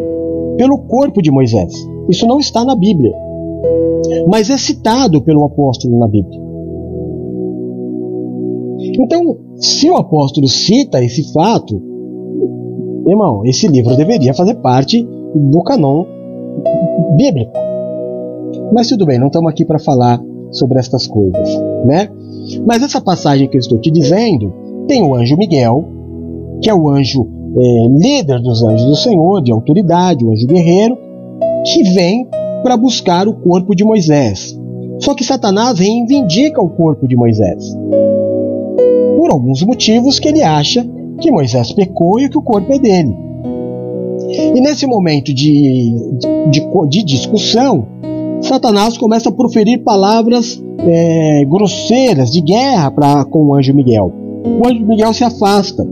pelo 0.57 0.77
corpo 0.77 1.21
de 1.21 1.31
Moisés. 1.31 1.73
Isso 2.07 2.27
não 2.27 2.39
está 2.39 2.63
na 2.63 2.75
Bíblia. 2.75 3.13
mas 4.27 4.49
é 4.49 4.57
citado 4.57 5.21
pelo 5.21 5.43
apóstolo 5.43 5.97
na 5.97 6.07
Bíblia. 6.07 6.44
Então, 8.99 9.37
se 9.57 9.89
o 9.89 9.95
apóstolo 9.95 10.47
cita 10.47 11.03
esse 11.03 11.31
fato, 11.31 11.81
irmão, 13.07 13.45
esse 13.45 13.67
livro 13.67 13.95
deveria 13.95 14.33
fazer 14.33 14.55
parte 14.55 15.07
do 15.33 15.63
canon 15.63 16.05
bíblico. 17.15 17.53
Mas 18.73 18.87
tudo 18.87 19.05
bem, 19.05 19.19
não 19.19 19.27
estamos 19.27 19.49
aqui 19.49 19.65
para 19.65 19.79
falar 19.79 20.21
sobre 20.51 20.79
estas 20.79 21.07
coisas, 21.07 21.57
né? 21.85 22.09
Mas 22.65 22.83
essa 22.83 23.01
passagem 23.01 23.47
que 23.47 23.57
eu 23.57 23.59
estou 23.59 23.79
te 23.79 23.91
dizendo 23.91 24.53
tem 24.87 25.03
o 25.03 25.15
anjo 25.15 25.37
Miguel, 25.37 25.85
que 26.61 26.69
é 26.69 26.73
o 26.73 26.89
anjo 26.89 27.27
é, 27.57 27.87
líder 27.89 28.41
dos 28.41 28.63
anjos 28.63 28.85
do 28.85 28.95
Senhor, 28.95 29.41
de 29.41 29.51
autoridade, 29.51 30.25
o 30.25 30.31
anjo 30.31 30.47
guerreiro, 30.47 30.97
que 31.65 31.83
vem 31.83 32.27
para 32.63 32.77
buscar 32.77 33.27
o 33.27 33.33
corpo 33.33 33.75
de 33.75 33.83
Moisés. 33.83 34.57
Só 34.99 35.13
que 35.13 35.23
Satanás 35.23 35.79
reivindica 35.79 36.61
o 36.61 36.69
corpo 36.69 37.07
de 37.07 37.15
Moisés. 37.15 37.75
Por 39.25 39.31
alguns 39.31 39.63
motivos 39.63 40.19
que 40.19 40.27
ele 40.27 40.43
acha 40.43 40.87
que 41.19 41.31
Moisés 41.31 41.71
pecou 41.71 42.19
e 42.19 42.29
que 42.29 42.37
o 42.37 42.43
corpo 42.43 42.71
é 42.71 42.77
dele. 42.77 43.11
E 44.29 44.61
nesse 44.61 44.85
momento 44.85 45.33
de, 45.33 45.95
de, 46.51 46.61
de 46.87 47.03
discussão, 47.03 47.87
Satanás 48.39 48.99
começa 48.99 49.29
a 49.29 49.31
proferir 49.31 49.83
palavras 49.83 50.61
é, 50.77 51.43
grosseiras 51.45 52.29
de 52.29 52.39
guerra 52.39 52.91
pra, 52.91 53.25
com 53.25 53.47
o 53.47 53.55
anjo 53.55 53.73
Miguel. 53.73 54.13
O 54.61 54.67
anjo 54.67 54.85
Miguel 54.85 55.11
se 55.11 55.23
afasta. 55.23 55.83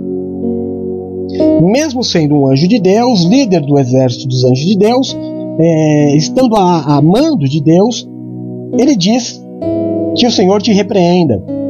Mesmo 1.63 2.03
sendo 2.03 2.35
um 2.35 2.47
anjo 2.47 2.67
de 2.67 2.77
Deus, 2.77 3.23
líder 3.23 3.61
do 3.61 3.79
exército 3.79 4.27
dos 4.27 4.45
anjos 4.45 4.63
de 4.63 4.77
Deus, 4.77 5.17
é, 5.57 6.15
estando 6.15 6.55
a, 6.55 6.97
a 6.97 7.01
mando 7.01 7.49
de 7.49 7.63
Deus, 7.63 8.07
ele 8.77 8.95
diz 8.95 9.43
que 10.15 10.27
o 10.27 10.31
Senhor 10.31 10.61
te 10.61 10.71
repreenda. 10.71 11.62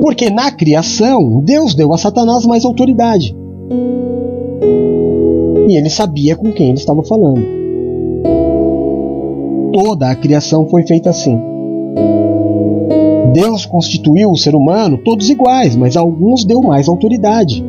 Porque 0.00 0.30
na 0.30 0.50
criação, 0.50 1.40
Deus 1.40 1.74
deu 1.74 1.92
a 1.92 1.98
Satanás 1.98 2.44
mais 2.44 2.64
autoridade. 2.64 3.34
E 5.68 5.76
ele 5.76 5.88
sabia 5.88 6.36
com 6.36 6.52
quem 6.52 6.68
ele 6.68 6.78
estava 6.78 7.02
falando. 7.02 7.42
Toda 9.72 10.10
a 10.10 10.14
criação 10.14 10.68
foi 10.68 10.86
feita 10.86 11.10
assim. 11.10 11.38
Deus 13.32 13.66
constituiu 13.66 14.30
o 14.30 14.36
ser 14.36 14.54
humano 14.54 14.98
todos 14.98 15.28
iguais, 15.28 15.74
mas 15.74 15.96
alguns 15.96 16.44
deu 16.44 16.62
mais 16.62 16.88
autoridade. 16.88 17.64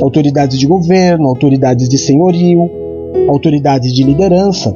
Autoridades 0.00 0.56
de 0.58 0.66
governo, 0.66 1.26
autoridades 1.26 1.88
de 1.88 1.98
senhorio, 1.98 2.70
autoridades 3.28 3.92
de 3.92 4.04
liderança. 4.04 4.72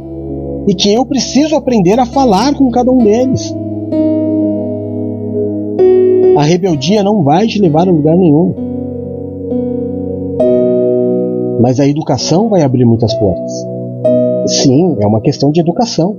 E 0.67 0.75
que 0.75 0.93
eu 0.93 1.07
preciso 1.07 1.55
aprender 1.55 2.01
a 2.01 2.07
falar 2.07 2.55
com 2.55 2.69
cada 2.71 2.91
um 2.91 2.99
deles. 2.99 3.55
A 6.37 6.43
rebeldia 6.45 7.03
não 7.03 7.23
vai 7.23 7.47
te 7.47 7.61
levar 7.61 7.87
a 7.87 7.91
lugar 7.91 8.17
nenhum. 8.17 8.55
Mas 11.61 11.79
a 11.79 11.87
educação 11.87 12.49
vai 12.49 12.63
abrir 12.63 12.85
muitas 12.85 13.15
portas. 13.15 13.53
Sim, 14.47 14.97
é 15.01 15.07
uma 15.07 15.21
questão 15.21 15.53
de 15.53 15.61
educação. 15.61 16.17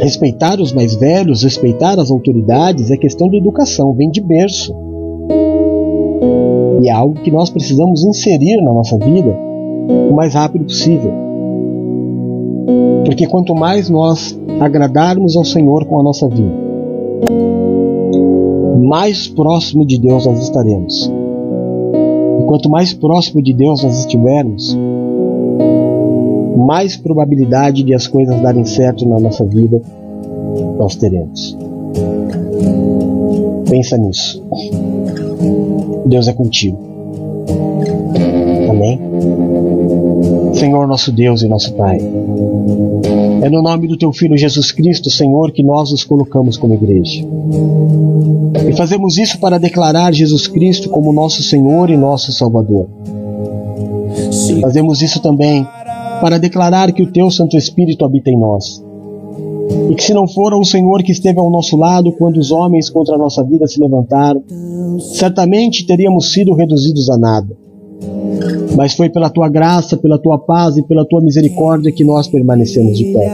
Respeitar 0.00 0.60
os 0.60 0.72
mais 0.72 0.94
velhos, 0.94 1.42
respeitar 1.42 1.98
as 1.98 2.10
autoridades 2.10 2.90
é 2.90 2.96
questão 2.96 3.28
de 3.28 3.36
educação, 3.36 3.92
vem 3.94 4.10
de 4.10 4.20
berço. 4.20 4.74
E 6.82 6.88
é 6.88 6.92
algo 6.92 7.14
que 7.20 7.30
nós 7.30 7.50
precisamos 7.50 8.04
inserir 8.04 8.60
na 8.62 8.72
nossa 8.72 8.98
vida 8.98 9.34
o 10.10 10.14
mais 10.14 10.34
rápido 10.34 10.64
possível. 10.64 11.12
Porque 13.04 13.26
quanto 13.26 13.54
mais 13.54 13.88
nós 13.88 14.38
agradarmos 14.60 15.36
ao 15.36 15.44
Senhor 15.44 15.86
com 15.86 15.98
a 15.98 16.02
nossa 16.02 16.28
vida, 16.28 16.67
mais 18.88 19.28
próximo 19.28 19.86
de 19.86 19.98
Deus 19.98 20.26
nós 20.26 20.42
estaremos. 20.42 21.12
E 22.40 22.44
quanto 22.46 22.70
mais 22.70 22.92
próximo 22.92 23.42
de 23.42 23.52
Deus 23.52 23.82
nós 23.82 23.98
estivermos, 23.98 24.76
mais 26.56 26.96
probabilidade 26.96 27.82
de 27.82 27.94
as 27.94 28.06
coisas 28.06 28.40
darem 28.40 28.64
certo 28.64 29.06
na 29.06 29.18
nossa 29.18 29.44
vida 29.44 29.80
nós 30.78 30.96
teremos. 30.96 31.56
Pensa 33.68 33.98
nisso. 33.98 34.42
Deus 36.06 36.28
é 36.28 36.32
contigo. 36.32 36.78
Amém? 38.70 39.00
Senhor 40.54 40.86
nosso 40.86 41.12
Deus 41.12 41.42
e 41.42 41.48
nosso 41.48 41.74
Pai. 41.74 41.98
É 43.40 43.48
no 43.48 43.62
nome 43.62 43.86
do 43.86 43.96
Teu 43.96 44.12
Filho 44.12 44.36
Jesus 44.36 44.72
Cristo, 44.72 45.10
Senhor, 45.10 45.52
que 45.52 45.62
nós 45.62 45.90
nos 45.92 46.02
colocamos 46.02 46.56
como 46.56 46.74
igreja. 46.74 47.24
E 48.68 48.76
fazemos 48.76 49.16
isso 49.16 49.38
para 49.38 49.58
declarar 49.58 50.12
Jesus 50.12 50.48
Cristo 50.48 50.88
como 50.88 51.12
nosso 51.12 51.42
Senhor 51.42 51.88
e 51.88 51.96
nosso 51.96 52.32
Salvador. 52.32 52.88
Fazemos 54.60 55.02
isso 55.02 55.20
também 55.20 55.64
para 56.20 56.38
declarar 56.38 56.92
que 56.92 57.02
o 57.02 57.12
Teu 57.12 57.30
Santo 57.30 57.56
Espírito 57.56 58.04
habita 58.04 58.30
em 58.30 58.38
nós. 58.38 58.82
E 59.90 59.94
que 59.94 60.02
se 60.02 60.14
não 60.14 60.26
for 60.26 60.52
o 60.54 60.64
Senhor 60.64 61.02
que 61.02 61.12
esteve 61.12 61.38
ao 61.38 61.50
nosso 61.50 61.76
lado 61.76 62.10
quando 62.12 62.38
os 62.38 62.50
homens 62.50 62.90
contra 62.90 63.14
a 63.14 63.18
nossa 63.18 63.44
vida 63.44 63.66
se 63.68 63.80
levantaram, 63.80 64.42
certamente 65.14 65.86
teríamos 65.86 66.32
sido 66.32 66.54
reduzidos 66.54 67.08
a 67.08 67.16
nada. 67.16 67.67
Mas 68.78 68.94
foi 68.94 69.08
pela 69.10 69.28
tua 69.28 69.48
graça, 69.48 69.96
pela 69.96 70.16
tua 70.20 70.38
paz 70.38 70.76
e 70.76 70.82
pela 70.84 71.04
tua 71.04 71.20
misericórdia 71.20 71.90
que 71.90 72.04
nós 72.04 72.28
permanecemos 72.28 72.96
de 72.96 73.06
pé. 73.06 73.28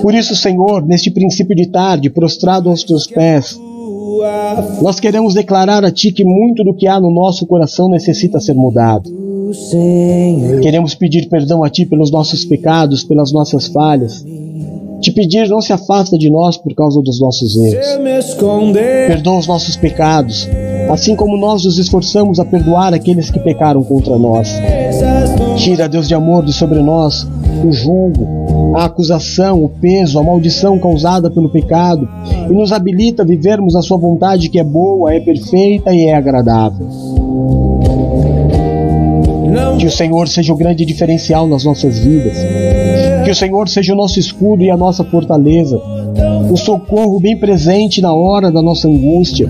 Por 0.00 0.14
isso, 0.14 0.36
Senhor, 0.36 0.86
neste 0.86 1.10
princípio 1.10 1.56
de 1.56 1.66
tarde, 1.66 2.08
prostrado 2.08 2.70
aos 2.70 2.84
teus 2.84 3.04
pés, 3.04 3.58
nós 4.80 5.00
queremos 5.00 5.34
declarar 5.34 5.84
a 5.84 5.90
Ti 5.90 6.12
que 6.12 6.24
muito 6.24 6.62
do 6.62 6.72
que 6.72 6.86
há 6.86 7.00
no 7.00 7.10
nosso 7.10 7.44
coração 7.48 7.88
necessita 7.88 8.38
ser 8.38 8.54
mudado. 8.54 9.10
Queremos 10.62 10.94
pedir 10.94 11.28
perdão 11.28 11.64
a 11.64 11.68
Ti 11.68 11.84
pelos 11.84 12.12
nossos 12.12 12.44
pecados, 12.44 13.02
pelas 13.02 13.32
nossas 13.32 13.66
falhas. 13.66 14.24
Te 15.00 15.10
pedir, 15.10 15.48
não 15.48 15.60
se 15.60 15.72
afasta 15.72 16.16
de 16.16 16.30
nós 16.30 16.56
por 16.56 16.72
causa 16.76 17.02
dos 17.02 17.20
nossos 17.20 17.56
erros. 17.56 17.98
Perdoa 19.08 19.38
os 19.40 19.48
nossos 19.48 19.76
pecados, 19.76 20.48
assim 20.90 21.16
como 21.16 21.36
nós 21.36 21.64
nos 21.64 21.78
esforçamos 21.78 22.38
a 22.38 22.44
perdoar 22.44 22.94
aqueles 22.94 23.30
que 23.30 23.38
pecaram 23.38 23.82
contra 23.82 24.18
nós. 24.18 24.48
Tira, 25.56 25.88
Deus 25.88 26.08
de 26.08 26.14
amor, 26.14 26.44
de 26.44 26.52
sobre 26.52 26.80
nós 26.80 27.26
o 27.64 27.72
julgo, 27.72 28.74
a 28.76 28.84
acusação, 28.84 29.62
o 29.62 29.68
peso, 29.68 30.18
a 30.18 30.22
maldição 30.22 30.78
causada 30.78 31.30
pelo 31.30 31.50
pecado 31.50 32.08
e 32.48 32.52
nos 32.52 32.72
habilita 32.72 33.22
a 33.22 33.26
vivermos 33.26 33.76
a 33.76 33.82
Sua 33.82 33.98
vontade 33.98 34.48
que 34.48 34.58
é 34.58 34.64
boa, 34.64 35.14
é 35.14 35.20
perfeita 35.20 35.94
e 35.94 36.06
é 36.06 36.14
agradável. 36.14 36.88
Que 39.78 39.86
o 39.86 39.90
Senhor 39.90 40.28
seja 40.28 40.52
o 40.52 40.56
grande 40.56 40.84
diferencial 40.84 41.46
nas 41.46 41.64
nossas 41.64 41.98
vidas. 41.98 42.36
Que 43.24 43.30
o 43.30 43.34
Senhor 43.34 43.68
seja 43.68 43.92
o 43.92 43.96
nosso 43.96 44.18
escudo 44.18 44.62
e 44.62 44.70
a 44.70 44.76
nossa 44.76 45.04
fortaleza. 45.04 45.80
O 46.50 46.56
socorro 46.56 47.18
bem 47.18 47.36
presente 47.36 48.00
na 48.02 48.12
hora 48.12 48.50
da 48.50 48.60
nossa 48.60 48.88
angústia. 48.88 49.48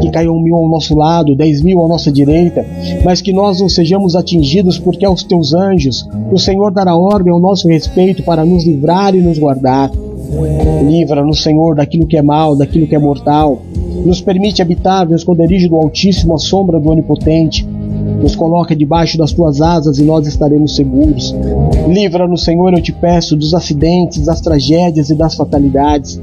Que 0.00 0.10
caiam 0.10 0.40
mil 0.40 0.56
ao 0.56 0.68
nosso 0.68 0.96
lado, 0.96 1.34
dez 1.34 1.60
mil 1.62 1.84
à 1.84 1.88
nossa 1.88 2.10
direita, 2.10 2.64
mas 3.04 3.20
que 3.20 3.32
nós 3.32 3.60
não 3.60 3.68
sejamos 3.68 4.16
atingidos, 4.16 4.78
porque 4.78 5.04
aos 5.04 5.22
teus 5.22 5.52
anjos 5.52 6.08
o 6.32 6.38
Senhor 6.38 6.72
dará 6.72 6.96
ordem 6.96 7.32
ao 7.32 7.38
nosso 7.38 7.68
respeito 7.68 8.22
para 8.22 8.44
nos 8.44 8.64
livrar 8.64 9.14
e 9.14 9.20
nos 9.20 9.38
guardar. 9.38 9.90
Livra-nos, 10.88 11.42
Senhor, 11.42 11.74
daquilo 11.74 12.06
que 12.06 12.16
é 12.16 12.22
mal, 12.22 12.56
daquilo 12.56 12.86
que 12.86 12.94
é 12.94 12.98
mortal. 12.98 13.60
Nos 14.04 14.20
permite 14.20 14.62
habitar 14.62 15.06
no 15.06 15.16
esconderijo 15.16 15.68
do 15.68 15.76
Altíssimo, 15.76 16.34
à 16.34 16.38
sombra 16.38 16.80
do 16.80 16.88
Onipotente 16.88 17.68
nos 18.20 18.36
coloca 18.36 18.76
debaixo 18.76 19.16
das 19.16 19.32
tuas 19.32 19.60
asas 19.60 19.98
e 19.98 20.02
nós 20.02 20.26
estaremos 20.26 20.76
seguros. 20.76 21.34
Livra-nos, 21.88 22.44
Senhor, 22.44 22.72
eu 22.72 22.82
te 22.82 22.92
peço, 22.92 23.34
dos 23.34 23.54
acidentes, 23.54 24.24
das 24.24 24.40
tragédias 24.40 25.10
e 25.10 25.14
das 25.14 25.34
fatalidades. 25.34 26.20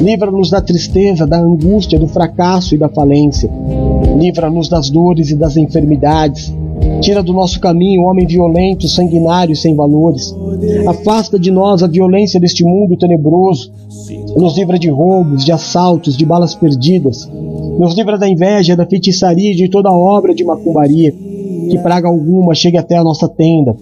Livra-nos 0.00 0.48
da 0.48 0.60
tristeza, 0.60 1.26
da 1.26 1.38
angústia, 1.38 1.98
do 1.98 2.06
fracasso 2.06 2.74
e 2.74 2.78
da 2.78 2.88
falência. 2.88 3.50
Livra-nos 4.16 4.68
das 4.68 4.88
dores 4.88 5.30
e 5.30 5.36
das 5.36 5.56
enfermidades. 5.56 6.54
Tira 7.00 7.22
do 7.22 7.32
nosso 7.32 7.60
caminho 7.60 8.02
o 8.02 8.06
homem 8.06 8.26
violento, 8.26 8.88
sanguinário 8.88 9.52
e 9.52 9.56
sem 9.56 9.74
valores. 9.74 10.34
Afasta 10.86 11.38
de 11.38 11.50
nós 11.50 11.82
a 11.82 11.86
violência 11.86 12.38
deste 12.38 12.64
mundo 12.64 12.96
tenebroso. 12.96 13.72
Nos 14.36 14.56
livra 14.56 14.78
de 14.78 14.88
roubos, 14.88 15.44
de 15.44 15.52
assaltos, 15.52 16.16
de 16.16 16.24
balas 16.24 16.54
perdidas. 16.54 17.28
Nos 17.78 17.94
livra 17.94 18.16
da 18.16 18.28
inveja, 18.28 18.76
da 18.76 18.86
feitiçaria 18.86 19.52
e 19.52 19.56
de 19.56 19.68
toda 19.68 19.90
obra 19.90 20.34
de 20.34 20.44
macumbaria 20.44 21.14
que 21.70 21.78
praga 21.78 22.08
alguma 22.08 22.54
chegue 22.54 22.76
até 22.76 22.96
a 22.96 23.04
nossa 23.04 23.28
tenda. 23.28 23.76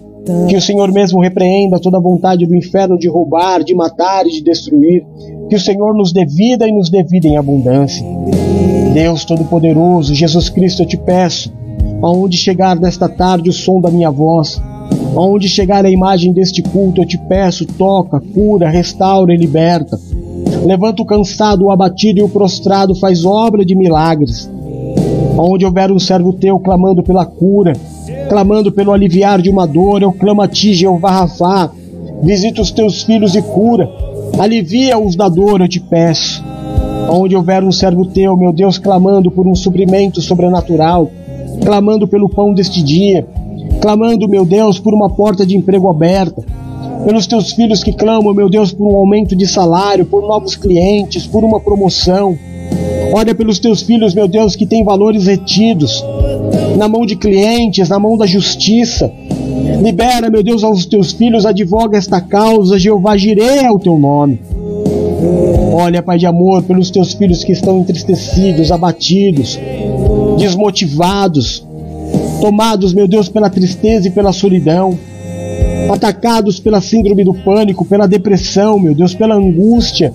Que 0.47 0.55
o 0.55 0.61
Senhor 0.61 0.91
mesmo 0.91 1.19
repreenda 1.19 1.79
toda 1.79 1.97
a 1.97 2.01
vontade 2.01 2.45
do 2.45 2.55
inferno 2.55 2.97
de 2.97 3.09
roubar, 3.09 3.63
de 3.63 3.73
matar 3.73 4.27
e 4.27 4.31
de 4.31 4.43
destruir. 4.43 5.05
Que 5.49 5.55
o 5.55 5.59
Senhor 5.59 5.93
nos 5.95 6.13
dê 6.13 6.25
vida 6.25 6.67
e 6.67 6.71
nos 6.71 6.89
dê 6.89 7.03
vida 7.03 7.27
em 7.27 7.37
abundância. 7.37 8.05
Deus 8.93 9.25
Todo-Poderoso, 9.25 10.13
Jesus 10.13 10.49
Cristo, 10.49 10.83
eu 10.83 10.85
te 10.85 10.97
peço, 10.97 11.51
aonde 12.01 12.37
chegar 12.37 12.79
nesta 12.79 13.09
tarde 13.09 13.49
o 13.49 13.53
som 13.53 13.81
da 13.81 13.89
minha 13.89 14.11
voz, 14.11 14.61
Aonde 15.15 15.49
chegar 15.49 15.85
a 15.85 15.91
imagem 15.91 16.33
deste 16.33 16.61
culto, 16.61 17.01
eu 17.01 17.05
te 17.05 17.17
peço, 17.17 17.65
toca, 17.65 18.19
cura, 18.19 18.69
restaura 18.69 19.33
e 19.33 19.37
liberta. 19.37 19.99
Levanta 20.65 21.01
o 21.01 21.05
cansado, 21.05 21.65
o 21.65 21.71
abatido 21.71 22.19
e 22.19 22.23
o 22.23 22.29
prostrado, 22.29 22.95
faz 22.95 23.25
obra 23.25 23.65
de 23.65 23.75
milagres. 23.75 24.49
Onde 25.41 25.65
houver 25.65 25.89
um 25.89 25.97
servo 25.97 26.33
teu 26.33 26.59
clamando 26.59 27.01
pela 27.01 27.25
cura, 27.25 27.71
clamando 28.27 28.73
pelo 28.73 28.91
aliviar 28.91 29.41
de 29.41 29.49
uma 29.49 29.65
dor, 29.65 30.01
eu 30.01 30.11
clamo 30.11 30.41
a 30.41 30.49
ti, 30.49 30.73
Jeová 30.73 31.11
Rafá. 31.11 31.71
Visita 32.21 32.61
os 32.61 32.71
teus 32.71 33.03
filhos 33.03 33.35
e 33.35 33.41
cura. 33.41 33.89
Alivia-os 34.37 35.15
da 35.15 35.29
dor, 35.29 35.61
eu 35.61 35.69
te 35.69 35.79
peço. 35.79 36.43
Onde 37.09 37.37
houver 37.37 37.63
um 37.63 37.71
servo 37.71 38.05
teu, 38.05 38.35
meu 38.35 38.51
Deus, 38.51 38.77
clamando 38.77 39.31
por 39.31 39.47
um 39.47 39.55
suprimento 39.55 40.21
sobrenatural, 40.21 41.09
clamando 41.63 42.05
pelo 42.05 42.27
pão 42.27 42.53
deste 42.53 42.83
dia, 42.83 43.25
clamando, 43.79 44.27
meu 44.27 44.43
Deus, 44.43 44.77
por 44.77 44.93
uma 44.93 45.09
porta 45.09 45.45
de 45.45 45.55
emprego 45.55 45.89
aberta, 45.89 46.43
pelos 47.05 47.25
teus 47.25 47.53
filhos 47.53 47.81
que 47.81 47.93
clamam, 47.93 48.33
meu 48.33 48.49
Deus, 48.49 48.73
por 48.73 48.91
um 48.91 48.97
aumento 48.97 49.37
de 49.37 49.47
salário, 49.47 50.05
por 50.05 50.21
novos 50.21 50.57
clientes, 50.57 51.25
por 51.25 51.45
uma 51.45 51.61
promoção. 51.61 52.37
Olha 53.11 53.33
pelos 53.33 53.59
teus 53.59 53.81
filhos, 53.81 54.13
meu 54.13 54.27
Deus, 54.27 54.55
que 54.55 54.65
têm 54.65 54.83
valores 54.83 55.25
retidos 55.25 56.03
na 56.77 56.87
mão 56.87 57.05
de 57.05 57.15
clientes, 57.15 57.89
na 57.89 57.99
mão 57.99 58.17
da 58.17 58.25
justiça. 58.25 59.11
Libera, 59.81 60.29
meu 60.29 60.43
Deus, 60.43 60.63
aos 60.63 60.85
teus 60.85 61.11
filhos, 61.11 61.45
advoga 61.45 61.97
esta 61.97 62.21
causa, 62.21 62.77
Jeová 62.77 63.17
Jireh 63.17 63.65
é 63.65 63.71
o 63.71 63.79
teu 63.79 63.97
nome. 63.97 64.39
Olha, 65.73 66.03
Pai 66.03 66.17
de 66.17 66.25
amor, 66.25 66.63
pelos 66.63 66.89
teus 66.89 67.13
filhos 67.13 67.43
que 67.43 67.51
estão 67.51 67.79
entristecidos, 67.79 68.71
abatidos, 68.71 69.59
desmotivados, 70.37 71.65
tomados, 72.41 72.93
meu 72.93 73.07
Deus, 73.07 73.29
pela 73.29 73.49
tristeza 73.49 74.07
e 74.07 74.11
pela 74.11 74.31
solidão, 74.31 74.97
atacados 75.91 76.59
pela 76.59 76.81
síndrome 76.81 77.23
do 77.23 77.33
pânico, 77.33 77.85
pela 77.85 78.07
depressão, 78.07 78.79
meu 78.79 78.93
Deus, 78.93 79.13
pela 79.13 79.35
angústia. 79.35 80.13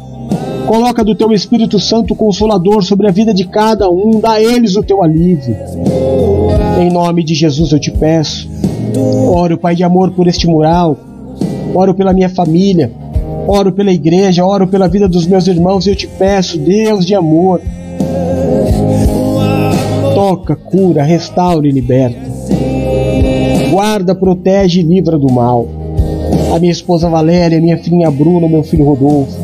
Coloca 0.67 1.05
do 1.05 1.15
teu 1.15 1.31
Espírito 1.33 1.79
Santo 1.79 2.15
Consolador 2.15 2.83
sobre 2.83 3.07
a 3.07 3.11
vida 3.11 3.35
de 3.35 3.45
cada 3.45 3.89
um, 3.89 4.19
dá 4.19 4.33
a 4.33 4.43
eles 4.43 4.77
o 4.77 4.83
teu 4.83 5.03
alívio. 5.03 5.55
Em 6.81 6.91
nome 6.91 7.23
de 7.23 7.35
Jesus 7.35 7.71
eu 7.71 7.79
te 7.79 7.91
peço. 7.91 8.49
Oro, 9.31 9.59
Pai 9.59 9.75
de 9.75 9.85
amor, 9.85 10.13
por 10.13 10.27
este 10.27 10.47
mural. 10.47 10.97
Oro 11.75 11.95
pela 11.95 12.13
minha 12.13 12.29
família. 12.29 12.91
Oro 13.47 13.73
pela 13.73 13.93
igreja. 13.93 14.45
Oro 14.45 14.67
pela 14.67 14.89
vida 14.89 15.07
dos 15.07 15.27
meus 15.27 15.47
irmãos. 15.47 15.87
Eu 15.87 15.95
te 15.95 16.07
peço, 16.07 16.59
Deus 16.59 17.05
de 17.05 17.15
amor. 17.15 17.61
Toca, 20.15 20.57
cura, 20.57 21.03
restaura 21.03 21.69
e 21.69 21.73
liberta. 21.73 22.19
Guarda, 23.71 24.15
protege 24.15 24.81
e 24.81 24.85
livra 24.85 25.19
do 25.19 25.31
mal. 25.31 25.67
A 26.55 26.59
minha 26.59 26.73
esposa 26.73 27.09
Valéria, 27.11 27.61
minha 27.61 27.77
filhinha 27.77 28.11
Bruna, 28.11 28.49
meu 28.49 28.63
filho 28.63 28.85
Rodolfo. 28.85 29.44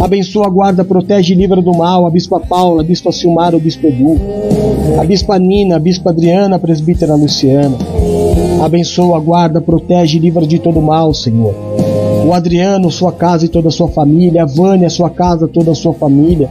Abençoa, 0.00 0.48
guarda, 0.48 0.82
protege 0.82 1.34
e 1.34 1.36
livra 1.36 1.60
do 1.60 1.74
mal 1.74 2.06
a 2.06 2.10
Bispa 2.10 2.40
Paula, 2.40 2.80
a 2.80 2.84
Bispa 2.84 3.12
Silmar, 3.12 3.54
o 3.54 3.60
Bispo 3.60 3.86
Edu, 3.86 4.18
a 4.98 5.04
Bispa 5.04 5.38
Nina, 5.38 5.76
a 5.76 5.78
Bispa 5.78 6.08
Adriana, 6.08 6.56
a 6.56 6.58
Presbítera 6.58 7.14
Luciana. 7.14 7.76
Abençoa, 8.64 9.20
guarda, 9.20 9.60
protege 9.60 10.16
e 10.16 10.20
livra 10.20 10.46
de 10.46 10.58
todo 10.58 10.80
mal, 10.80 11.12
Senhor. 11.12 11.54
O 12.26 12.32
Adriano, 12.32 12.90
sua 12.90 13.12
casa 13.12 13.44
e 13.44 13.48
toda 13.48 13.68
a 13.68 13.70
sua 13.70 13.88
família, 13.88 14.44
a 14.44 14.46
Vânia, 14.46 14.88
sua 14.88 15.10
casa, 15.10 15.46
toda 15.46 15.72
a 15.72 15.74
sua 15.74 15.92
família. 15.92 16.48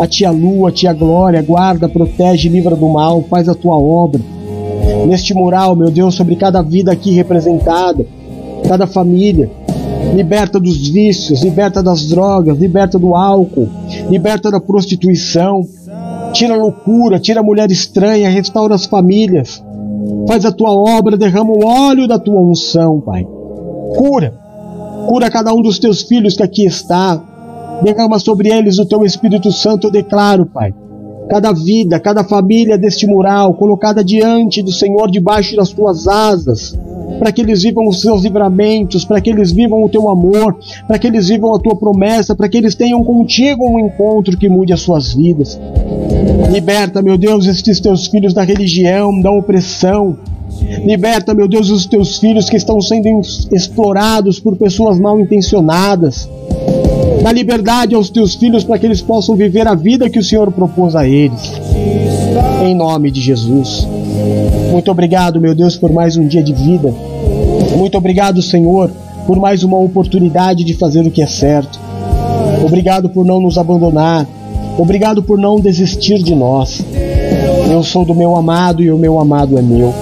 A 0.00 0.06
tia 0.06 0.32
Lu, 0.32 0.66
a 0.66 0.72
tia 0.72 0.92
Glória, 0.92 1.40
guarda, 1.40 1.88
protege 1.88 2.48
livra 2.48 2.74
do 2.74 2.88
mal, 2.88 3.22
faz 3.30 3.48
a 3.48 3.54
tua 3.54 3.76
obra. 3.76 4.20
Neste 5.06 5.34
mural, 5.34 5.76
meu 5.76 5.90
Deus, 5.90 6.16
sobre 6.16 6.34
cada 6.34 6.62
vida 6.62 6.90
aqui 6.90 7.12
representada, 7.12 8.04
cada 8.66 8.88
família, 8.88 9.48
liberta 10.14 10.58
dos 10.58 10.88
vícios, 10.88 11.42
liberta 11.42 11.82
das 11.82 12.06
drogas, 12.08 12.58
liberta 12.58 12.98
do 12.98 13.14
álcool, 13.14 13.68
liberta 14.10 14.50
da 14.50 14.60
prostituição, 14.60 15.62
tira 16.32 16.54
a 16.54 16.56
loucura, 16.56 17.18
tira 17.18 17.40
a 17.40 17.42
mulher 17.42 17.70
estranha, 17.70 18.28
restaura 18.30 18.74
as 18.74 18.86
famílias, 18.86 19.62
faz 20.26 20.44
a 20.44 20.52
tua 20.52 20.70
obra, 20.70 21.16
derrama 21.16 21.52
o 21.52 21.64
óleo 21.64 22.06
da 22.06 22.18
tua 22.18 22.40
unção, 22.40 23.00
Pai. 23.00 23.24
Cura, 23.96 24.34
cura 25.06 25.30
cada 25.30 25.52
um 25.52 25.62
dos 25.62 25.78
teus 25.78 26.02
filhos 26.02 26.36
que 26.36 26.42
aqui 26.42 26.66
está, 26.66 27.20
derrama 27.82 28.18
sobre 28.18 28.48
eles 28.48 28.78
o 28.78 28.86
teu 28.86 29.04
Espírito 29.04 29.50
Santo, 29.52 29.86
eu 29.86 29.90
declaro, 29.90 30.46
Pai. 30.46 30.74
Cada 31.28 31.52
vida, 31.52 32.00
cada 32.00 32.24
família 32.24 32.78
deste 32.78 33.06
mural, 33.06 33.54
colocada 33.54 34.02
diante 34.02 34.62
do 34.62 34.72
Senhor, 34.72 35.10
debaixo 35.10 35.54
das 35.56 35.70
tuas 35.70 36.08
asas, 36.08 36.78
para 37.18 37.30
que 37.30 37.42
eles 37.42 37.62
vivam 37.62 37.86
os 37.86 38.00
seus 38.00 38.22
livramentos, 38.22 39.04
para 39.04 39.20
que 39.20 39.28
eles 39.28 39.52
vivam 39.52 39.84
o 39.84 39.88
teu 39.88 40.08
amor, 40.08 40.58
para 40.86 40.98
que 40.98 41.06
eles 41.06 41.28
vivam 41.28 41.54
a 41.54 41.58
tua 41.58 41.76
promessa, 41.76 42.34
para 42.34 42.48
que 42.48 42.56
eles 42.56 42.74
tenham 42.74 43.04
contigo 43.04 43.68
um 43.68 43.78
encontro 43.78 44.36
que 44.38 44.48
mude 44.48 44.72
as 44.72 44.80
suas 44.80 45.14
vidas. 45.14 45.60
Liberta, 46.50 47.02
meu 47.02 47.18
Deus, 47.18 47.46
estes 47.46 47.78
teus 47.80 48.06
filhos 48.06 48.32
da 48.32 48.42
religião, 48.42 49.20
da 49.20 49.30
opressão. 49.30 50.16
Liberta, 50.84 51.34
meu 51.34 51.46
Deus, 51.46 51.70
os 51.70 51.86
teus 51.86 52.18
filhos 52.18 52.48
que 52.48 52.56
estão 52.56 52.80
sendo 52.80 53.20
explorados 53.52 54.40
por 54.40 54.56
pessoas 54.56 54.98
mal 54.98 55.20
intencionadas. 55.20 56.28
Dá 57.22 57.32
liberdade 57.32 57.94
aos 57.94 58.10
teus 58.10 58.34
filhos 58.34 58.64
para 58.64 58.78
que 58.78 58.86
eles 58.86 59.02
possam 59.02 59.36
viver 59.36 59.66
a 59.66 59.74
vida 59.74 60.08
que 60.08 60.18
o 60.18 60.24
Senhor 60.24 60.50
propôs 60.52 60.94
a 60.94 61.06
eles. 61.06 61.52
Em 62.64 62.74
nome 62.74 63.10
de 63.10 63.20
Jesus. 63.20 63.86
Muito 64.70 64.90
obrigado, 64.90 65.40
meu 65.40 65.54
Deus, 65.54 65.76
por 65.76 65.92
mais 65.92 66.16
um 66.16 66.26
dia 66.26 66.42
de 66.42 66.52
vida. 66.52 66.94
Muito 67.76 67.98
obrigado, 67.98 68.40
Senhor, 68.42 68.90
por 69.26 69.38
mais 69.38 69.62
uma 69.62 69.78
oportunidade 69.78 70.64
de 70.64 70.74
fazer 70.74 71.06
o 71.06 71.10
que 71.10 71.22
é 71.22 71.26
certo. 71.26 71.78
Obrigado 72.64 73.08
por 73.08 73.24
não 73.24 73.40
nos 73.40 73.58
abandonar. 73.58 74.26
Obrigado 74.78 75.22
por 75.22 75.38
não 75.38 75.60
desistir 75.60 76.22
de 76.22 76.34
nós. 76.34 76.80
Eu 77.70 77.82
sou 77.82 78.04
do 78.04 78.14
meu 78.14 78.36
amado 78.36 78.82
e 78.82 78.90
o 78.90 78.98
meu 78.98 79.18
amado 79.18 79.58
é 79.58 79.62
meu. 79.62 79.92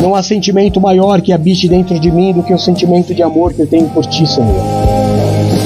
Não 0.00 0.14
há 0.14 0.22
sentimento 0.22 0.80
maior 0.80 1.20
que 1.20 1.32
habite 1.32 1.68
dentro 1.68 1.98
de 1.98 2.10
mim 2.10 2.32
do 2.32 2.42
que 2.42 2.54
o 2.54 2.58
sentimento 2.58 3.12
de 3.12 3.22
amor 3.22 3.52
que 3.52 3.62
eu 3.62 3.66
tenho 3.66 3.88
por 3.88 4.06
ti, 4.06 4.26
Senhor. 4.26 4.77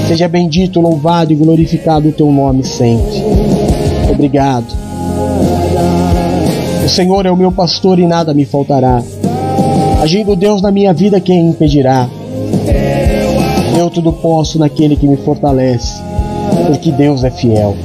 Seja 0.09 0.29
bendito, 0.29 0.81
louvado 0.81 1.33
e 1.33 1.37
glorificado 1.37 2.09
o 2.09 2.13
teu 2.13 2.31
nome 2.31 2.65
sempre. 2.65 3.23
Obrigado. 4.11 4.67
O 6.85 6.89
Senhor 6.89 7.25
é 7.27 7.31
o 7.31 7.37
meu 7.37 7.53
pastor 7.53 7.99
e 7.99 8.07
nada 8.07 8.35
me 8.35 8.45
faltará. 8.45 9.03
Agindo 10.03 10.35
Deus 10.35 10.61
na 10.61 10.71
minha 10.71 10.93
vida, 10.93 11.21
quem 11.21 11.49
impedirá? 11.49 12.09
Eu 13.79 13.89
tudo 13.89 14.13
posso 14.13 14.59
naquele 14.59 14.97
que 14.97 15.07
me 15.07 15.17
fortalece, 15.17 16.03
porque 16.67 16.91
Deus 16.91 17.25
é 17.25 17.31
fiel. 17.31 17.77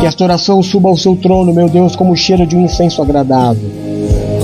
Que 0.00 0.06
esta 0.06 0.24
oração 0.24 0.62
suba 0.62 0.88
ao 0.88 0.96
seu 0.96 1.14
trono, 1.14 1.52
meu 1.52 1.68
Deus, 1.68 1.94
como 1.94 2.12
o 2.12 2.16
cheiro 2.16 2.46
de 2.46 2.56
um 2.56 2.64
incenso 2.64 3.02
agradável. 3.02 3.70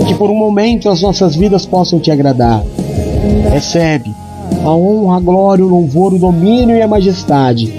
Que 0.07 0.15
por 0.15 0.31
um 0.31 0.37
momento 0.37 0.89
as 0.89 1.01
nossas 1.01 1.35
vidas 1.35 1.67
possam 1.67 1.99
te 1.99 2.11
agradar. 2.11 2.63
Recebe 3.51 4.15
a 4.65 4.71
honra, 4.75 5.17
a 5.17 5.21
glória, 5.21 5.65
o 5.65 5.69
louvor, 5.69 6.13
o 6.15 6.19
domínio 6.19 6.77
e 6.77 6.83
a 6.83 6.89
majestade. 6.89 7.73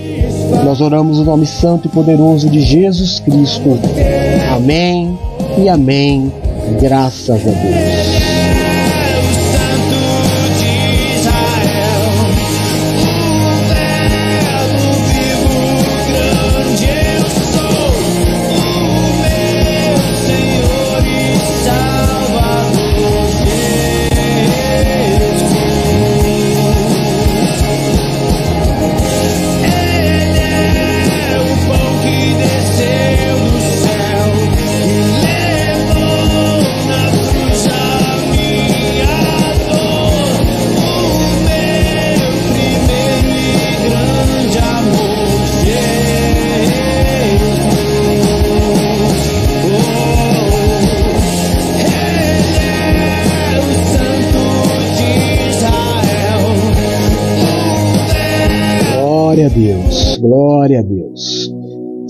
Nós 0.63 0.81
oramos 0.81 1.19
o 1.19 1.23
nome 1.23 1.45
santo 1.45 1.87
e 1.87 1.89
poderoso 1.89 2.49
de 2.49 2.61
Jesus 2.61 3.19
Cristo. 3.19 3.79
Amém 4.55 5.17
e 5.57 5.69
amém. 5.69 6.31
Graças 6.79 7.29
a 7.29 7.51
Deus. 7.51 7.92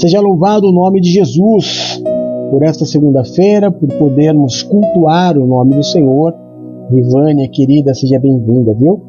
Seja 0.03 0.19
louvado 0.19 0.67
o 0.67 0.71
nome 0.73 0.99
de 0.99 1.09
Jesus 1.09 2.03
por 2.51 2.61
esta 2.61 2.85
segunda-feira, 2.85 3.71
por 3.71 3.87
podermos 3.87 4.61
cultuar 4.61 5.37
o 5.37 5.47
nome 5.47 5.75
do 5.75 5.83
Senhor 5.83 6.35
Rivânia, 6.91 7.47
querida, 7.47 7.93
seja 7.93 8.19
bem-vinda, 8.19 8.73
viu? 8.73 9.01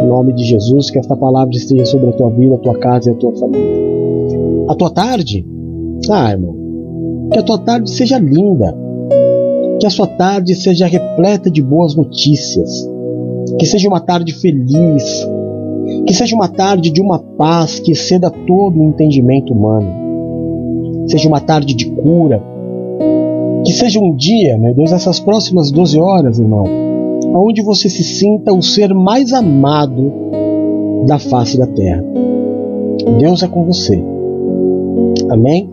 Em 0.00 0.06
nome 0.06 0.32
de 0.32 0.44
Jesus, 0.44 0.88
que 0.88 0.98
esta 0.98 1.14
palavra 1.14 1.54
esteja 1.54 1.84
sobre 1.84 2.08
a 2.08 2.12
tua 2.12 2.30
vida, 2.30 2.54
a 2.54 2.58
tua 2.60 2.78
casa 2.78 3.10
e 3.10 3.12
a 3.12 3.16
tua 3.16 3.36
família. 3.36 4.64
A 4.68 4.74
tua 4.74 4.88
tarde? 4.88 5.46
Ah, 6.10 6.30
irmão, 6.30 6.56
que 7.30 7.38
a 7.38 7.42
tua 7.42 7.58
tarde 7.58 7.90
seja 7.90 8.18
linda. 8.18 8.74
Que 9.78 9.86
a 9.86 9.90
sua 9.90 10.06
tarde 10.06 10.54
seja 10.54 10.86
repleta 10.86 11.50
de 11.50 11.60
boas 11.60 11.94
notícias. 11.94 12.90
Que 13.58 13.66
seja 13.66 13.86
uma 13.86 14.00
tarde 14.00 14.32
feliz. 14.32 15.28
Que 16.06 16.14
seja 16.14 16.34
uma 16.34 16.48
tarde 16.48 16.90
de 16.90 17.02
uma 17.02 17.18
paz 17.18 17.78
que 17.78 17.92
exceda 17.92 18.30
todo 18.30 18.80
o 18.80 18.84
entendimento 18.88 19.52
humano. 19.52 20.07
Seja 21.08 21.28
uma 21.28 21.40
tarde 21.40 21.74
de 21.74 21.90
cura. 21.90 22.42
Que 23.64 23.72
seja 23.72 23.98
um 23.98 24.14
dia, 24.14 24.56
meu 24.58 24.74
Deus, 24.74 24.92
essas 24.92 25.18
próximas 25.18 25.70
12 25.70 25.98
horas, 25.98 26.38
irmão, 26.38 26.64
onde 27.34 27.62
você 27.62 27.88
se 27.88 28.04
sinta 28.04 28.52
o 28.52 28.62
ser 28.62 28.94
mais 28.94 29.32
amado 29.32 30.12
da 31.06 31.18
face 31.18 31.58
da 31.58 31.66
terra. 31.66 32.04
Deus 33.18 33.42
é 33.42 33.48
com 33.48 33.64
você. 33.64 34.02
Amém? 35.30 35.68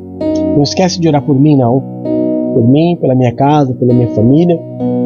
Não 0.55 0.63
esquece 0.63 0.99
de 0.99 1.07
orar 1.07 1.21
por 1.21 1.39
mim, 1.39 1.57
não. 1.57 1.81
Por 2.53 2.67
mim, 2.67 2.97
pela 2.99 3.15
minha 3.15 3.33
casa, 3.33 3.73
pela 3.73 3.93
minha 3.93 4.09
família, 4.09 4.59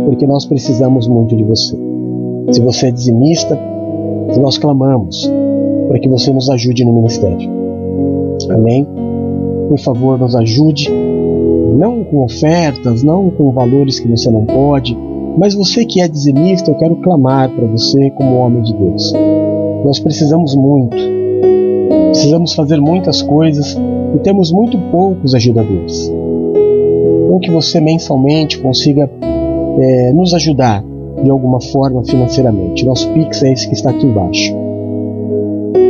porque 0.05 0.25
nós 0.27 0.45
precisamos 0.45 1.07
muito 1.07 1.35
de 1.35 1.43
você. 1.43 1.75
Se 2.51 2.61
você 2.61 2.87
é 2.87 2.91
dizimista, 2.91 3.59
nós 4.39 4.57
clamamos 4.57 5.31
para 5.87 5.99
que 5.99 6.07
você 6.07 6.31
nos 6.31 6.49
ajude 6.49 6.85
no 6.85 6.93
ministério. 6.93 7.49
Amém? 8.51 8.87
Por 9.69 9.79
favor, 9.79 10.19
nos 10.19 10.35
ajude, 10.35 10.91
não 11.77 12.03
com 12.03 12.23
ofertas, 12.23 13.03
não 13.03 13.29
com 13.29 13.51
valores 13.51 13.99
que 13.99 14.07
você 14.07 14.29
não 14.29 14.43
pode, 14.43 14.97
mas 15.37 15.53
você 15.53 15.85
que 15.85 16.01
é 16.01 16.07
dizimista, 16.07 16.71
eu 16.71 16.75
quero 16.75 16.95
clamar 16.97 17.49
para 17.49 17.67
você 17.67 18.09
como 18.11 18.37
homem 18.37 18.63
de 18.63 18.73
Deus. 18.73 19.13
Nós 19.85 19.99
precisamos 19.99 20.55
muito, 20.55 20.97
precisamos 22.07 22.53
fazer 22.53 22.81
muitas 22.81 23.21
coisas 23.21 23.77
e 24.15 24.19
temos 24.19 24.51
muito 24.51 24.77
poucos 24.91 25.35
ajudadores. 25.35 26.11
Então, 27.25 27.39
que 27.39 27.51
você 27.51 27.79
mensalmente 27.79 28.59
consiga 28.59 29.09
é, 29.79 30.11
nos 30.11 30.33
ajudar 30.33 30.83
de 31.23 31.29
alguma 31.29 31.61
forma 31.61 32.03
financeiramente. 32.03 32.85
Nosso 32.85 33.09
Pix 33.11 33.43
é 33.43 33.53
esse 33.53 33.67
que 33.67 33.75
está 33.75 33.91
aqui 33.91 34.05
embaixo. 34.05 34.53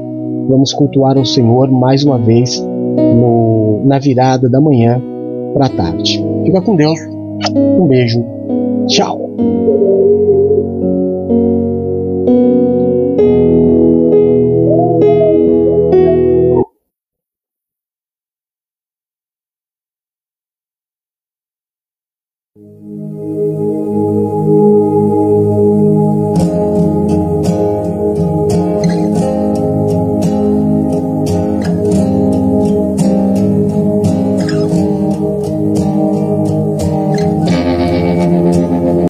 Vamos 0.48 0.74
cultuar 0.74 1.18
o 1.18 1.26
Senhor 1.26 1.70
mais 1.70 2.06
uma 2.06 2.18
vez 2.18 2.62
no, 2.62 3.82
na 3.86 4.00
virada 4.00 4.50
da 4.50 4.62
manhã 4.62 5.02
para 5.54 5.66
a 5.66 5.70
tarde. 5.70 6.24
Fica 6.46 6.62
com 6.62 6.76
Deus. 6.76 7.00
Um 7.56 7.88
beijo. 7.88 8.24
Tchau. 8.88 9.27